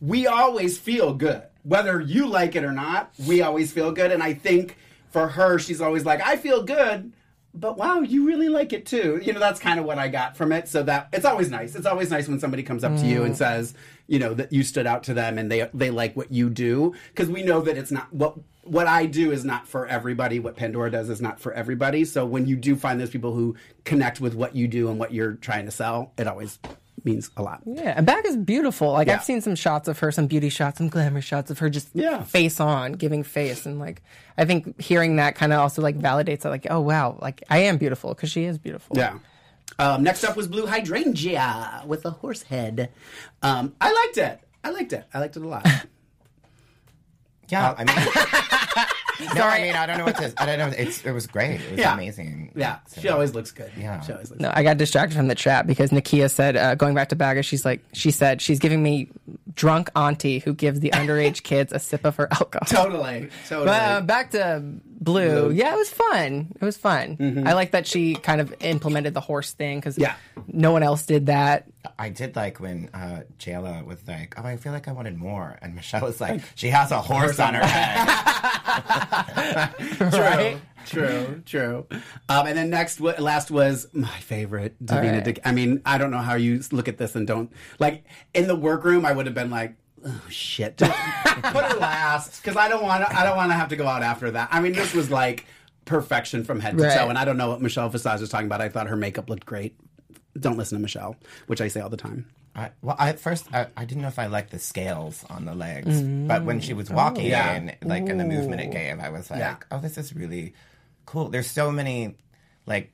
we 0.00 0.26
always 0.26 0.78
feel 0.78 1.14
good. 1.14 1.42
Whether 1.62 2.00
you 2.00 2.26
like 2.26 2.56
it 2.56 2.64
or 2.64 2.72
not, 2.72 3.12
we 3.26 3.40
always 3.40 3.72
feel 3.72 3.92
good. 3.92 4.10
And 4.10 4.22
I 4.22 4.34
think 4.34 4.76
for 5.10 5.28
her, 5.28 5.58
she's 5.58 5.80
always 5.80 6.04
like, 6.04 6.20
I 6.20 6.36
feel 6.36 6.64
good, 6.64 7.12
but 7.54 7.76
wow, 7.76 8.00
you 8.00 8.26
really 8.26 8.48
like 8.48 8.72
it 8.72 8.86
too. 8.86 9.20
You 9.22 9.32
know, 9.32 9.38
that's 9.38 9.60
kind 9.60 9.78
of 9.78 9.86
what 9.86 9.98
I 9.98 10.08
got 10.08 10.36
from 10.36 10.50
it. 10.50 10.68
So 10.68 10.82
that 10.84 11.08
it's 11.12 11.24
always 11.24 11.50
nice. 11.50 11.76
It's 11.76 11.86
always 11.86 12.10
nice 12.10 12.26
when 12.26 12.40
somebody 12.40 12.62
comes 12.62 12.82
up 12.82 12.96
to 12.96 13.06
you 13.06 13.22
and 13.22 13.34
mm. 13.34 13.38
says, 13.38 13.74
you 14.08 14.18
know, 14.18 14.34
that 14.34 14.52
you 14.52 14.64
stood 14.64 14.86
out 14.86 15.04
to 15.04 15.14
them 15.14 15.38
and 15.38 15.52
they 15.52 15.68
they 15.72 15.90
like 15.90 16.16
what 16.16 16.32
you 16.32 16.50
do 16.50 16.94
because 17.08 17.28
we 17.28 17.42
know 17.42 17.60
that 17.60 17.76
it's 17.76 17.92
not 17.92 18.12
what 18.12 18.36
what 18.62 18.86
I 18.86 19.06
do 19.06 19.32
is 19.32 19.44
not 19.44 19.66
for 19.66 19.86
everybody. 19.86 20.38
What 20.38 20.56
Pandora 20.56 20.90
does 20.90 21.08
is 21.10 21.20
not 21.20 21.40
for 21.40 21.52
everybody. 21.52 22.04
So 22.04 22.24
when 22.24 22.46
you 22.46 22.56
do 22.56 22.76
find 22.76 23.00
those 23.00 23.10
people 23.10 23.32
who 23.32 23.56
connect 23.84 24.20
with 24.20 24.34
what 24.34 24.54
you 24.54 24.68
do 24.68 24.88
and 24.88 24.98
what 24.98 25.12
you're 25.12 25.32
trying 25.34 25.64
to 25.66 25.70
sell, 25.72 26.12
it 26.16 26.26
always 26.28 26.58
means 27.04 27.30
a 27.36 27.42
lot. 27.42 27.60
Yeah, 27.66 27.94
and 27.96 28.06
Bag 28.06 28.24
is 28.26 28.36
beautiful. 28.36 28.92
Like 28.92 29.08
Yeah. 29.08 29.14
I've 29.16 29.24
seen 29.24 29.40
some 29.40 29.56
shots 29.56 29.88
of 29.88 29.98
her, 29.98 30.12
some 30.12 30.28
beauty 30.28 30.48
shots, 30.50 30.78
some 30.78 30.88
glamour 30.88 31.20
shots 31.20 31.50
of 31.50 31.58
her 31.58 31.68
just 31.68 31.88
Yeah. 31.94 32.22
face 32.22 32.60
on, 32.60 32.92
giving 32.92 33.24
face, 33.24 33.66
and 33.66 33.80
like 33.80 34.02
I 34.38 34.44
think 34.44 34.80
hearing 34.80 35.16
that 35.16 35.34
kind 35.34 35.52
of 35.52 35.58
also 35.58 35.82
like 35.82 35.98
validates 35.98 36.40
that, 36.42 36.50
like, 36.50 36.66
oh 36.70 36.80
wow, 36.80 37.18
like 37.20 37.42
I 37.50 37.58
am 37.60 37.76
beautiful 37.78 38.14
because 38.14 38.30
she 38.30 38.44
is 38.44 38.58
beautiful. 38.58 38.96
Yeah. 38.96 39.18
Um, 39.80 40.02
next 40.04 40.22
up 40.22 40.36
was 40.36 40.46
Blu 40.46 40.66
Hydrangea 40.66 41.82
with 41.86 42.04
a 42.04 42.10
horse 42.10 42.42
head. 42.42 42.90
Um, 43.42 43.74
I 43.80 43.90
liked 43.92 44.18
it. 44.18 44.38
I 44.62 44.70
liked 44.70 44.92
it. 44.92 45.04
I 45.12 45.18
liked 45.18 45.36
it 45.36 45.42
a 45.42 45.48
lot. 45.48 45.66
Yeah, 47.52 47.74
I 47.78 47.84
mean, 47.84 47.96
no, 49.36 49.42
I 49.44 49.60
mean, 49.62 49.74
I 49.74 49.86
don't 49.86 49.98
know 49.98 50.04
what 50.04 50.16
to. 50.16 50.32
I 50.38 50.46
don't 50.46 50.58
know. 50.58 50.74
It's 50.76 51.04
it 51.04 51.12
was 51.12 51.26
great. 51.26 51.60
It 51.60 51.70
was 51.72 51.80
Yeah. 51.80 51.94
amazing. 51.94 52.52
yeah, 52.56 52.78
So- 52.86 53.00
she 53.02 53.08
always 53.08 53.34
looks 53.34 53.50
good. 53.52 53.70
Yeah. 53.78 54.00
she 54.00 54.12
always 54.12 54.30
looks. 54.30 54.40
No, 54.40 54.50
I 54.54 54.62
got 54.62 54.78
distracted 54.78 55.14
from 55.16 55.28
the 55.28 55.34
chat 55.34 55.66
because 55.66 55.90
Nakia 55.90 56.30
said, 56.30 56.56
uh, 56.56 56.74
going 56.74 56.94
back 56.94 57.10
to 57.10 57.16
Baga, 57.16 57.42
she's 57.42 57.64
like, 57.64 57.84
she 57.92 58.10
said 58.10 58.40
she's 58.42 58.58
giving 58.58 58.82
me 58.82 59.08
drunk 59.54 59.90
auntie 59.94 60.38
who 60.40 60.54
gives 60.54 60.80
the 60.80 60.90
underage 60.90 61.42
kids 61.44 61.72
a 61.72 61.78
sip 61.78 62.04
of 62.04 62.16
her 62.16 62.28
alcohol. 62.32 62.66
Totally, 62.66 63.28
totally. 63.48 63.66
But 63.66 63.82
uh, 63.82 64.00
back 64.00 64.30
to 64.32 64.62
Blu. 64.64 65.50
Yeah, 65.50 65.74
it 65.74 65.78
was 65.78 65.90
fun. 65.90 66.52
It 66.60 66.64
was 66.64 66.76
fun. 66.76 67.44
I 67.46 67.52
like 67.52 67.72
that 67.72 67.86
she 67.86 68.14
kind 68.14 68.40
of 68.40 68.54
implemented 68.60 69.14
the 69.14 69.20
horse 69.20 69.52
thing 69.52 69.78
because 69.78 69.98
Yeah. 69.98 70.14
no 70.48 70.72
one 70.72 70.82
else 70.82 71.04
did 71.06 71.26
that. 71.26 71.66
I 71.98 72.10
did 72.10 72.36
like 72.36 72.60
when 72.60 72.90
uh, 72.94 73.22
Jayla 73.38 73.84
was 73.84 73.98
like, 74.06 74.34
"Oh, 74.36 74.44
I 74.44 74.56
feel 74.56 74.72
like 74.72 74.86
I 74.88 74.92
wanted 74.92 75.16
more," 75.16 75.58
and 75.60 75.74
Michelle 75.74 76.02
was 76.02 76.20
like, 76.20 76.40
"She 76.54 76.68
has 76.68 76.90
a 76.92 77.00
horse 77.00 77.40
on 77.40 77.54
her 77.54 77.64
head." 77.64 77.98
true, 79.98 80.08
right? 80.20 80.58
true, 80.86 81.42
true. 81.44 81.86
Um, 82.28 82.46
and 82.46 82.56
then 82.56 82.70
next, 82.70 83.00
last 83.00 83.50
was 83.50 83.88
my 83.92 84.06
favorite, 84.20 84.76
Divina. 84.84 85.12
right. 85.14 85.24
Dick. 85.24 85.40
I 85.44 85.52
mean, 85.52 85.82
I 85.84 85.98
don't 85.98 86.10
know 86.10 86.18
how 86.18 86.34
you 86.34 86.60
look 86.70 86.88
at 86.88 86.98
this 86.98 87.16
and 87.16 87.26
don't 87.26 87.52
like 87.78 88.04
in 88.34 88.46
the 88.46 88.56
workroom. 88.56 89.04
I 89.04 89.12
would 89.12 89.26
have 89.26 89.34
been 89.34 89.50
like. 89.50 89.74
Oh 90.04 90.20
shit! 90.28 90.76
Put 90.78 90.90
her 90.90 91.76
last 91.78 92.42
because 92.42 92.56
I 92.56 92.68
don't 92.68 92.82
want 92.82 93.04
to. 93.08 93.16
I 93.16 93.22
don't 93.22 93.36
want 93.36 93.50
to 93.52 93.54
have 93.54 93.68
to 93.68 93.76
go 93.76 93.86
out 93.86 94.02
after 94.02 94.32
that. 94.32 94.48
I 94.50 94.58
mean, 94.60 94.72
this 94.72 94.94
was 94.94 95.12
like 95.12 95.46
perfection 95.84 96.42
from 96.42 96.58
head 96.58 96.76
to 96.76 96.82
Right. 96.82 96.98
toe, 96.98 97.08
and 97.08 97.16
I 97.16 97.24
don't 97.24 97.36
know 97.36 97.50
what 97.50 97.60
Michelle 97.60 97.88
Visage 97.88 98.20
was 98.20 98.28
talking 98.28 98.46
about. 98.46 98.60
I 98.60 98.68
thought 98.68 98.88
her 98.88 98.96
makeup 98.96 99.30
looked 99.30 99.46
great. 99.46 99.76
Don't 100.38 100.56
listen 100.56 100.78
to 100.78 100.82
Michelle, 100.82 101.16
which 101.46 101.60
I 101.60 101.68
say 101.68 101.80
all 101.80 101.90
the 101.90 101.96
time. 101.96 102.26
I, 102.54 102.70
well, 102.82 102.96
I, 102.98 103.08
at 103.10 103.18
first 103.20 103.46
I, 103.52 103.68
I 103.76 103.84
didn't 103.86 104.02
know 104.02 104.08
if 104.08 104.18
I 104.18 104.26
liked 104.26 104.50
the 104.50 104.58
scales 104.58 105.24
on 105.30 105.44
the 105.46 105.54
legs, 105.54 106.02
but 106.02 106.44
when 106.44 106.60
she 106.60 106.74
was 106.74 106.90
walking 106.90 107.26
Yeah. 107.26 107.54
in, 107.56 107.74
like 107.82 108.06
in 108.08 108.18
the 108.18 108.24
movement 108.24 108.60
it 108.60 108.70
gave, 108.70 108.98
I 109.00 109.08
was 109.08 109.30
like, 109.30 109.40
Yeah. 109.40 109.56
"Oh, 109.70 109.78
this 109.80 109.96
is 109.96 110.14
really 110.14 110.52
cool." 111.06 111.28
There's 111.30 111.50
so 111.50 111.70
many 111.72 112.14
like 112.66 112.92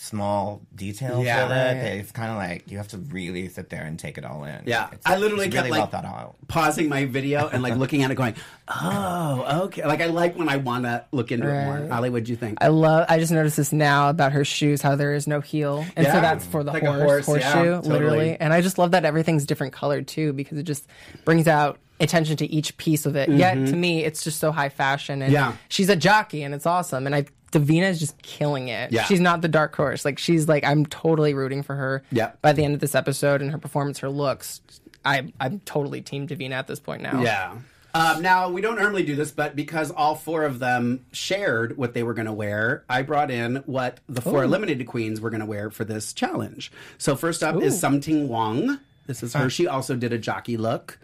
small 0.00 0.62
details 0.74 1.24
Yeah. 1.24 1.42
with 1.44 1.52
it. 1.52 1.54
Right. 1.54 1.74
that 1.74 1.96
It's 1.98 2.12
kind 2.12 2.30
of 2.30 2.36
like 2.36 2.70
you 2.70 2.78
have 2.78 2.88
to 2.88 2.98
really 2.98 3.48
sit 3.48 3.68
there 3.68 3.82
and 3.82 3.98
take 3.98 4.16
it 4.16 4.24
all 4.24 4.44
in. 4.44 4.62
Yeah, 4.64 4.86
It's- 4.86 5.00
I 5.04 5.16
literally 5.16 5.46
it's 5.46 5.54
kept 5.54 5.66
really 5.66 5.80
like 5.80 5.92
well 5.92 6.04
out. 6.06 6.36
pausing 6.46 6.88
my 6.88 7.04
video 7.06 7.48
and 7.48 7.62
like 7.62 7.76
looking 7.82 8.02
at 8.02 8.10
it, 8.10 8.14
going, 8.14 8.34
"Oh, 8.68 9.62
okay." 9.64 9.84
Like 9.84 10.00
I 10.00 10.06
like 10.06 10.36
when 10.36 10.48
I 10.48 10.56
want 10.56 10.84
to 10.84 11.04
look 11.12 11.32
into 11.32 11.48
it 11.48 11.64
more. 11.64 11.78
Right. 11.80 11.90
Ali, 11.90 12.10
what'd 12.10 12.28
you 12.28 12.36
think? 12.36 12.58
I 12.60 12.68
love. 12.68 13.06
I 13.08 13.18
just 13.18 13.32
noticed 13.32 13.56
this 13.56 13.72
now 13.72 14.08
about 14.10 14.32
her 14.32 14.44
shoes. 14.44 14.82
How 14.82 14.94
there 14.96 15.14
is 15.14 15.26
no 15.26 15.40
heel, 15.40 15.84
and 15.96 16.06
Yeah. 16.06 16.12
so 16.14 16.20
that's 16.20 16.44
for 16.46 16.62
the 16.62 16.72
Like 16.72 16.82
a 16.84 16.92
horse, 16.92 17.26
horse, 17.26 17.40
yeah, 17.40 17.52
horseshoe, 17.52 17.74
totally. 17.76 17.92
literally. 17.92 18.36
And 18.40 18.52
I 18.52 18.60
just 18.60 18.78
love 18.78 18.92
that 18.92 19.04
everything's 19.04 19.44
different 19.46 19.72
colored 19.72 20.06
too, 20.06 20.32
because 20.32 20.58
it 20.58 20.64
just 20.64 20.86
brings 21.24 21.48
out 21.48 21.78
attention 22.00 22.36
to 22.36 22.46
each 22.46 22.76
piece 22.76 23.06
of 23.06 23.16
it. 23.16 23.28
Yet 23.28 23.54
to 23.54 23.74
me, 23.74 24.04
it's 24.04 24.22
just 24.22 24.38
so 24.38 24.52
high 24.52 24.68
fashion, 24.68 25.22
and 25.22 25.34
Mm-hmm. 25.34 25.50
Yeah. 25.50 25.56
she's 25.68 25.88
a 25.88 25.96
jockey, 25.96 26.42
and 26.44 26.54
it's 26.54 26.66
awesome. 26.66 27.06
And 27.06 27.14
I, 27.14 27.24
Divina 27.50 27.86
is 27.86 27.98
just 27.98 28.20
killing 28.22 28.68
it. 28.68 28.92
Yeah. 28.92 29.04
she's 29.04 29.20
not 29.20 29.40
the 29.40 29.48
dark 29.48 29.74
horse. 29.74 30.04
Like 30.04 30.18
she's 30.18 30.48
like, 30.48 30.64
I'm 30.64 30.86
totally 30.86 31.34
rooting 31.34 31.62
for 31.62 31.74
her. 31.74 32.02
Yeah. 32.10 32.32
By 32.42 32.52
the 32.52 32.64
end 32.64 32.74
of 32.74 32.80
this 32.80 32.94
episode, 32.94 33.40
and 33.40 33.50
her 33.50 33.58
performance, 33.58 33.98
her 34.00 34.10
looks, 34.10 34.60
I, 35.04 35.32
I'm 35.40 35.60
totally 35.60 36.02
team 36.02 36.26
Divina 36.26 36.56
at 36.56 36.66
this 36.66 36.80
point 36.80 37.02
now. 37.02 37.22
Yeah. 37.22 37.58
Um, 37.94 38.22
now 38.22 38.50
we 38.50 38.60
don't 38.60 38.76
normally 38.76 39.02
do 39.02 39.16
this, 39.16 39.30
but 39.30 39.56
because 39.56 39.90
all 39.90 40.14
four 40.14 40.44
of 40.44 40.58
them 40.58 41.06
shared 41.12 41.76
what 41.76 41.94
they 41.94 42.02
were 42.02 42.14
going 42.14 42.26
to 42.26 42.32
wear, 42.32 42.84
I 42.88 43.02
brought 43.02 43.30
in 43.30 43.56
what 43.66 44.00
the 44.08 44.20
four 44.20 44.44
eliminated 44.44 44.86
queens 44.86 45.20
were 45.20 45.30
going 45.30 45.40
to 45.40 45.46
wear 45.46 45.70
for 45.70 45.84
this 45.84 46.12
challenge. 46.12 46.70
So 46.98 47.16
first 47.16 47.42
up 47.42 47.60
is 47.62 47.80
Sum 47.80 48.00
Ting 48.00 48.28
Wong. 48.28 48.78
This 49.06 49.22
is 49.22 49.32
her. 49.32 49.48
She 49.48 49.66
also 49.66 49.96
did 49.96 50.12
a 50.12 50.18
jockey 50.18 50.58
look, 50.58 50.98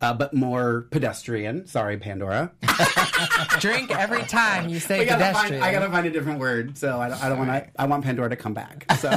uh, 0.00 0.14
but 0.14 0.32
more 0.34 0.86
pedestrian. 0.90 1.66
Sorry, 1.66 1.96
Pandora. 1.98 2.52
Drink 3.60 3.90
every 3.90 4.22
time 4.24 4.68
you 4.68 4.78
say 4.80 5.04
gotta 5.04 5.22
find, 5.24 5.34
pedestrian. 5.36 5.62
I 5.62 5.72
gotta 5.72 5.90
find 5.90 6.06
a 6.06 6.10
different 6.10 6.38
word. 6.40 6.78
So 6.78 7.00
I 7.00 7.08
don't, 7.08 7.22
I 7.24 7.28
don't 7.28 7.38
want 7.38 7.50
to. 7.50 7.70
I 7.80 7.86
want 7.86 8.04
Pandora 8.04 8.30
to 8.30 8.36
come 8.36 8.54
back. 8.54 8.86
So, 8.98 9.10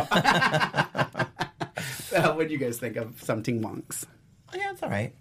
so 2.09 2.35
what 2.35 2.47
do 2.47 2.53
you 2.53 2.59
guys 2.59 2.77
think 2.79 2.95
of 2.97 3.21
Sum 3.21 3.43
Ting 3.43 3.61
Wongs? 3.61 4.05
Oh, 4.53 4.57
yeah, 4.57 4.71
it's 4.71 4.83
all 4.83 4.89
right. 4.89 5.13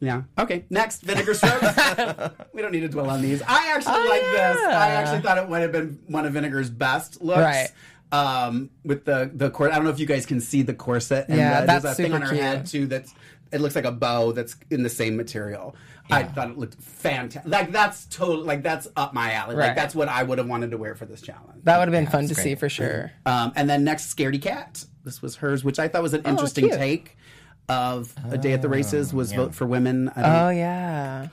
Yeah. 0.00 0.22
Okay. 0.38 0.64
Next, 0.68 1.02
vinegar 1.02 1.32
strokes. 1.34 1.62
we 2.52 2.60
don't 2.60 2.72
need 2.72 2.80
to 2.80 2.88
dwell 2.88 3.08
on 3.08 3.22
these. 3.22 3.40
I 3.42 3.72
actually 3.74 3.94
Oh, 3.96 4.06
like 4.08 4.20
this. 4.22 4.56
I 4.66 4.88
actually 4.90 5.20
thought 5.20 5.38
it 5.38 5.48
would 5.48 5.62
have 5.62 5.70
been 5.72 6.00
one 6.08 6.26
of 6.26 6.32
Vinegar's 6.32 6.70
best 6.70 7.22
looks. 7.22 7.38
Right. 7.40 7.68
Um, 8.10 8.70
with 8.84 9.04
the 9.04 9.30
the 9.32 9.48
corset. 9.50 9.72
I 9.72 9.76
don't 9.76 9.84
know 9.84 9.90
if 9.92 10.00
you 10.00 10.06
guys 10.06 10.26
can 10.26 10.40
see 10.40 10.62
the 10.62 10.74
corset. 10.74 11.28
And 11.28 11.38
Yeah, 11.38 11.60
the, 11.60 11.66
that's 11.66 11.82
there's 11.84 11.94
a 11.94 11.96
thing 11.96 12.06
super 12.12 12.16
on 12.16 12.22
her 12.22 12.28
cute. 12.30 12.40
head 12.42 12.66
too. 12.66 12.86
That's 12.86 13.14
it 13.52 13.60
looks 13.60 13.74
like 13.74 13.84
a 13.84 13.92
bow 13.92 14.32
that's 14.32 14.56
in 14.70 14.82
the 14.82 14.88
same 14.88 15.16
material. 15.16 15.76
I 16.10 16.24
thought 16.24 16.50
it 16.50 16.58
looked 16.58 16.82
fantastic. 16.82 17.50
Like 17.50 17.70
that's 17.72 18.06
total. 18.06 18.44
Like 18.44 18.62
that's 18.62 18.88
up 18.96 19.14
my 19.14 19.32
alley. 19.32 19.56
Like 19.56 19.76
that's 19.76 19.94
what 19.94 20.08
I 20.08 20.22
would 20.22 20.38
have 20.38 20.48
wanted 20.48 20.70
to 20.72 20.76
wear 20.78 20.94
for 20.94 21.06
this 21.06 21.22
challenge. 21.22 21.62
That 21.64 21.78
would 21.78 21.88
have 21.88 21.92
been 21.92 22.10
fun 22.10 22.24
to 22.26 22.32
it's 22.32 22.42
see 22.42 22.54
for 22.54 22.68
sure. 22.68 23.12
Um, 23.24 23.52
and 23.56 23.70
then 23.70 23.84
next, 23.84 24.14
Scaredy 24.14 24.40
Kat. 24.42 24.84
This 25.04 25.22
was 25.22 25.36
hers, 25.36 25.64
which 25.64 25.78
I 25.78 25.88
thought 25.88 26.02
was 26.02 26.14
an 26.14 26.22
interesting 26.24 26.64
Oh, 26.64 26.68
cute. 26.68 26.78
take 26.80 27.16
of 27.68 28.14
a 28.30 28.36
day 28.38 28.52
at 28.52 28.62
the 28.62 28.68
races. 28.68 29.14
Was 29.14 29.32
vote 29.32 29.54
for 29.54 29.66
women. 29.66 30.08
I 30.10 30.14
didn't, 30.22 30.36
Oh 30.36 30.48
yeah. 30.50 31.28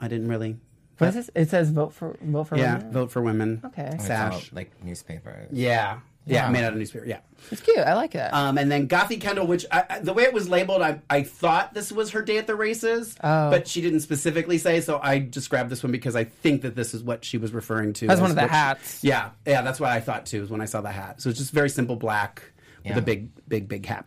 I 0.00 0.08
didn't 0.08 0.28
really. 0.28 0.56
What 0.98 1.08
is 1.08 1.14
this? 1.14 1.30
It 1.34 1.50
says 1.50 1.70
vote 1.70 1.92
for 1.92 2.16
vote 2.22 2.44
for 2.44 2.56
Yeah, 2.56 2.78
women. 2.78 2.92
vote 2.92 3.10
for 3.12 3.20
women. 3.22 3.60
Okay. 3.66 3.96
Sash. 4.00 4.50
like 4.52 4.82
newspaper. 4.82 5.46
Yeah. 5.52 5.98
Yeah, 6.28 6.46
Yeah. 6.46 6.50
made 6.50 6.64
out 6.64 6.72
of 6.72 6.78
newspaper. 6.78 7.04
Yeah. 7.06 7.20
It's 7.52 7.60
cute. 7.60 7.78
I 7.78 7.94
like 7.94 8.16
it. 8.16 8.34
Um, 8.34 8.58
and 8.58 8.68
then 8.70 8.88
Gothy 8.88 9.20
Kendoll, 9.20 9.46
which 9.46 9.64
I, 9.70 9.84
I- 9.88 9.98
the 10.00 10.12
way 10.12 10.24
it 10.24 10.32
was 10.32 10.48
labeled, 10.48 10.82
I, 10.82 11.00
I 11.08 11.22
thought 11.22 11.72
this 11.72 11.92
was 11.92 12.10
her 12.10 12.22
day 12.22 12.38
at 12.38 12.48
the 12.48 12.56
races, 12.56 13.16
Oh. 13.22 13.50
but 13.50 13.68
she 13.68 13.80
didn't 13.80 14.00
specifically 14.00 14.58
say. 14.58 14.80
So 14.80 14.98
I 15.00 15.20
just 15.20 15.48
grabbed 15.50 15.70
this 15.70 15.82
one 15.84 15.92
because 15.92 16.16
I 16.16 16.24
think 16.24 16.62
that 16.62 16.74
this 16.74 16.92
is 16.94 17.02
what 17.04 17.24
she 17.24 17.38
was 17.38 17.52
referring 17.52 17.92
to. 17.94 18.08
That's 18.08 18.18
as 18.18 18.20
one 18.22 18.30
of 18.30 18.36
the 18.36 18.42
what 18.42 18.50
she- 18.50 18.54
hats. 18.56 19.04
yeah, 19.04 19.30
yeah, 19.46 19.62
that's 19.62 19.78
what 19.78 19.90
I 19.90 20.00
thought 20.00 20.26
too. 20.26 20.40
Was 20.40 20.50
when 20.50 20.60
I 20.60 20.64
saw 20.64 20.80
the 20.80 20.90
hat. 20.90 21.20
So 21.22 21.30
it's 21.30 21.38
just 21.38 21.52
very 21.52 21.70
simple 21.70 21.94
black 21.96 22.42
with 22.84 22.96
a 22.98 23.02
big, 23.02 23.30
big, 23.48 23.68
big 23.68 23.86
hat. 23.86 24.06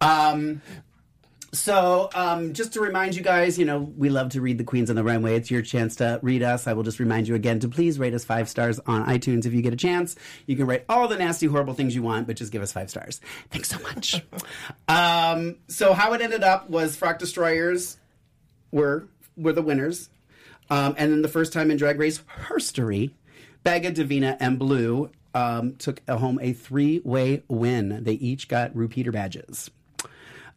Um, 0.00 0.62
So, 1.52 2.10
um, 2.14 2.52
just 2.52 2.74
to 2.74 2.80
remind 2.80 3.16
you 3.16 3.22
guys, 3.22 3.58
you 3.58 3.64
know, 3.64 3.78
we 3.96 4.10
love 4.10 4.30
to 4.30 4.40
read 4.42 4.58
the 4.58 4.64
Queens 4.64 4.90
on 4.90 4.96
the 4.96 5.04
Runway. 5.04 5.34
It's 5.34 5.50
your 5.50 5.62
chance 5.62 5.96
to 5.96 6.20
read 6.22 6.42
us. 6.42 6.66
I 6.66 6.74
will 6.74 6.82
just 6.82 6.98
remind 6.98 7.26
you 7.26 7.34
again 7.34 7.58
to 7.60 7.68
please 7.68 7.98
rate 7.98 8.12
us 8.12 8.22
five 8.22 8.50
stars 8.50 8.78
on 8.80 9.06
iTunes 9.06 9.46
if 9.46 9.54
you 9.54 9.62
get 9.62 9.72
a 9.72 9.76
chance. 9.76 10.14
You 10.46 10.56
can 10.56 10.66
rate 10.66 10.84
all 10.90 11.08
the 11.08 11.16
nasty, 11.16 11.46
horrible 11.46 11.72
things 11.72 11.94
you 11.94 12.02
want, 12.02 12.26
but 12.26 12.36
just 12.36 12.52
give 12.52 12.60
us 12.60 12.72
five 12.72 12.90
stars. 12.90 13.22
Thanks 13.50 13.70
so 13.70 13.78
much. 13.80 14.22
um, 14.88 15.56
so, 15.68 15.94
how 15.94 16.12
it 16.12 16.20
ended 16.20 16.42
up 16.42 16.68
was 16.68 16.96
Frock 16.96 17.18
Destroyers 17.18 17.96
were 18.70 19.08
were 19.34 19.54
the 19.54 19.62
winners, 19.62 20.10
um, 20.68 20.94
and 20.98 21.10
then 21.10 21.22
the 21.22 21.28
first 21.28 21.54
time 21.54 21.70
in 21.70 21.78
Drag 21.78 21.98
Race 21.98 22.22
history, 22.54 23.14
Baga, 23.64 23.92
Divina, 23.92 24.36
and 24.38 24.58
Blu 24.58 25.10
um, 25.34 25.76
took 25.76 26.06
home 26.06 26.38
a 26.42 26.52
three 26.52 27.00
way 27.04 27.42
win. 27.48 28.04
They 28.04 28.14
each 28.14 28.48
got 28.48 28.76
repeater 28.76 29.12
badges. 29.12 29.70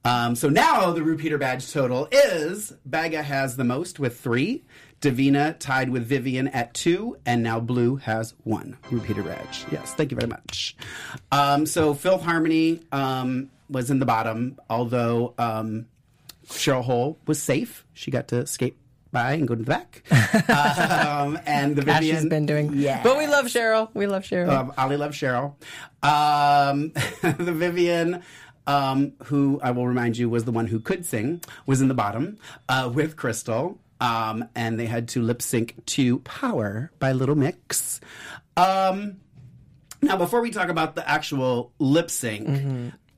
Um, 0.04 0.36
so 0.36 0.50
now 0.50 0.92
the 0.92 1.04
repeater 1.04 1.38
badge 1.38 1.72
total 1.72 2.08
is 2.12 2.74
Baga 2.86 3.22
has 3.22 3.56
the 3.56 3.64
most 3.64 4.00
with 4.00 4.20
three, 4.20 4.64
Divina 5.00 5.54
tied 5.54 5.90
with 5.90 6.06
Vivienne 6.06 6.48
at 6.48 6.74
two, 6.74 7.18
and 7.26 7.44
now 7.44 7.60
Blu 7.60 7.98
has 7.98 8.34
one 8.44 8.78
repeater 8.90 9.24
badge. 9.24 9.66
Yes, 9.72 9.94
thank 9.94 10.12
you 10.12 10.18
very 10.18 10.30
much. 10.30 10.76
Um, 11.32 11.66
so 11.66 11.94
Filth 11.94 12.24
Harmony 12.24 12.82
um, 12.92 13.50
was 13.70 13.90
in 13.92 14.00
the 14.00 14.06
bottom, 14.06 14.60
although 14.70 15.34
um, 15.38 15.88
Cheryl 16.48 16.84
Hole 16.84 17.18
was 17.26 17.42
safe. 17.42 17.86
She 17.94 18.12
got 18.12 18.28
to 18.30 18.46
skate 18.46 18.78
by 19.12 19.34
and 19.34 19.48
go 19.48 19.56
to 19.56 19.64
the 19.64 19.70
back. 19.70 20.04
um, 20.50 21.40
and 21.46 21.76
the 21.76 21.82
Vivienne 21.82 22.22
she's 22.22 22.30
been 22.30 22.46
doing. 22.46 22.72
Yeah. 22.74 23.04
But 23.04 23.18
we 23.18 23.28
love 23.28 23.46
Cheryl. 23.46 23.90
We 23.94 24.08
love 24.08 24.24
Cheryl. 24.24 24.50
um, 24.50 24.74
Ali 24.78 24.98
loves 24.98 25.18
Cheryl. 25.18 25.56
Um, 26.04 26.92
the 27.22 27.54
Vivienne, 27.54 28.24
um, 28.68 29.14
who 29.26 29.60
I 29.64 29.72
will 29.72 29.88
remind 29.88 30.18
you 30.18 30.30
was 30.30 30.46
the 30.46 30.52
one 30.52 30.68
who 30.68 30.80
could 30.80 31.06
sing, 31.06 31.42
was 31.66 31.82
in 31.82 31.88
the 31.88 31.94
bottom 31.94 32.38
uh, 32.70 32.90
with 32.94 33.16
Crystal. 33.16 33.80
Um, 34.00 34.46
and 34.56 34.80
they 34.80 34.88
had 34.88 35.08
to 35.10 35.22
lip 35.22 35.44
sync 35.44 35.86
to 35.86 36.20
Power 36.20 36.92
by 36.98 37.12
Little 37.12 37.36
Mix. 37.36 38.02
Um, 38.58 39.18
now, 40.02 40.18
before 40.18 40.42
we 40.42 40.50
talk 40.50 40.70
about 40.70 40.96
the 40.96 41.08
actual 41.08 41.72
lip 41.78 42.10
sync, 42.10 42.48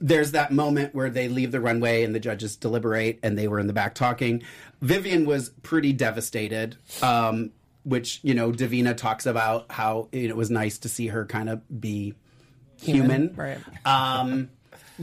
there's 0.02 0.32
that 0.32 0.52
moment 0.52 0.94
where 0.94 1.10
they 1.10 1.30
leave 1.30 1.54
the 1.54 1.62
runway 1.62 2.04
and 2.04 2.14
the 2.14 2.20
judges 2.20 2.58
deliberate, 2.58 3.20
and 3.24 3.38
they 3.38 3.48
were 3.48 3.60
in 3.60 3.68
the 3.68 3.74
back 3.74 3.96
talking. 3.96 4.44
Vivienne 4.82 5.26
was 5.26 5.52
pretty 5.62 5.94
devastated, 5.94 6.76
um, 7.02 7.52
which, 7.84 8.20
you 8.22 8.34
know, 8.34 8.52
Divina 8.52 8.94
talks 8.94 9.26
about 9.26 9.72
how 9.72 10.10
you 10.12 10.28
know, 10.28 10.34
it 10.34 10.38
was 10.38 10.50
nice 10.52 10.78
to 10.80 10.90
see 10.90 11.08
her 11.08 11.26
kind 11.26 11.50
of 11.50 11.62
be 11.80 12.14
human. 12.82 13.34
right. 13.36 13.58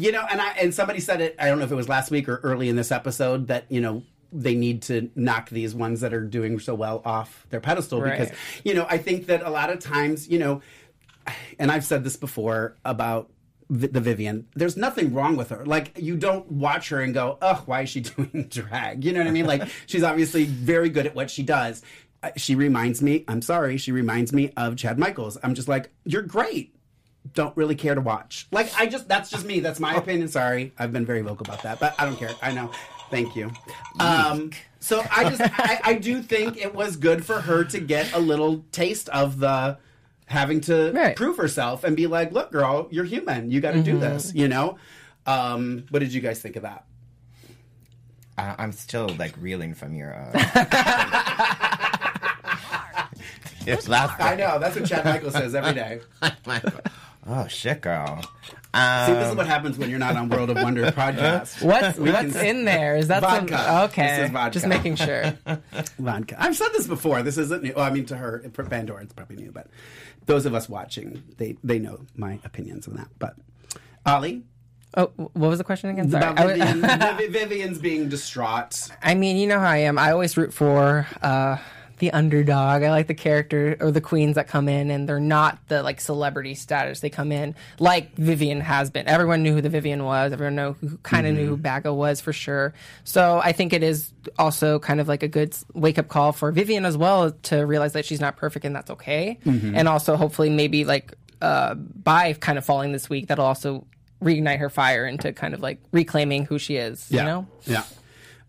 You 0.00 0.12
know, 0.12 0.24
and 0.30 0.40
I 0.40 0.52
and 0.52 0.74
somebody 0.74 1.00
said 1.00 1.20
it. 1.20 1.36
I 1.38 1.46
don't 1.46 1.58
know 1.58 1.64
if 1.64 1.70
it 1.70 1.74
was 1.74 1.88
last 1.88 2.10
week 2.10 2.28
or 2.28 2.36
early 2.42 2.68
in 2.68 2.76
this 2.76 2.90
episode 2.90 3.48
that 3.48 3.66
you 3.68 3.80
know 3.80 4.02
they 4.32 4.54
need 4.54 4.80
to 4.82 5.10
knock 5.14 5.50
these 5.50 5.74
ones 5.74 6.00
that 6.00 6.14
are 6.14 6.24
doing 6.24 6.58
so 6.58 6.74
well 6.74 7.02
off 7.04 7.46
their 7.50 7.60
pedestal 7.60 8.00
because 8.00 8.30
you 8.64 8.72
know 8.74 8.86
I 8.88 8.96
think 8.98 9.26
that 9.26 9.42
a 9.42 9.50
lot 9.50 9.68
of 9.70 9.78
times 9.80 10.28
you 10.28 10.38
know, 10.38 10.62
and 11.58 11.70
I've 11.70 11.84
said 11.84 12.04
this 12.04 12.16
before 12.16 12.76
about. 12.84 13.30
The 13.72 14.00
Vivienne, 14.00 14.46
there's 14.56 14.76
nothing 14.76 15.14
wrong 15.14 15.36
with 15.36 15.50
her. 15.50 15.64
Like 15.64 15.92
you 15.96 16.16
don't 16.16 16.50
watch 16.50 16.88
her 16.88 17.00
and 17.02 17.14
go, 17.14 17.38
"Ugh, 17.40 17.62
why 17.66 17.82
is 17.82 17.90
she 17.90 18.00
doing 18.16 18.48
drag?" 18.50 19.04
You 19.04 19.12
know 19.12 19.20
what 19.20 19.28
I 19.28 19.30
mean? 19.30 19.46
Like 19.46 19.62
she's 19.86 20.02
obviously 20.02 20.44
very 20.44 20.88
good 20.88 21.06
at 21.06 21.14
what 21.14 21.30
she 21.30 21.44
does. 21.44 21.82
Uh, 22.20 22.30
She 22.36 22.56
reminds 22.56 23.00
me. 23.00 23.24
I'm 23.28 23.40
sorry. 23.42 23.76
She 23.76 23.92
reminds 23.92 24.32
me 24.32 24.50
of 24.56 24.74
Chad 24.76 24.98
Michaels. 24.98 25.38
I'm 25.44 25.54
just 25.54 25.68
like, 25.68 25.92
you're 26.04 26.22
great 26.22 26.74
don't 27.34 27.56
really 27.56 27.74
care 27.74 27.94
to 27.94 28.00
watch. 28.00 28.46
Like 28.50 28.70
I 28.78 28.86
just 28.86 29.08
that's 29.08 29.30
just 29.30 29.44
me. 29.44 29.60
That's 29.60 29.80
my 29.80 29.94
opinion. 29.94 30.28
Sorry, 30.28 30.72
I've 30.78 30.92
been 30.92 31.06
very 31.06 31.22
vocal 31.22 31.46
about 31.46 31.62
that, 31.62 31.78
but 31.80 31.94
I 31.98 32.04
don't 32.06 32.16
care. 32.16 32.30
I 32.42 32.52
know. 32.52 32.70
Thank 33.10 33.34
you. 33.36 33.50
Um, 33.98 34.50
so 34.78 35.04
I 35.10 35.28
just 35.28 35.40
I, 35.42 35.80
I 35.84 35.94
do 35.94 36.22
think 36.22 36.56
it 36.56 36.74
was 36.74 36.96
good 36.96 37.24
for 37.24 37.40
her 37.40 37.64
to 37.64 37.80
get 37.80 38.12
a 38.12 38.18
little 38.18 38.64
taste 38.72 39.08
of 39.10 39.38
the 39.40 39.78
having 40.26 40.60
to 40.62 40.92
Right. 40.92 41.16
prove 41.16 41.36
herself 41.36 41.82
and 41.84 41.96
be 41.96 42.06
like, 42.06 42.30
look, 42.32 42.52
girl, 42.52 42.86
you're 42.90 43.04
human. 43.04 43.50
You 43.50 43.60
got 43.60 43.72
to 43.72 43.82
do 43.82 43.98
this. 43.98 44.32
You 44.34 44.48
know. 44.48 44.78
Um, 45.26 45.84
what 45.90 45.98
did 45.98 46.14
you 46.14 46.20
guys 46.20 46.40
think 46.40 46.56
of 46.56 46.62
that? 46.62 46.84
Uh, 48.38 48.54
I'm 48.58 48.72
still 48.72 49.08
like 49.18 49.34
reeling 49.38 49.74
from 49.74 49.94
your. 49.94 50.14
Uh... 50.14 51.66
It's 53.66 53.88
last 53.88 54.18
I 54.20 54.36
know 54.36 54.58
that's 54.58 54.74
what 54.74 54.88
Chad 54.88 55.04
Michael 55.04 55.30
says 55.30 55.54
every 55.54 55.74
day. 55.74 56.00
oh 57.30 57.46
shit, 57.48 57.80
girl. 57.80 58.20
See, 58.72 59.12
this 59.12 59.24
is 59.24 59.30
Um, 59.32 59.36
what 59.36 59.46
happens 59.48 59.76
when 59.78 59.90
you're 59.90 59.98
not 59.98 60.14
on 60.16 60.28
World 60.28 60.50
of 60.50 60.56
Wonder 60.56 60.84
podcast. 60.92 61.60
What's 61.64 61.98
We 61.98 62.12
what's 62.12 62.34
can- 62.36 62.46
in 62.46 62.64
there? 62.64 62.96
Is 62.96 63.08
that 63.08 63.20
Vodka. 63.22 63.58
some 63.58 63.84
okay? 63.86 64.16
This 64.16 64.24
is 64.26 64.30
vodka. 64.30 64.50
Just 64.52 64.66
making 64.68 64.94
sure. 64.96 65.36
vodka. 65.98 66.36
I've 66.38 66.56
said 66.56 66.68
this 66.72 66.86
before. 66.86 67.22
This 67.22 67.36
isn't 67.38 67.62
new. 67.64 67.72
Well, 67.74 67.84
I 67.84 67.90
mean, 67.90 68.06
to 68.06 68.16
her, 68.16 68.44
for 68.52 68.64
Pandora, 68.64 69.02
it's 69.02 69.12
probably 69.12 69.36
new, 69.36 69.50
but 69.50 69.66
those 70.26 70.46
of 70.46 70.54
us 70.54 70.68
watching, 70.68 71.22
they 71.38 71.56
they 71.64 71.78
know 71.80 72.00
my 72.16 72.38
opinions 72.44 72.86
on 72.86 72.94
that. 72.94 73.08
But 73.18 73.34
Ollie, 74.06 74.42
Oh, 74.96 75.06
what 75.16 75.48
was 75.48 75.58
the 75.58 75.64
question 75.64 75.90
again? 75.90 76.10
Sorry. 76.10 76.24
about 76.24 76.46
Vivienne, 76.48 77.30
Vivienne's 77.32 77.78
being 77.78 78.08
distraught. 78.08 78.88
I 79.02 79.14
mean, 79.14 79.36
you 79.36 79.46
know 79.46 79.58
how 79.60 79.68
I 79.68 79.76
am. 79.78 79.98
I 79.98 80.10
always 80.12 80.36
root 80.36 80.52
for 80.52 81.06
uh, 81.22 81.58
the 82.00 82.10
underdog. 82.12 82.82
I 82.82 82.90
like 82.90 83.06
the 83.06 83.14
character 83.14 83.76
or 83.80 83.90
the 83.90 84.00
queens 84.00 84.34
that 84.34 84.48
come 84.48 84.68
in 84.68 84.90
and 84.90 85.08
they're 85.08 85.20
not 85.20 85.58
the 85.68 85.82
like 85.82 86.00
celebrity 86.00 86.54
status. 86.54 87.00
They 87.00 87.10
come 87.10 87.30
in 87.30 87.54
like 87.78 88.14
Vivienne 88.16 88.60
has 88.60 88.90
been. 88.90 89.06
Everyone 89.06 89.42
knew 89.42 89.54
who 89.54 89.60
the 89.60 89.68
Vivienne 89.68 90.04
was. 90.04 90.32
Everyone 90.32 90.56
know 90.56 90.72
who 90.72 90.96
kind 90.98 91.26
of 91.26 91.34
knew 91.34 91.46
who 91.46 91.56
Baga 91.56 91.94
was 91.94 92.20
for 92.20 92.32
sure. 92.32 92.74
So 93.04 93.40
I 93.42 93.52
think 93.52 93.72
it 93.72 93.82
is 93.82 94.12
also 94.38 94.78
kind 94.78 95.00
of 95.00 95.08
like 95.08 95.22
a 95.22 95.28
good 95.28 95.54
wake 95.74 95.98
up 95.98 96.08
call 96.08 96.32
for 96.32 96.50
Vivienne 96.50 96.84
as 96.84 96.96
well 96.96 97.30
to 97.30 97.58
realize 97.60 97.92
that 97.92 98.04
she's 98.04 98.20
not 98.20 98.36
perfect 98.36 98.64
and 98.64 98.74
that's 98.74 98.90
okay. 98.90 99.38
And 99.44 99.88
also 99.88 100.16
hopefully 100.16 100.50
maybe 100.50 100.84
like 100.84 101.14
uh, 101.40 101.74
by 101.74 102.32
kind 102.34 102.58
of 102.58 102.64
falling 102.64 102.92
this 102.92 103.08
week, 103.08 103.28
that'll 103.28 103.46
also 103.46 103.86
reignite 104.22 104.58
her 104.58 104.68
fire 104.68 105.06
into 105.06 105.32
kind 105.32 105.54
of 105.54 105.60
like 105.60 105.78
reclaiming 105.92 106.44
who 106.44 106.58
she 106.58 106.76
is. 106.76 107.10
You 107.10 107.22
know. 107.22 107.46
Yeah. 107.64 107.84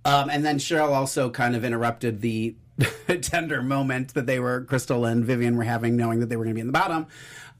Um, 0.03 0.29
and 0.29 0.43
then 0.43 0.57
Cheryl 0.57 0.89
also 0.89 1.29
kind 1.29 1.55
of 1.55 1.63
interrupted 1.63 2.21
the 2.21 2.55
tender 3.21 3.61
moment 3.61 4.13
that 4.13 4.25
they 4.25 4.39
were, 4.39 4.61
Crystal 4.61 5.05
and 5.05 5.25
Vivienne 5.25 5.55
were 5.57 5.63
having, 5.63 5.95
knowing 5.95 6.19
that 6.19 6.29
they 6.29 6.35
were 6.35 6.43
going 6.43 6.55
to 6.55 6.57
be 6.57 6.61
in 6.61 6.67
the 6.67 6.73
bottom, 6.73 7.07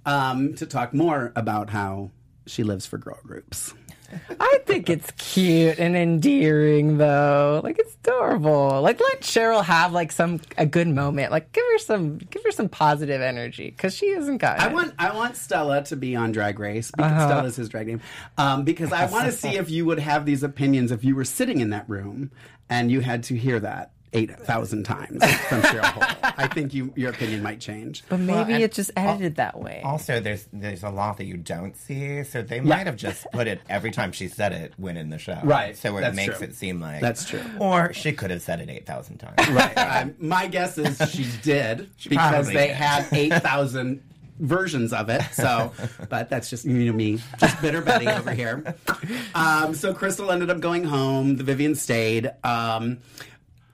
um, 0.06 0.56
to 0.56 0.66
talk 0.66 0.94
more 0.94 1.32
about 1.36 1.70
how 1.70 2.12
she 2.46 2.64
lives 2.64 2.86
for 2.86 2.98
girl 2.98 3.20
groups. 3.24 3.74
I 4.40 4.60
think 4.66 4.90
it's 4.90 5.10
cute 5.12 5.80
and 5.80 5.96
endearing 5.96 6.98
though. 6.98 7.62
Like 7.64 7.80
it's 7.80 7.96
adorable. 8.04 8.82
Like 8.82 9.00
let 9.00 9.22
Cheryl 9.22 9.64
have 9.64 9.94
like 9.94 10.12
some 10.12 10.42
a 10.58 10.66
good 10.66 10.88
moment. 10.88 11.32
Like 11.32 11.52
give 11.52 11.64
her 11.72 11.78
some 11.78 12.18
give 12.18 12.44
her 12.44 12.52
some 12.52 12.70
positive 12.70 13.22
energy 13.22 13.70
because 13.70 13.96
she 13.96 14.10
hasn't 14.12 14.42
gotten. 14.42 14.62
I 14.62 14.68
it. 14.68 14.74
want 14.74 14.94
I 15.00 15.16
want 15.16 15.38
Stella 15.38 15.84
to 15.86 15.96
be 15.96 16.16
on 16.16 16.32
Drag 16.32 16.60
Race 16.60 16.92
because 16.92 17.24
Stella's 17.24 17.56
his 17.56 17.70
drag 17.70 17.88
name. 17.88 18.02
Um, 18.38 18.64
because 18.64 18.92
I 18.92 19.06
want 19.06 19.26
to 19.26 19.32
see 19.38 19.56
if 19.56 19.70
you 19.70 19.86
would 19.86 20.00
have 20.00 20.26
these 20.26 20.44
opinions 20.44 20.92
if 20.92 21.04
you 21.04 21.16
were 21.16 21.26
sitting 21.26 21.62
in 21.62 21.70
that 21.70 21.90
room 21.90 22.32
and 22.70 22.92
you 22.92 23.02
had 23.02 23.24
to 23.26 23.38
hear 23.38 23.60
that 23.60 23.92
eight 24.14 24.38
thousand 24.42 24.84
times 24.84 25.24
from 25.48 25.62
Cheryl 25.62 25.86
Hole. 25.86 26.32
I 26.38 26.48
think 26.48 26.74
you 26.74 26.92
your 26.96 27.12
opinion 27.12 27.42
might 27.44 27.60
change. 27.62 28.04
but 28.10 28.20
maybe 28.20 28.54
and 28.54 28.64
it's 28.64 28.76
just 28.76 28.92
edited 28.98 29.36
that 29.38 29.58
way. 29.60 29.82
Also, 29.86 30.20
there's 30.20 30.48
there's 30.52 30.84
a 30.84 30.90
lot 30.90 31.18
that 31.18 31.26
you 31.26 31.38
don't 31.38 31.76
see, 31.78 32.24
so 32.24 32.42
they 32.42 32.60
might 32.60 32.88
have 32.88 32.98
just 32.98 33.26
put 33.32 33.48
it 33.48 33.62
every 33.70 33.92
time 33.92 34.12
she 34.12 34.28
said 34.28 34.52
it 34.52 34.74
when 34.78 34.98
in 34.98 35.10
the 35.10 35.18
show, 35.18 35.40
Right, 35.44 35.78
So 35.78 35.96
it 35.98 36.02
that's 36.02 36.16
makes 36.16 36.38
true. 36.38 36.48
it 36.48 36.56
seem 36.56 36.82
like 36.82 37.02
That's 37.02 37.24
true. 37.26 37.42
Or 37.60 37.94
she 37.94 38.12
could 38.12 38.32
have 38.32 38.42
said 38.42 38.60
it 38.60 38.70
eight 38.70 38.86
thousand 38.86 39.18
times. 39.20 39.48
Right. 39.50 39.78
Um, 39.78 40.16
my 40.20 40.48
guess 40.48 40.78
is 40.78 40.98
she 41.12 41.26
did 41.42 41.90
because 42.10 42.48
they 42.48 42.68
did. 42.68 42.76
had 42.76 43.08
eight 43.14 43.34
thousand 43.42 44.04
versions 44.40 44.92
of 44.92 45.08
it. 45.10 45.22
So, 45.34 45.72
but 46.10 46.30
that's 46.30 46.50
just 46.50 46.66
you 46.66 46.74
know 46.86 46.94
me, 46.94 47.20
just 47.38 47.62
bitter 47.62 47.82
Betty 47.82 48.08
over 48.10 48.32
here. 48.34 48.76
Um, 49.36 49.74
so 49.74 49.94
Crystal 49.94 50.32
ended 50.32 50.50
up 50.50 50.60
going 50.60 50.84
home. 50.84 51.36
The 51.38 51.44
Vivienne 51.44 51.76
stayed, 51.76 52.32
um, 52.44 52.98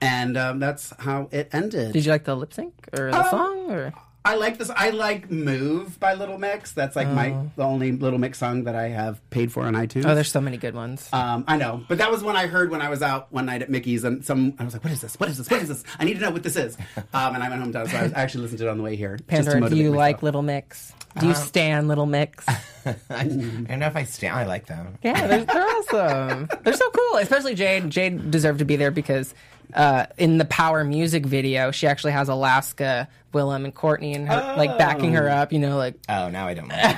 and 0.02 0.38
um, 0.38 0.60
that's 0.60 0.94
how 1.00 1.30
it 1.32 1.50
ended. 1.52 1.94
Did 1.94 2.06
you 2.06 2.12
like 2.12 2.24
the 2.26 2.36
lip 2.36 2.54
sync 2.54 2.74
or 2.98 3.12
the 3.12 3.18
Um, 3.20 3.30
song 3.30 3.72
or? 3.72 3.94
I 4.26 4.36
like 4.36 4.58
this. 4.58 4.70
I 4.70 4.90
like 4.90 5.32
"Move" 5.32 5.98
by 6.02 6.14
Little 6.14 6.38
Mix. 6.38 6.74
That's 6.74 6.98
like 6.98 7.08
my 7.08 7.34
the 7.56 7.64
only 7.64 7.94
Little 7.94 8.20
Mix 8.20 8.38
song 8.38 8.66
that 8.66 8.76
I 8.76 8.90
have 8.90 9.22
paid 9.30 9.54
for 9.54 9.64
on 9.64 9.74
iTunes. 9.74 10.06
Oh, 10.06 10.16
there's 10.16 10.30
so 10.30 10.42
many 10.42 10.58
good 10.58 10.76
ones. 10.76 11.08
Um, 11.14 11.46
I 11.48 11.56
know, 11.56 11.86
but 11.88 12.00
that 12.00 12.12
was 12.12 12.26
one 12.26 12.36
I 12.36 12.48
heard 12.48 12.70
when 12.70 12.82
I 12.82 12.90
was 12.90 13.02
out 13.02 13.32
one 13.32 13.46
night 13.46 13.62
at 13.62 13.70
Mickey's, 13.70 14.04
and 14.04 14.26
some 14.26 14.54
I 14.60 14.66
was 14.66 14.74
like, 14.74 14.84
"What 14.84 14.92
is 14.92 15.00
this? 15.00 15.18
What 15.18 15.30
is 15.30 15.38
this? 15.38 15.50
What 15.50 15.62
is 15.62 15.70
this? 15.70 15.84
I 15.98 16.04
need 16.04 16.16
to 16.16 16.20
know 16.20 16.32
what 16.32 16.44
this 16.44 16.58
is." 16.58 16.76
Um, 17.14 17.36
and 17.36 17.42
I 17.44 17.48
went 17.48 17.62
home 17.62 17.72
to 17.72 17.88
so 17.88 17.98
I, 17.98 18.04
was, 18.04 18.14
I 18.16 18.22
actually 18.22 18.42
listened 18.42 18.60
to 18.60 18.68
it 18.68 18.70
on 18.70 18.78
the 18.78 18.84
way 18.84 18.98
here. 18.98 19.16
just 19.16 19.30
to 19.30 19.52
Pandora, 19.54 19.70
do 19.70 19.78
you 19.78 19.84
myself. 19.92 19.96
like 19.98 20.24
Little 20.24 20.42
Mix? 20.42 20.92
Do 21.22 21.28
you 21.28 21.34
stand 21.34 21.88
Little 21.88 22.06
Mix? 22.06 22.46
I 23.10 23.24
don't 23.24 23.80
know 23.80 23.88
if 23.88 23.96
I 23.96 24.04
stand. 24.04 24.36
I 24.36 24.46
like 24.46 24.66
them. 24.66 24.98
Yeah, 25.04 25.26
they're, 25.26 25.46
they're 25.46 25.64
awesome. 25.68 26.50
They're 26.64 26.74
so 26.74 26.90
cool, 26.92 27.20
especially 27.20 27.56
Jade. 27.56 27.90
Jade 27.90 28.30
deserved 28.30 28.60
to 28.60 28.66
be 28.66 28.76
there 28.76 28.92
because 28.92 29.34
uh, 29.74 30.06
in 30.18 30.38
the 30.38 30.46
Power 30.46 30.84
music 30.84 31.26
video, 31.26 31.72
she 31.72 31.88
actually 31.88 32.14
has 32.14 32.30
Alaska, 32.30 33.08
Willam, 33.34 33.64
and 33.66 33.74
Courtney, 33.74 34.14
and 34.14 34.28
her 34.28 34.56
like 34.58 34.78
backing 34.78 35.14
her 35.14 35.30
up. 35.30 35.52
You 35.52 35.60
know, 35.60 35.78
like, 35.78 35.96
Oh, 36.10 36.30
now 36.30 36.48
I 36.48 36.54
don't 36.54 36.68
like 36.70 36.96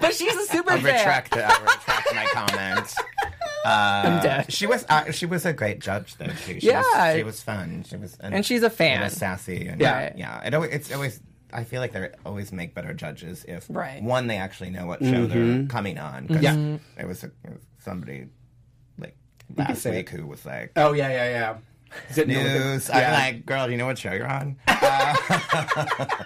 but 0.00 0.14
she's 0.14 0.34
a 0.36 0.46
super 0.46 0.72
I'll 0.72 0.78
fan. 0.80 0.94
retract, 0.94 1.32
the, 1.32 1.44
I'll 1.44 1.60
retract 1.60 2.14
my 2.14 2.24
comment. 2.26 2.94
I'm 3.64 4.22
dead. 4.22 4.52
She 4.52 4.66
was 4.66 4.84
uh, 4.88 5.10
she 5.10 5.26
was 5.26 5.44
a 5.44 5.52
great 5.52 5.80
judge 5.80 6.14
though 6.16 6.26
too. 6.26 6.60
She 6.60 6.68
Yeah. 6.68 6.82
was, 7.08 7.16
she 7.16 7.22
was 7.24 7.42
fun. 7.42 7.84
She 7.88 7.96
was 7.96 8.16
And 8.20 8.46
she's 8.46 8.62
a 8.62 8.70
fan. 8.70 9.00
Was 9.00 9.14
sassy 9.14 9.66
and 9.66 9.80
Yeah. 9.80 10.12
yeah. 10.16 10.46
It 10.46 10.54
always, 10.54 10.70
it's 10.72 10.92
always. 10.92 11.20
I 11.52 11.64
feel 11.64 11.80
like 11.80 11.92
they 11.92 12.10
always 12.24 12.52
make 12.52 12.74
better 12.74 12.92
judges 12.94 13.44
if 13.48 13.66
Right. 13.68 14.02
one 14.02 14.26
they 14.28 14.36
actually 14.36 14.70
know 14.70 14.86
what 14.86 15.02
show 15.02 15.26
they're 15.26 15.64
coming 15.66 15.98
on. 15.98 16.26
Yeah. 16.40 16.76
there 16.96 17.06
was, 17.08 17.24
a, 17.24 17.30
there 17.42 17.52
was 17.54 17.62
somebody 17.78 18.26
last 19.54 19.84
week 19.84 20.08
who 20.10 20.26
was 20.26 20.44
like. 20.46 20.72
Oh 20.76 20.92
yeah, 20.92 21.08
yeah, 21.10 21.30
yeah. 21.30 21.56
Know 22.16 22.24
News. 22.24 22.88
yeah. 22.88 22.96
I'm 22.98 23.12
like, 23.34 23.46
girl, 23.46 23.66
do 23.66 23.72
you 23.72 23.78
know 23.78 23.86
what 23.86 23.98
show 23.98 24.12
you're 24.12 24.26
on? 24.26 24.56
Uh, 24.66 25.14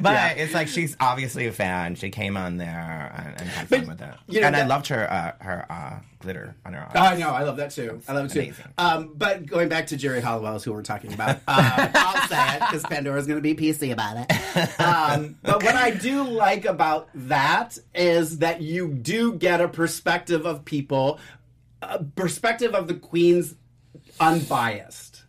but 0.00 0.12
Yeah. 0.12 0.28
it's 0.30 0.54
like 0.54 0.68
she's 0.68 0.96
obviously 1.00 1.46
a 1.46 1.52
fan. 1.52 1.94
She 1.96 2.10
came 2.10 2.36
on 2.36 2.56
there 2.58 3.12
and, 3.16 3.28
and 3.40 3.48
had 3.48 3.68
But, 3.68 3.78
fun 3.80 3.88
with 3.88 4.02
it. 4.02 4.14
you 4.28 4.40
know, 4.40 4.46
and 4.48 4.56
I 4.56 4.64
loved 4.66 4.86
her 4.88 5.10
uh, 5.10 5.32
her 5.40 5.66
uh, 5.68 5.98
glitter 6.20 6.54
on 6.64 6.74
her. 6.74 6.88
Oh, 6.94 7.00
I 7.00 7.16
know. 7.16 7.30
I 7.30 7.42
love 7.42 7.56
that 7.56 7.70
too. 7.72 8.00
I 8.06 8.12
love 8.12 8.26
it 8.26 8.32
too. 8.32 8.52
Um, 8.78 9.12
but 9.16 9.46
going 9.46 9.68
back 9.68 9.88
to 9.88 9.96
Geri 9.96 10.20
Halliwell's, 10.20 10.62
who 10.64 10.72
we're 10.72 10.82
talking 10.82 11.12
about, 11.12 11.36
um, 11.36 11.40
I'll 11.48 12.28
say 12.28 12.54
it 12.56 12.60
because 12.60 12.82
Pandora's 12.84 13.26
going 13.26 13.42
to 13.42 13.54
be 13.54 13.54
PC 13.54 13.92
about 13.92 14.16
it. 14.18 14.80
Um, 14.80 15.36
but 15.42 15.62
what 15.64 15.74
I 15.74 15.90
do 15.90 16.22
like 16.22 16.64
about 16.64 17.08
that 17.14 17.76
is 17.94 18.38
that 18.38 18.60
you 18.62 18.88
do 18.88 19.32
get 19.34 19.60
a 19.60 19.68
perspective 19.68 20.46
of 20.46 20.64
people, 20.64 21.18
a 21.90 22.04
perspective 22.16 22.74
of 22.74 22.88
the 22.88 22.94
queens 22.94 23.54
unbiased. 24.20 25.24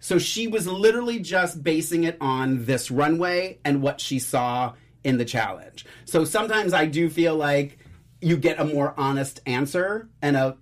So 0.00 0.18
she 0.18 0.48
was 0.48 0.66
literally 0.66 1.20
just 1.20 1.62
basing 1.62 2.04
it 2.04 2.16
on 2.20 2.64
this 2.64 2.90
runway 2.90 3.58
and 3.64 3.82
what 3.82 4.00
she 4.00 4.18
saw 4.18 4.74
in 5.04 5.18
the 5.18 5.24
challenge. 5.24 5.86
So 6.04 6.24
sometimes 6.24 6.72
I 6.72 6.86
do 6.86 7.08
feel 7.08 7.36
like 7.36 7.78
you 8.20 8.36
get 8.36 8.58
a 8.60 8.64
more 8.64 8.94
honest 8.96 9.40
answer 9.46 10.08
and 10.20 10.36
a 10.36 10.56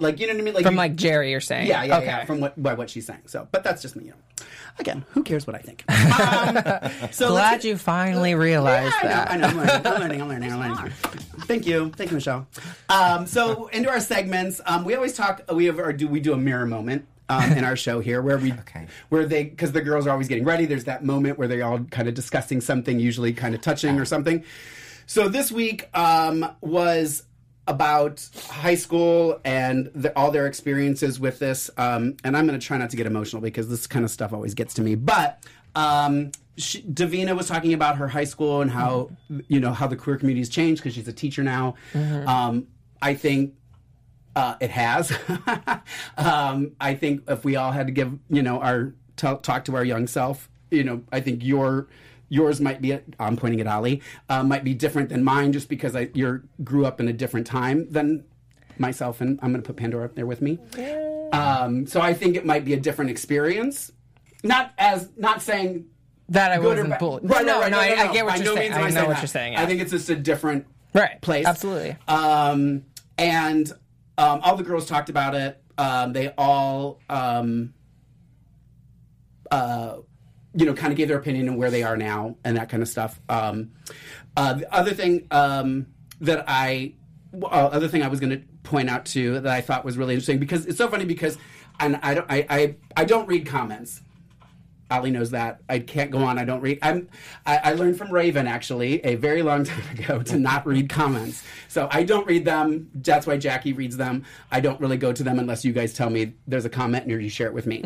like 0.00 0.18
you 0.18 0.26
know 0.26 0.32
what 0.32 0.40
I 0.40 0.44
mean, 0.44 0.54
like 0.54 0.64
From 0.64 0.74
you- 0.74 0.78
like 0.78 0.96
Geri, 0.96 1.30
you're 1.30 1.40
saying. 1.40 1.68
yeah, 1.68 1.84
yeah, 1.84 1.96
okay. 1.98 2.06
yeah, 2.06 2.24
from 2.24 2.40
what 2.40 2.60
by 2.60 2.74
what 2.74 2.90
she's 2.90 3.06
saying. 3.06 3.22
So, 3.26 3.46
but 3.52 3.62
that's 3.62 3.80
just 3.80 3.94
me. 3.94 4.04
You 4.06 4.10
know. 4.10 4.16
Again, 4.78 5.04
who 5.10 5.22
cares 5.22 5.46
what 5.46 5.54
I 5.56 5.60
think? 5.60 5.84
Um, 6.12 7.10
so 7.12 7.28
Glad 7.28 7.64
you 7.64 7.76
finally 7.76 8.34
realized 8.34 8.94
yeah. 9.02 9.26
I 9.28 9.36
know, 9.36 9.46
I 9.46 9.50
know. 9.52 9.80
I'm 9.84 10.00
learning. 10.00 10.20
I'm 10.22 10.28
learning. 10.28 10.52
I'm 10.52 10.58
learning. 10.58 10.76
I'm 10.76 10.76
learning. 10.76 10.92
Thank 11.46 11.66
you. 11.66 11.90
Thank 11.96 12.10
you, 12.10 12.16
Michelle. 12.16 12.46
Um, 12.88 13.26
so 13.26 13.66
into 13.68 13.88
our 13.88 14.00
segments, 14.00 14.60
um, 14.66 14.84
we 14.84 14.94
always 14.94 15.14
talk. 15.14 15.42
We 15.52 15.66
have 15.66 15.78
or 15.78 15.92
do 15.92 16.08
we 16.08 16.20
do 16.20 16.32
a 16.32 16.36
mirror 16.36 16.66
moment. 16.66 17.06
Um, 17.28 17.52
in 17.52 17.64
our 17.64 17.76
show 17.76 18.00
here, 18.00 18.20
where 18.20 18.36
we, 18.36 18.52
Okay. 18.66 18.86
where 19.08 19.24
they, 19.24 19.44
because 19.44 19.72
the 19.72 19.80
girls 19.80 20.06
are 20.06 20.10
always 20.10 20.28
getting 20.28 20.44
ready. 20.44 20.66
There's 20.66 20.84
that 20.84 21.02
moment 21.02 21.38
where 21.38 21.48
they're 21.48 21.64
all 21.64 21.78
kind 21.84 22.06
of 22.06 22.12
discussing 22.14 22.60
something, 22.60 22.98
usually 22.98 23.32
kind 23.32 23.54
of 23.54 23.62
touching 23.62 23.98
or 23.98 24.04
something. 24.04 24.44
So 25.06 25.28
this 25.28 25.50
week 25.50 25.88
um, 25.96 26.44
was 26.60 27.22
about 27.68 28.28
high 28.48 28.74
school 28.74 29.40
and 29.44 29.90
the, 29.94 30.16
all 30.18 30.30
their 30.30 30.46
experiences 30.46 31.20
with 31.20 31.38
this. 31.38 31.70
Um, 31.76 32.16
and 32.24 32.36
I'm 32.36 32.46
going 32.46 32.58
to 32.58 32.66
try 32.66 32.76
not 32.76 32.90
to 32.90 32.96
get 32.96 33.06
emotional 33.06 33.40
because 33.40 33.68
this 33.68 33.86
kind 33.86 34.04
of 34.04 34.10
stuff 34.10 34.32
always 34.32 34.54
gets 34.54 34.74
to 34.74 34.82
me. 34.82 34.94
But 34.96 35.42
um, 35.74 36.32
she, 36.56 36.82
Divina 36.82 37.34
was 37.34 37.46
talking 37.46 37.72
about 37.72 37.96
her 37.96 38.08
high 38.08 38.24
school 38.24 38.62
and 38.62 38.70
how 38.70 39.10
you 39.48 39.60
know 39.60 39.72
how 39.72 39.86
the 39.86 39.96
queer 39.96 40.16
community 40.16 40.40
has 40.40 40.48
changed 40.48 40.82
because 40.82 40.94
she's 40.94 41.08
a 41.08 41.12
teacher 41.12 41.42
now. 41.42 41.76
Um, 42.26 42.66
I 43.00 43.14
think 43.14 43.54
uh, 44.34 44.56
it 44.60 44.70
has. 44.70 45.16
um, 46.16 46.72
I 46.80 46.94
think 46.94 47.22
if 47.28 47.44
we 47.44 47.56
all 47.56 47.72
had 47.72 47.86
to 47.86 47.92
give, 47.92 48.18
you 48.28 48.42
know, 48.42 48.60
our 48.60 48.94
t- 49.16 49.36
talk 49.42 49.64
to 49.66 49.76
our 49.76 49.84
young 49.84 50.06
self, 50.06 50.50
you 50.70 50.84
know, 50.84 51.02
I 51.12 51.20
think 51.20 51.44
your 51.44 51.88
yours 52.32 52.60
might 52.60 52.80
be. 52.80 52.98
I'm 53.20 53.36
pointing 53.36 53.60
at 53.60 53.66
Ali. 53.66 54.00
Uh, 54.28 54.42
might 54.42 54.64
be 54.64 54.72
different 54.74 55.10
than 55.10 55.22
mine, 55.22 55.52
just 55.52 55.68
because 55.68 55.94
I 55.94 56.08
you 56.14 56.42
grew 56.64 56.86
up 56.86 56.98
in 56.98 57.06
a 57.08 57.12
different 57.12 57.46
time 57.46 57.86
than 57.90 58.24
myself, 58.78 59.20
and 59.20 59.38
I'm 59.42 59.52
going 59.52 59.62
to 59.62 59.66
put 59.66 59.76
Pandora 59.76 60.06
up 60.06 60.14
there 60.14 60.24
with 60.26 60.40
me. 60.40 60.58
Um, 61.32 61.86
so 61.86 62.00
I 62.00 62.14
think 62.14 62.36
it 62.36 62.44
might 62.46 62.64
be 62.64 62.72
a 62.72 62.80
different 62.80 63.10
experience. 63.10 63.92
Not 64.42 64.72
as 64.78 65.10
not 65.16 65.42
saying 65.42 65.86
That 66.30 66.52
I 66.52 66.56
good 66.56 66.64
wasn't 66.66 66.90
bad. 66.90 66.98
bullied. 66.98 67.30
Right, 67.30 67.44
no, 67.46 67.60
right, 67.60 67.70
no, 67.70 67.76
right, 67.78 67.98
I, 67.98 68.08
I 68.08 68.12
get 68.12 68.24
what 68.24 68.30
By 68.32 68.36
you're 68.36 68.44
no 68.46 68.54
saying. 68.54 68.72
means 68.72 68.76
I 68.76 68.88
know 68.88 68.94
saying 68.94 69.06
what 69.06 69.14
that. 69.16 69.22
you're 69.22 69.26
saying. 69.28 69.56
I 69.56 69.66
think 69.66 69.80
it's 69.82 69.90
just 69.90 70.08
a 70.10 70.16
different 70.16 70.66
Right. 70.94 71.20
place. 71.20 71.46
Absolutely. 71.46 71.96
Um, 72.08 72.84
and 73.18 73.70
um, 74.18 74.40
all 74.42 74.56
the 74.56 74.62
girls 74.64 74.86
talked 74.86 75.10
about 75.10 75.34
it. 75.34 75.62
Um, 75.78 76.12
they 76.12 76.28
all, 76.36 76.98
um, 77.08 77.72
uh, 79.50 79.96
you 80.54 80.66
know, 80.66 80.74
kind 80.74 80.92
of 80.92 80.96
gave 80.96 81.08
their 81.08 81.18
opinion 81.18 81.48
on 81.48 81.56
where 81.56 81.70
they 81.70 81.82
are 81.82 81.96
now 81.96 82.36
and 82.44 82.56
that 82.56 82.68
kind 82.68 82.82
of 82.82 82.88
stuff. 82.88 83.20
Um, 83.28 83.72
uh, 84.36 84.54
the 84.54 84.74
other 84.74 84.92
thing 84.92 85.26
um, 85.30 85.86
that 86.20 86.44
I, 86.46 86.94
uh, 87.42 87.46
other 87.46 87.88
thing 87.88 88.02
I 88.02 88.08
was 88.08 88.20
going 88.20 88.30
to 88.30 88.42
point 88.62 88.90
out 88.90 89.06
too 89.06 89.40
that 89.40 89.52
I 89.52 89.60
thought 89.60 89.84
was 89.84 89.96
really 89.96 90.14
interesting 90.14 90.38
because 90.38 90.66
it's 90.66 90.78
so 90.78 90.88
funny 90.88 91.04
because, 91.04 91.38
and 91.80 91.98
I 92.02 92.14
don't, 92.14 92.26
I, 92.30 92.46
I, 92.48 92.76
I 92.96 93.04
don't 93.04 93.26
read 93.26 93.46
comments. 93.46 94.02
Ali 94.90 95.10
knows 95.10 95.30
that. 95.30 95.62
I 95.70 95.78
can't 95.78 96.10
go 96.10 96.18
on. 96.18 96.38
I 96.38 96.44
don't 96.44 96.60
read. 96.60 96.78
I'm. 96.82 97.08
I, 97.46 97.56
I 97.64 97.72
learned 97.72 97.96
from 97.96 98.12
Raven 98.12 98.46
actually 98.46 99.02
a 99.06 99.14
very 99.14 99.42
long 99.42 99.64
time 99.64 99.98
ago 99.98 100.22
to 100.22 100.38
not 100.38 100.66
read 100.66 100.90
comments. 100.90 101.42
So 101.68 101.88
I 101.90 102.02
don't 102.02 102.26
read 102.26 102.44
them. 102.44 102.90
That's 102.94 103.26
why 103.26 103.38
Jackie 103.38 103.72
reads 103.72 103.96
them. 103.96 104.24
I 104.50 104.60
don't 104.60 104.78
really 104.80 104.98
go 104.98 105.10
to 105.10 105.22
them 105.22 105.38
unless 105.38 105.64
you 105.64 105.72
guys 105.72 105.94
tell 105.94 106.10
me 106.10 106.34
there's 106.46 106.66
a 106.66 106.70
comment 106.70 107.06
and 107.06 107.22
you 107.22 107.30
share 107.30 107.46
it 107.46 107.54
with 107.54 107.66
me. 107.66 107.82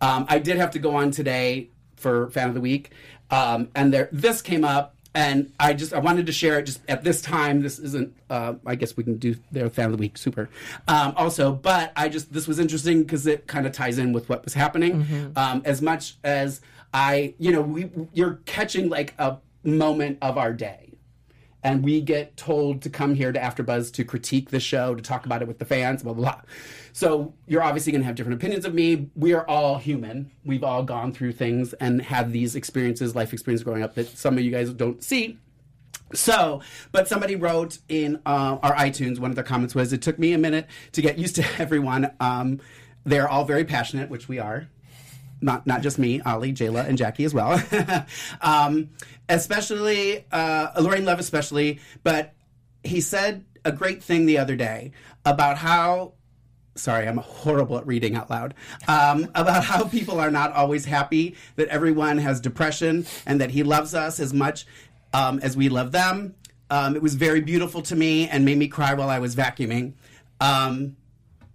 Um, 0.00 0.24
I 0.30 0.38
did 0.38 0.56
have 0.56 0.70
to 0.70 0.78
go 0.78 0.96
on 0.96 1.10
today 1.10 1.68
for 1.96 2.30
fan 2.30 2.48
of 2.48 2.54
the 2.54 2.60
week, 2.60 2.90
um, 3.30 3.68
and 3.74 3.92
there 3.92 4.08
this 4.12 4.42
came 4.42 4.64
up. 4.64 4.92
And 5.14 5.50
I 5.58 5.72
just 5.72 5.94
I 5.94 5.98
wanted 5.98 6.26
to 6.26 6.32
share 6.32 6.58
it 6.58 6.64
just 6.64 6.82
at 6.90 7.02
this 7.02 7.22
time. 7.22 7.62
This 7.62 7.78
isn't. 7.78 8.14
Uh, 8.28 8.56
I 8.66 8.74
guess 8.74 8.98
we 8.98 9.02
can 9.02 9.16
do 9.16 9.34
their 9.50 9.70
fan 9.70 9.86
of 9.86 9.92
the 9.92 9.96
week 9.96 10.18
super. 10.18 10.50
Um, 10.88 11.14
also, 11.16 11.52
but 11.52 11.90
I 11.96 12.10
just 12.10 12.34
this 12.34 12.46
was 12.46 12.58
interesting 12.58 13.02
because 13.02 13.26
it 13.26 13.46
kind 13.46 13.64
of 13.64 13.72
ties 13.72 13.96
in 13.96 14.12
with 14.12 14.28
what 14.28 14.44
was 14.44 14.52
happening. 14.52 15.32
Um, 15.34 15.62
as 15.64 15.80
much 15.80 16.16
as 16.22 16.60
I, 16.92 17.32
you 17.38 17.50
know, 17.50 17.62
we 17.62 17.88
you're 18.12 18.40
catching 18.44 18.90
like 18.90 19.14
a 19.18 19.38
moment 19.64 20.18
of 20.20 20.36
our 20.36 20.52
day 20.52 20.85
and 21.66 21.82
we 21.82 22.00
get 22.00 22.36
told 22.36 22.80
to 22.82 22.88
come 22.88 23.16
here 23.16 23.32
to 23.32 23.40
AfterBuzz 23.40 23.92
to 23.94 24.04
critique 24.04 24.50
the 24.50 24.60
show, 24.60 24.94
to 24.94 25.02
talk 25.02 25.26
about 25.26 25.42
it 25.42 25.48
with 25.48 25.58
the 25.58 25.64
fans, 25.64 26.04
blah 26.04 26.12
blah 26.12 26.30
blah. 26.30 26.40
So 26.92 27.34
you're 27.48 27.62
obviously 27.62 27.90
going 27.90 28.02
to 28.02 28.06
have 28.06 28.14
different 28.14 28.40
opinions 28.40 28.64
of 28.64 28.72
me. 28.72 29.10
We 29.16 29.34
are 29.34 29.44
all 29.48 29.78
human. 29.78 30.30
We've 30.44 30.62
all 30.62 30.84
gone 30.84 31.12
through 31.12 31.32
things 31.32 31.72
and 31.74 32.00
had 32.00 32.32
these 32.32 32.54
experiences, 32.54 33.16
life 33.16 33.32
experiences 33.32 33.64
growing 33.64 33.82
up 33.82 33.96
that 33.96 34.16
some 34.16 34.38
of 34.38 34.44
you 34.44 34.52
guys 34.52 34.72
don't 34.72 35.02
see. 35.02 35.38
So, 36.14 36.60
but 36.92 37.08
somebody 37.08 37.34
wrote 37.34 37.78
in 37.88 38.20
uh, 38.24 38.58
our 38.62 38.76
iTunes, 38.76 39.18
one 39.18 39.30
of 39.30 39.34
their 39.34 39.44
comments 39.44 39.74
was, 39.74 39.92
"It 39.92 40.02
took 40.02 40.20
me 40.20 40.34
a 40.34 40.38
minute 40.38 40.68
to 40.92 41.02
get 41.02 41.18
used 41.18 41.34
to 41.34 41.44
everyone. 41.58 42.12
Um, 42.20 42.60
they're 43.04 43.28
all 43.28 43.44
very 43.44 43.64
passionate, 43.64 44.08
which 44.08 44.28
we 44.28 44.38
are." 44.38 44.68
Not 45.40 45.66
not 45.66 45.82
just 45.82 45.98
me, 45.98 46.20
Ali, 46.22 46.52
Jayla, 46.52 46.86
and 46.86 46.96
Jackie 46.96 47.24
as 47.24 47.34
well. 47.34 47.62
um, 48.40 48.90
especially 49.28 50.24
uh, 50.32 50.80
Lorayne 50.80 51.04
Love, 51.04 51.18
especially. 51.18 51.80
But 52.02 52.34
he 52.82 53.00
said 53.00 53.44
a 53.64 53.72
great 53.72 54.02
thing 54.02 54.26
the 54.26 54.38
other 54.38 54.56
day 54.56 54.92
about 55.24 55.58
how. 55.58 56.14
Sorry, 56.74 57.08
I'm 57.08 57.16
horrible 57.16 57.78
at 57.78 57.86
reading 57.86 58.16
out 58.16 58.28
loud. 58.28 58.52
Um, 58.86 59.28
about 59.34 59.64
how 59.64 59.84
people 59.84 60.20
are 60.20 60.30
not 60.30 60.52
always 60.52 60.84
happy, 60.84 61.34
that 61.56 61.68
everyone 61.68 62.18
has 62.18 62.38
depression, 62.38 63.06
and 63.24 63.40
that 63.40 63.50
he 63.50 63.62
loves 63.62 63.94
us 63.94 64.20
as 64.20 64.34
much 64.34 64.66
um, 65.14 65.38
as 65.42 65.56
we 65.56 65.68
love 65.68 65.92
them. 65.92 66.34
Um, 66.68 66.96
it 66.96 67.02
was 67.02 67.14
very 67.14 67.40
beautiful 67.40 67.82
to 67.82 67.96
me 67.96 68.28
and 68.28 68.44
made 68.44 68.58
me 68.58 68.68
cry 68.68 68.94
while 68.94 69.08
I 69.08 69.20
was 69.20 69.36
vacuuming. 69.36 69.94
Um, 70.40 70.96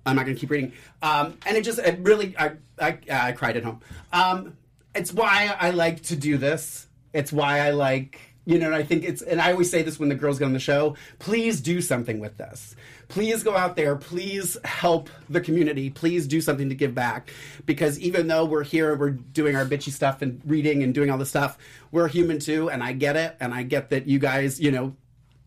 I'm 0.06 0.16
not 0.16 0.26
going 0.26 0.36
to 0.36 0.40
keep 0.40 0.50
reading. 0.50 0.74
Um, 1.02 1.38
and 1.46 1.58
it 1.58 1.64
just, 1.64 1.80
it 1.80 2.00
really, 2.00 2.36
I, 2.38 2.54
I, 2.80 2.98
I 3.12 3.32
cried 3.34 3.58
at 3.58 3.64
home. 3.64 3.82
Um, 4.12 4.58
it's 4.96 5.14
why 5.14 5.56
I 5.60 5.72
like 5.72 6.04
to 6.04 6.16
do 6.16 6.38
this. 6.38 6.88
It's 7.14 7.32
why 7.32 7.60
I 7.60 7.72
like, 7.72 8.20
you 8.46 8.58
know, 8.58 8.68
and 8.68 8.76
I 8.76 8.84
think 8.84 9.04
it's, 9.04 9.22
and 9.22 9.40
I 9.40 9.52
always 9.52 9.70
say 9.70 9.84
this 9.84 10.00
when 10.00 10.10
the 10.10 10.16
girls 10.16 10.40
get 10.40 10.46
on 10.46 10.54
the 10.54 10.60
show 10.60 10.96
please 11.20 11.62
do 11.62 11.82
something 11.82 12.20
with 12.20 12.38
this. 12.38 12.76
Please 13.08 13.44
go 13.44 13.58
out 13.58 13.76
there. 13.76 13.98
Please 13.98 14.58
help 14.64 15.10
the 15.30 15.42
community. 15.42 15.90
Please 15.90 16.28
do 16.28 16.40
something 16.40 16.70
to 16.70 16.76
give 16.76 16.96
back. 16.96 17.30
Because 17.66 18.00
even 18.00 18.28
though 18.28 18.46
we're 18.46 18.64
here, 18.64 18.96
we're 18.96 19.10
doing 19.10 19.56
our 19.56 19.66
bitchy 19.66 19.92
stuff 19.92 20.22
and 20.22 20.42
reading 20.46 20.82
and 20.82 20.94
doing 20.94 21.10
all 21.10 21.18
this 21.18 21.28
stuff, 21.28 21.58
we're 21.92 22.08
human 22.08 22.40
too. 22.40 22.70
And 22.70 22.82
I 22.82 22.94
get 22.94 23.18
it. 23.18 23.36
And 23.42 23.54
I 23.54 23.64
get 23.64 23.90
that 23.90 24.08
you 24.08 24.18
guys, 24.18 24.62
you 24.62 24.72
know, 24.72 24.96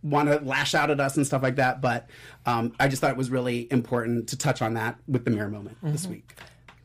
want 0.05 0.29
to 0.29 0.39
lash 0.39 0.75
out 0.75 0.91
at 0.91 1.01
us 1.01 1.17
and 1.17 1.27
stuff 1.27 1.43
like 1.43 1.57
that. 1.57 1.81
But 1.81 2.09
um, 2.47 2.73
I 2.79 2.89
just 2.89 3.01
thought 3.01 3.11
it 3.11 3.17
was 3.17 3.31
really 3.31 3.67
important 3.73 4.29
to 4.29 4.39
touch 4.39 4.63
on 4.63 4.75
that 4.75 4.99
with 5.09 5.25
the 5.25 5.31
mirror 5.31 5.49
moment 5.49 5.79
this 5.83 6.07
week. 6.07 6.35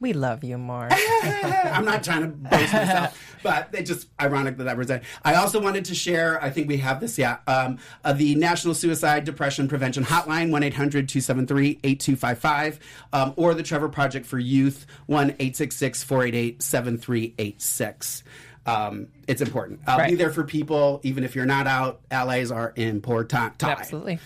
We 0.01 0.13
love 0.13 0.45
you, 0.45 0.57
Mark. 0.57 0.93
I'm 1.23 1.83
not 1.83 2.05
trying 2.05 2.21
to 2.21 2.27
boast 2.29 2.71
myself, 2.71 3.37
but 3.43 3.69
it's 3.73 3.89
just 3.89 4.07
ironic 4.21 4.55
that 4.57 4.63
that 4.63 4.77
was 4.77 4.89
it. 4.89 5.03
I 5.25 5.35
also 5.35 5.61
wanted 5.61 5.83
to 5.85 5.95
share, 5.95 6.41
I 6.41 6.49
think 6.51 6.69
we 6.69 6.77
have 6.77 7.01
this, 7.01 7.17
yeah, 7.17 7.39
um, 7.47 7.79
uh, 8.05 8.13
the 8.13 8.35
National 8.35 8.73
Suicide 8.73 9.25
Depression 9.25 9.67
Prevention 9.67 10.05
Hotline, 10.05 10.51
1 10.51 10.63
800 10.63 11.09
273 11.09 11.79
8255, 11.83 12.79
um, 13.11 13.33
or 13.35 13.53
the 13.53 13.63
Trevor 13.63 13.89
Project 13.89 14.25
for 14.25 14.39
Youth, 14.39 14.85
1 15.07 15.31
866 15.31 16.03
488 16.03 16.63
7386. 16.63 18.23
Um, 18.69 19.07
it's 19.27 19.41
important. 19.41 19.85
Be 19.85 19.91
Right. 19.91 20.17
there 20.17 20.31
for 20.31 20.43
people, 20.43 20.99
even 21.03 21.23
if 21.23 21.35
you're 21.35 21.45
not 21.45 21.67
out. 21.67 22.01
Allies 22.11 22.51
are 22.51 22.73
important. 22.75 23.63
Absolutely. 23.63 24.19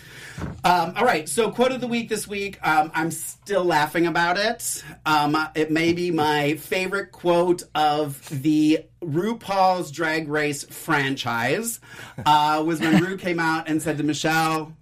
Um, 0.64 0.94
all 0.96 1.04
right, 1.04 1.28
so 1.28 1.50
quote 1.50 1.72
of 1.72 1.80
the 1.80 1.86
week 1.86 2.08
this 2.08 2.26
week. 2.26 2.58
Um, 2.66 2.90
I'm 2.94 3.10
still 3.10 3.64
laughing 3.64 4.06
about 4.06 4.38
it. 4.38 4.82
Um, 5.06 5.36
it 5.54 5.70
may 5.70 5.92
be 5.92 6.10
my 6.10 6.54
favorite 6.56 7.12
quote 7.12 7.62
of 7.74 8.26
the 8.42 8.80
RuPaul's 9.02 9.90
Drag 9.90 10.28
Race 10.28 10.64
franchise. 10.64 11.80
Uh, 12.24 12.62
was 12.66 12.80
when 12.80 13.02
Ru 13.02 13.16
came 13.16 13.38
out 13.38 13.68
and 13.68 13.80
said 13.82 13.98
to 13.98 14.04
Michelle, 14.04 14.74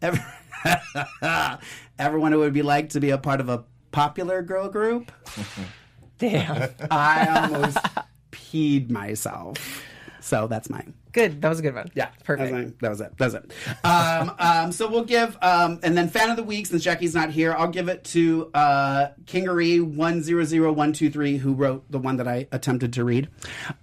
ever, 0.00 0.24
"Ever 1.98 2.18
wonder 2.18 2.38
what 2.38 2.44
it 2.44 2.46
would 2.46 2.52
be 2.52 2.62
like 2.62 2.90
to 2.90 3.00
be 3.00 3.10
a 3.10 3.18
part 3.18 3.40
of 3.40 3.48
a 3.48 3.64
popular 3.90 4.42
girl 4.42 4.68
group?" 4.68 5.10
Damn. 6.18 6.70
I 6.90 7.48
almost 7.50 7.78
peed 8.52 8.90
myself. 8.90 9.82
So 10.20 10.46
that's 10.46 10.70
mine. 10.70 10.94
Good. 11.12 11.42
That 11.42 11.48
was 11.48 11.58
a 11.58 11.62
good 11.62 11.74
one. 11.74 11.90
Yeah, 11.94 12.08
Perfect. 12.24 12.80
That 12.80 12.90
was, 12.90 13.00
it. 13.00 13.18
that 13.18 13.24
was 13.24 13.34
it. 13.34 13.52
That 13.52 13.64
was 13.64 13.70
it. 13.74 13.84
Um, 13.84 14.34
um, 14.38 14.72
so 14.72 14.88
we'll 14.88 15.04
give, 15.04 15.36
um, 15.42 15.80
and 15.82 15.96
then 15.96 16.08
fan 16.08 16.30
of 16.30 16.36
the 16.36 16.42
week 16.44 16.66
since 16.66 16.82
Jackie's 16.82 17.14
not 17.14 17.30
here, 17.30 17.52
I'll 17.52 17.68
give 17.68 17.88
it 17.88 18.04
to 18.04 18.50
uh, 18.54 19.08
Kingery 19.24 19.82
one 19.82 20.22
zero 20.22 20.44
zero 20.44 20.72
one 20.72 20.92
two 20.92 21.10
three, 21.10 21.36
who 21.38 21.52
wrote 21.54 21.84
the 21.90 21.98
one 21.98 22.16
that 22.16 22.28
I 22.28 22.46
attempted 22.52 22.92
to 22.94 23.04
read, 23.04 23.28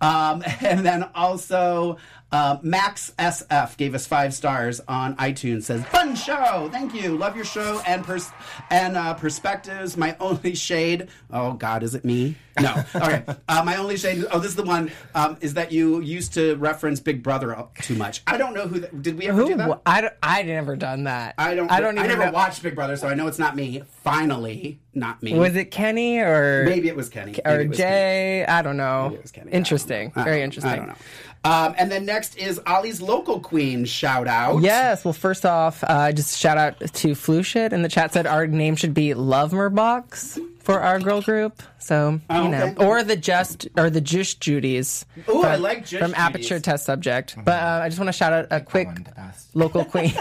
um, 0.02 0.44
and 0.62 0.86
then 0.86 1.10
also. 1.14 1.98
Uh, 2.32 2.58
Max 2.62 3.12
SF 3.18 3.76
gave 3.78 3.96
us 3.96 4.06
five 4.06 4.34
stars 4.36 4.80
on 4.88 5.16
iTunes. 5.16 5.64
Says 5.64 5.84
fun 5.86 6.16
show, 6.16 6.70
thank 6.72 6.94
you, 6.94 7.18
love 7.18 7.36
your 7.36 7.46
show 7.46 7.82
and 7.88 8.04
pers- 8.04 8.32
and 8.70 8.96
uh, 8.96 9.16
perspectives. 9.16 9.98
My 9.98 10.16
only 10.20 10.54
shade, 10.54 11.08
oh 11.32 11.54
God, 11.54 11.82
is 11.82 11.96
it 11.96 12.06
me? 12.06 12.36
No, 12.62 12.76
okay. 12.96 13.24
Uh, 13.48 13.64
my 13.66 13.78
only 13.78 13.98
shade. 13.98 14.26
Oh, 14.32 14.40
this 14.40 14.50
is 14.52 14.56
the 14.56 14.64
one. 14.64 14.92
Um, 15.16 15.38
is 15.42 15.54
that 15.56 15.72
you 15.72 16.02
used 16.02 16.34
to 16.34 16.56
reference 16.58 17.00
Big 17.00 17.24
Brother 17.24 17.66
too 17.82 17.96
much? 17.96 18.22
I 18.28 18.38
don't 18.38 18.54
know 18.54 18.68
who. 18.68 18.82
That, 18.82 19.02
did 19.02 19.18
we 19.18 19.28
ever 19.28 19.44
do 19.46 19.52
Who? 19.52 19.58
that? 19.58 19.82
I, 19.86 20.12
I 20.22 20.44
never 20.44 20.76
done 20.76 21.06
that. 21.06 21.36
I 21.38 21.56
don't. 21.56 21.72
I 21.72 21.80
don't 21.80 21.96
even 21.98 22.06
I 22.06 22.08
never 22.14 22.26
know. 22.26 22.32
watched 22.32 22.62
Big 22.62 22.76
Brother, 22.76 22.96
so 22.98 23.08
I 23.08 23.14
know 23.14 23.28
it's 23.28 23.40
not 23.40 23.56
me. 23.56 23.82
Finally, 24.04 24.80
not 24.94 25.24
me. 25.24 25.36
Was 25.40 25.56
it 25.56 25.72
Kenny 25.72 26.20
or 26.20 26.66
Maybe 26.66 26.90
it 26.90 26.96
was 26.98 27.08
Kenny. 27.10 27.34
Or 27.46 27.58
was 27.60 27.64
Kenny. 27.66 27.78
Jay? 27.78 28.46
I 28.46 28.62
don't 28.62 28.78
know. 28.78 29.04
Maybe 29.04 29.16
it 29.16 29.22
was 29.22 29.32
Kenny. 29.32 29.46
Don't 29.52 29.56
Interesting. 29.58 30.12
know. 30.16 30.24
Very 30.24 30.42
interesting. 30.44 30.72
I 30.74 30.76
don't 30.76 30.88
know. 30.88 30.96
Um, 31.44 31.74
and 31.78 31.90
then 31.90 32.06
next 32.06 32.38
is 32.38 32.60
Ollie's 32.66 33.02
local 33.02 33.40
queen 33.40 33.86
shout 33.86 34.28
out. 34.28 34.62
Yes. 34.62 35.06
Well, 35.06 35.14
first 35.14 35.46
off, 35.46 35.84
uh, 35.88 36.12
just 36.12 36.38
shout 36.38 36.58
out 36.58 36.80
to 36.80 37.16
Flu 37.16 37.44
Shit 37.44 37.72
in 37.72 37.82
the 37.82 37.90
chat 37.90 38.14
said 38.14 38.28
our 38.28 38.46
name 38.46 38.76
should 38.76 38.94
be 38.94 39.14
Love 39.14 39.54
Box 39.74 40.38
for 40.70 40.80
our 40.82 41.00
girl 41.00 41.20
group. 41.22 41.64
So 41.80 42.20
Oh, 42.30 42.44
you 42.44 42.50
know, 42.50 42.66
okay. 42.68 42.86
or 42.86 43.02
the 43.04 43.16
just 43.16 43.68
or 43.76 43.90
the 43.90 44.02
Just 44.02 44.40
Judy's. 44.40 45.06
Ooh, 45.28 45.42
I 45.44 45.54
from- 45.56 45.62
like 45.64 45.80
Just 45.80 45.94
from 46.02 46.12
Judies. 46.12 46.16
Aperture 46.20 46.60
Test 46.60 46.86
Subject. 46.86 47.36
But 47.44 47.62
uh, 47.64 47.80
I 47.84 47.90
just 47.90 47.98
want 48.00 48.10
to 48.10 48.14
shout 48.14 48.34
out 48.34 48.48
a 48.52 48.62
quick 48.62 48.88
one 48.88 49.04
to 49.06 49.22
us. 49.22 49.48
local 49.56 49.84
queen 49.86 50.14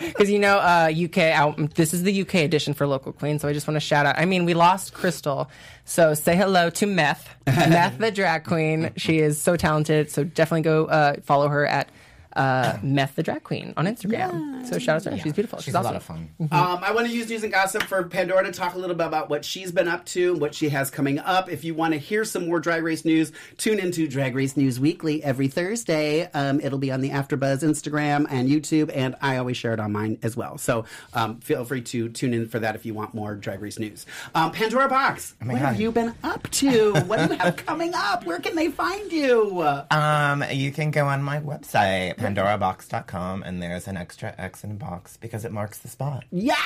because 0.00 0.28
you 0.30 0.38
know 0.40 0.58
uh, 0.58 0.90
UK 0.92 1.18
out. 1.18 1.74
This 1.74 1.94
is 1.94 2.02
the 2.02 2.22
UK 2.22 2.36
edition 2.36 2.74
for 2.74 2.86
local 2.86 3.12
queen, 3.12 3.38
so 3.38 3.46
I 3.48 3.52
just 3.52 3.68
want 3.68 3.76
to 3.76 3.80
shout 3.80 4.06
out. 4.06 4.18
I 4.18 4.24
mean, 4.24 4.44
we 4.44 4.54
lost 4.54 4.92
Crystal, 4.92 5.48
so 5.84 6.14
say 6.14 6.34
hello 6.36 6.68
to 6.70 6.86
Meth, 6.86 7.28
Meth 7.46 7.98
the 7.98 8.10
drag 8.10 8.42
queen. 8.44 8.90
She 8.96 9.18
is 9.18 9.40
so 9.40 9.54
talented. 9.56 10.10
So 10.10 10.24
definitely 10.24 10.62
go 10.62 10.86
uh, 10.86 11.20
follow 11.22 11.46
her 11.48 11.64
at 11.66 11.88
uh, 12.36 12.78
Meth 12.82 13.16
the 13.16 13.22
drag 13.22 13.42
queen 13.42 13.72
on 13.76 13.86
Instagram. 13.86 14.66
So 14.66 14.78
shout 14.78 14.96
out 14.96 15.02
to 15.04 15.10
her. 15.10 15.18
She's 15.18 15.32
beautiful. 15.32 15.58
She's 15.58 15.66
She's, 15.66 15.74
a 15.74 15.78
awesome. 15.78 15.92
lot 15.92 15.96
of 15.96 16.02
fun. 16.02 16.30
Um, 16.52 16.80
I 16.82 16.92
want 16.92 17.06
to 17.06 17.12
use 17.12 17.28
news 17.28 17.42
and 17.42 17.52
gossip 17.52 17.82
for 17.84 18.02
Pandora 18.04 18.44
to 18.44 18.52
talk 18.52 18.74
a 18.74 18.78
little 18.78 18.96
bit 18.96 19.06
about 19.06 19.28
what 19.30 19.44
she's 19.44 19.72
been 19.72 19.88
up 19.88 20.04
to, 20.06 20.34
what 20.36 20.54
she 20.54 20.68
has 20.68 20.90
coming 20.90 21.18
up. 21.18 21.50
If 21.50 21.64
you 21.64 21.74
want 21.74 21.94
to 21.94 21.98
hear 21.98 22.24
some 22.24 22.46
more 22.46 22.60
Drag 22.60 22.82
Race 22.82 23.04
news, 23.04 23.32
tune 23.56 23.78
into 23.78 24.06
Drag 24.06 24.34
Race 24.34 24.56
News 24.56 24.78
Weekly 24.78 25.22
every 25.24 25.48
Thursday. 25.48 26.28
Um, 26.32 26.60
it'll 26.60 26.78
be 26.78 26.92
on 26.92 27.00
the 27.00 27.10
AfterBuzz 27.10 27.62
Instagram 27.62 28.26
and 28.30 28.48
YouTube, 28.48 28.90
and 28.94 29.16
I 29.20 29.38
always 29.38 29.56
share 29.56 29.72
it 29.72 29.80
on 29.80 29.92
mine 29.92 30.18
as 30.22 30.36
well. 30.36 30.58
So 30.58 30.84
um, 31.14 31.40
feel 31.40 31.64
free 31.64 31.82
to 31.82 32.08
tune 32.10 32.34
in 32.34 32.48
for 32.48 32.58
that 32.58 32.74
if 32.74 32.84
you 32.86 32.94
want 32.94 33.14
more 33.14 33.34
Drag 33.34 33.60
Race 33.60 33.78
news. 33.78 34.06
Um, 34.34 34.52
Pandora 34.52 34.88
Boxx, 34.88 35.34
my 35.40 35.54
what 35.54 35.62
have 35.62 35.80
you 35.80 35.90
been 35.92 36.14
up 36.22 36.48
to? 36.50 36.94
what 37.06 37.18
do 37.18 37.34
you 37.34 37.40
have 37.40 37.56
coming 37.56 37.92
up? 37.94 38.24
Where 38.26 38.38
can 38.38 38.54
they 38.56 38.68
find 38.70 39.10
you? 39.12 39.62
Um, 39.90 40.44
you 40.50 40.70
can 40.72 40.90
go 40.90 41.06
on 41.06 41.22
my 41.22 41.40
website, 41.40 42.18
pandoraboxx.com, 42.34 43.42
and 43.42 43.62
there's 43.62 43.86
an 43.88 43.96
extra 43.96 44.34
X 44.38 44.64
in 44.64 44.76
box 44.76 45.16
because 45.16 45.44
it 45.44 45.52
marks 45.52 45.78
the 45.78 45.88
spot. 45.88 46.24
yes! 46.30 46.58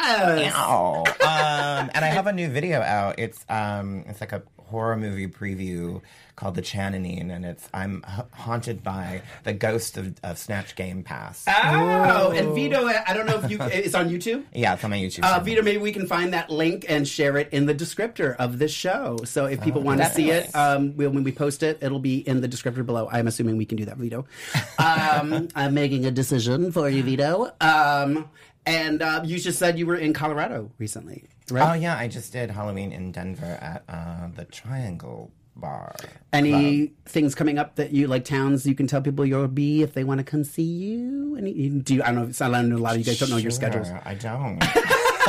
Ow. 0.00 1.04
um, 1.22 1.90
and 1.94 2.04
I 2.04 2.08
have 2.08 2.26
a 2.26 2.32
new 2.32 2.48
video 2.48 2.80
out. 2.80 3.18
It's 3.18 3.44
um, 3.48 4.04
it's 4.06 4.20
like 4.20 4.32
a 4.32 4.42
horror 4.68 4.96
movie 4.96 5.26
preview 5.26 6.00
called 6.36 6.54
The 6.54 6.62
Chananine, 6.62 7.32
and 7.34 7.44
it's 7.44 7.68
I'm 7.74 8.02
ha- 8.02 8.26
haunted 8.32 8.82
by 8.84 9.22
the 9.42 9.52
ghost 9.52 9.96
of, 9.96 10.14
of 10.22 10.38
Snatch 10.38 10.76
Game 10.76 11.02
Pass. 11.02 11.44
Oh, 11.48 12.30
and 12.30 12.54
Vito, 12.54 12.86
I 12.86 13.12
don't 13.12 13.26
know 13.26 13.40
if 13.42 13.50
you, 13.50 13.58
it's 13.60 13.94
on 13.94 14.08
YouTube? 14.08 14.44
yeah, 14.52 14.74
it's 14.74 14.84
on 14.84 14.90
my 14.90 14.98
YouTube. 14.98 15.24
Uh. 15.24 15.40
Vito, 15.40 15.62
maybe 15.62 15.78
we 15.78 15.92
can 15.92 16.06
find 16.06 16.32
that 16.32 16.50
link 16.50 16.84
and 16.88 17.08
share 17.08 17.36
it 17.38 17.48
in 17.52 17.66
the 17.66 17.74
descriptor 17.74 18.36
of 18.36 18.58
this 18.58 18.70
show. 18.72 19.18
So 19.24 19.46
if 19.46 19.60
people 19.62 19.82
want 19.82 19.98
to 19.98 20.04
that's 20.04 20.14
see 20.14 20.30
it, 20.30 20.54
um, 20.54 20.96
we'll, 20.96 21.10
when 21.10 21.24
we 21.24 21.32
post 21.32 21.62
it, 21.62 21.78
it'll 21.82 21.98
be 21.98 22.18
in 22.18 22.40
the 22.40 22.48
descriptor 22.48 22.86
below. 22.86 23.08
I'm 23.10 23.26
assuming 23.26 23.56
we 23.56 23.64
can 23.64 23.76
do 23.76 23.84
that, 23.86 23.96
Vito. 23.96 24.26
Um, 24.78 25.48
I'm 25.54 25.74
making 25.74 26.06
a 26.06 26.10
decision 26.10 26.70
for 26.70 26.88
you, 26.88 27.02
Vito. 27.02 27.50
Um, 27.60 28.28
and 28.64 29.02
uh, 29.02 29.22
you 29.24 29.38
just 29.38 29.58
said 29.58 29.78
you 29.78 29.86
were 29.86 29.96
in 29.96 30.12
Colorado 30.12 30.70
recently, 30.78 31.24
Oh 31.50 31.72
yeah, 31.74 31.96
I 31.96 32.08
just 32.08 32.32
did 32.32 32.50
Halloween 32.50 32.92
in 32.92 33.12
Denver 33.12 33.58
at 33.60 33.82
uh, 33.88 34.28
the 34.34 34.44
Triangle 34.44 35.30
Bar. 35.56 35.94
Any 36.32 36.92
things 37.06 37.34
coming 37.34 37.58
up 37.58 37.76
that 37.76 37.92
you 37.92 38.06
like 38.06 38.24
towns 38.24 38.66
you 38.66 38.74
can 38.74 38.86
tell 38.86 39.00
people 39.02 39.24
you'll 39.26 39.48
be 39.48 39.82
if 39.82 39.94
they 39.94 40.04
want 40.04 40.18
to 40.18 40.24
come 40.24 40.44
see 40.44 40.62
you? 40.62 41.36
Any, 41.36 41.68
do 41.70 41.94
you, 41.96 42.02
I 42.02 42.06
don't 42.06 42.16
know. 42.16 42.22
If, 42.28 42.40
I 42.42 42.48
don't 42.50 42.68
know. 42.68 42.76
A 42.76 42.78
lot 42.78 42.92
of 42.92 42.98
you 42.98 43.04
guys 43.04 43.18
don't 43.18 43.30
know 43.30 43.36
your 43.38 43.50
schedules. 43.50 43.88
I 44.04 44.14
don't. 44.14 44.62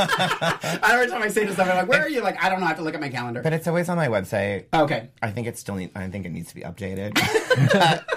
Every 0.00 1.08
time 1.08 1.22
I 1.22 1.28
say 1.28 1.44
to 1.44 1.54
someone, 1.54 1.76
like, 1.76 1.88
"Where 1.88 2.00
are 2.00 2.08
you?" 2.08 2.22
Like, 2.22 2.42
I 2.42 2.48
don't 2.48 2.60
know. 2.60 2.66
I 2.66 2.68
have 2.68 2.78
to 2.78 2.82
look 2.82 2.94
at 2.94 3.00
my 3.00 3.10
calendar. 3.10 3.42
but 3.42 3.52
it's 3.52 3.66
always 3.68 3.88
on 3.88 3.96
my 3.96 4.08
website. 4.08 4.64
okay. 4.72 5.10
I 5.20 5.30
think 5.30 5.46
it 5.46 5.58
still 5.58 5.74
need, 5.74 5.90
I 5.94 6.08
think 6.08 6.24
it 6.26 6.30
needs 6.30 6.48
to 6.50 6.54
be 6.54 6.62
updated. 6.62 7.12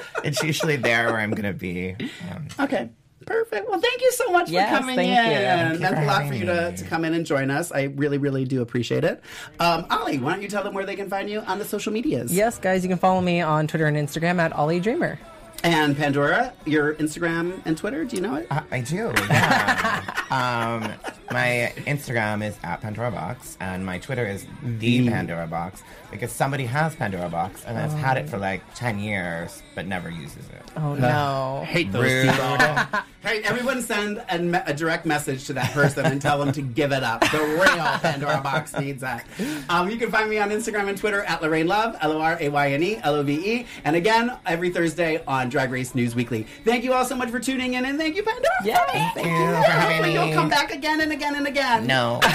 it's 0.24 0.42
usually 0.44 0.76
there 0.78 1.08
where 1.12 1.20
I'm 1.20 1.32
gonna 1.32 1.52
be. 1.54 1.96
Um, 2.32 2.48
Okay. 2.60 2.90
Perfect. 3.26 3.70
Well, 3.70 3.80
thank 3.80 4.02
you 4.02 4.12
so 4.12 4.32
much 4.32 4.50
Yes, 4.50 4.70
for 4.70 4.80
coming 4.80 5.00
in. 5.00 5.06
you. 5.06 5.88
You 5.88 5.96
a 5.96 6.06
lot 6.06 6.28
for 6.28 6.34
you 6.34 6.46
to, 6.46 6.76
to 6.76 6.84
come 6.86 7.06
in 7.06 7.14
and 7.14 7.26
join 7.26 7.50
us. 7.50 7.72
I 7.72 7.84
really, 7.84 8.18
really 8.18 8.46
do 8.46 8.62
appreciate 8.62 9.04
it. 9.04 9.22
Um, 9.60 9.86
Ollie, 9.90 10.18
why 10.20 10.34
don't 10.34 10.42
you 10.42 10.48
tell 10.48 10.64
them 10.64 10.74
where 10.74 10.86
they 10.86 10.96
can 10.96 11.10
find 11.10 11.30
you 11.30 11.40
on 11.42 11.60
the 11.60 11.66
social 11.66 11.94
medias? 11.94 12.34
Yes, 12.34 12.58
guys, 12.60 12.84
you 12.84 12.90
can 12.90 12.98
follow 12.98 13.22
me 13.22 13.42
on 13.42 13.68
Twitter 13.68 13.86
and 13.86 13.98
Instagram 13.98 14.40
at 14.40 14.54
Ollie 14.54 14.80
Dreamer. 14.80 15.20
And 15.64 15.96
Pandora, 15.96 16.52
your 16.66 16.96
Instagram 16.96 17.62
and 17.66 17.78
Twitter, 17.78 18.04
do 18.04 18.18
you 18.18 18.22
know 18.22 18.36
it? 18.36 18.48
I, 18.52 18.64
I 18.70 18.82
do, 18.82 19.14
yeah. 19.30 20.04
um, 20.30 20.92
my 21.32 21.74
Instagram 21.78 22.46
is 22.46 22.58
at 22.64 22.82
Pandora 22.82 23.12
Boxx, 23.12 23.56
and 23.60 23.86
my 23.86 23.98
Twitter 23.98 24.26
is 24.26 24.46
the 24.62 25.08
Pandora 25.10 25.48
Boxx 25.48 25.82
because 26.12 26.32
somebody 26.32 26.66
has 26.66 26.96
Pandora 26.96 27.30
Boxx 27.30 27.64
and 27.66 27.78
has 27.78 27.94
had 27.94 28.18
it 28.18 28.30
for 28.30 28.38
like 28.38 28.62
ten 28.76 29.00
years 29.00 29.64
but 29.74 29.88
never 29.88 30.10
uses 30.10 30.48
it. 30.50 30.62
Oh 30.76 30.96
no. 30.96 31.64
hate 31.66 31.92
those 31.92 32.04
Rude. 32.04 32.30
people. 32.30 32.58
hey, 33.22 33.42
everyone 33.44 33.82
send 33.82 34.24
a, 34.30 34.40
me- 34.40 34.60
a 34.66 34.74
direct 34.74 35.06
message 35.06 35.46
to 35.46 35.54
that 35.54 35.72
person 35.72 36.06
and 36.06 36.22
tell 36.22 36.38
them 36.38 36.52
to 36.52 36.62
give 36.62 36.92
it 36.92 37.04
up. 37.04 37.22
The 37.22 37.40
real 37.40 37.86
Pandora 38.00 38.42
box 38.42 38.78
needs 38.78 39.02
that. 39.02 39.26
Um, 39.70 39.90
you 39.90 39.98
can 39.98 40.12
find 40.12 40.30
me 40.30 40.38
on 40.38 40.50
Instagram 40.50 40.90
and 40.90 40.98
Twitter 40.98 41.24
at 41.24 41.42
Lorayne 41.42 41.68
Love, 41.68 41.96
L 42.02 42.12
O 42.12 42.22
R 42.22 42.38
A 42.40 42.50
Y 42.50 42.72
N 42.72 42.84
E 42.84 42.98
L 42.98 43.16
O 43.16 43.24
V 43.24 43.34
E. 43.34 43.66
And 43.84 43.96
again, 43.96 44.38
every 44.46 44.70
Thursday 44.70 45.24
on 45.26 45.50
Drag 45.54 45.70
Race 45.70 45.94
News 45.94 46.16
Weekly. 46.16 46.48
Thank 46.66 46.84
you 46.84 46.94
all 46.94 47.06
so 47.06 47.16
much 47.16 47.30
for 47.30 47.40
tuning 47.40 47.76
in, 47.76 47.86
and 47.86 47.96
thank 48.00 48.16
you, 48.16 48.24
Pandora. 48.24 48.50
Yeah, 48.66 48.84
Thank, 48.88 49.14
Thank 49.14 49.28
you 49.28 49.34
for 49.34 49.72
having 49.72 49.98
Hopefully 49.98 50.18
me. 50.18 50.26
You'll 50.26 50.34
come 50.34 50.50
back 50.50 50.74
again 50.74 51.00
and 51.00 51.12
again 51.12 51.36
and 51.36 51.46
again. 51.46 51.86
No. 51.86 52.20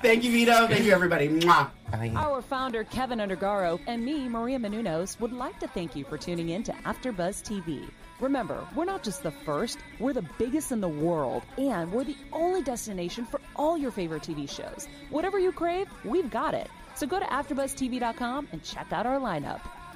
Thank 0.00 0.22
you, 0.22 0.30
Vito. 0.30 0.68
Thank 0.68 0.84
you, 0.84 0.92
everybody. 0.92 1.28
Mwah. 1.28 1.68
Our 2.14 2.40
founder, 2.40 2.84
Kevin 2.84 3.18
Undergaro, 3.18 3.80
and 3.88 4.04
me, 4.04 4.28
Maria 4.28 4.60
Menounos, 4.60 5.18
would 5.18 5.32
like 5.32 5.58
to 5.58 5.66
thank 5.66 5.96
you 5.96 6.04
for 6.04 6.16
tuning 6.16 6.50
in 6.50 6.62
to 6.62 6.72
AfterBuzz 6.72 7.42
TV. 7.42 7.90
Remember, 8.20 8.64
we're 8.76 8.84
not 8.84 9.02
just 9.02 9.24
the 9.24 9.32
first, 9.32 9.80
we're 9.98 10.12
the 10.12 10.24
biggest 10.38 10.70
in 10.70 10.80
the 10.80 10.88
world, 10.88 11.42
and 11.58 11.90
we're 11.90 12.04
the 12.04 12.16
only 12.32 12.62
destination 12.62 13.26
for 13.26 13.40
all 13.56 13.76
your 13.76 13.90
favorite 13.90 14.22
TV 14.22 14.48
shows. 14.48 14.86
Whatever 15.10 15.40
you 15.40 15.50
crave, 15.50 15.88
we've 16.04 16.30
got 16.30 16.54
it. 16.54 16.70
So 16.94 17.08
go 17.08 17.18
to 17.18 17.26
AfterBuzzTV.com 17.26 18.48
and 18.52 18.62
check 18.62 18.92
out 18.92 19.04
our 19.04 19.18
lineup. 19.18 19.60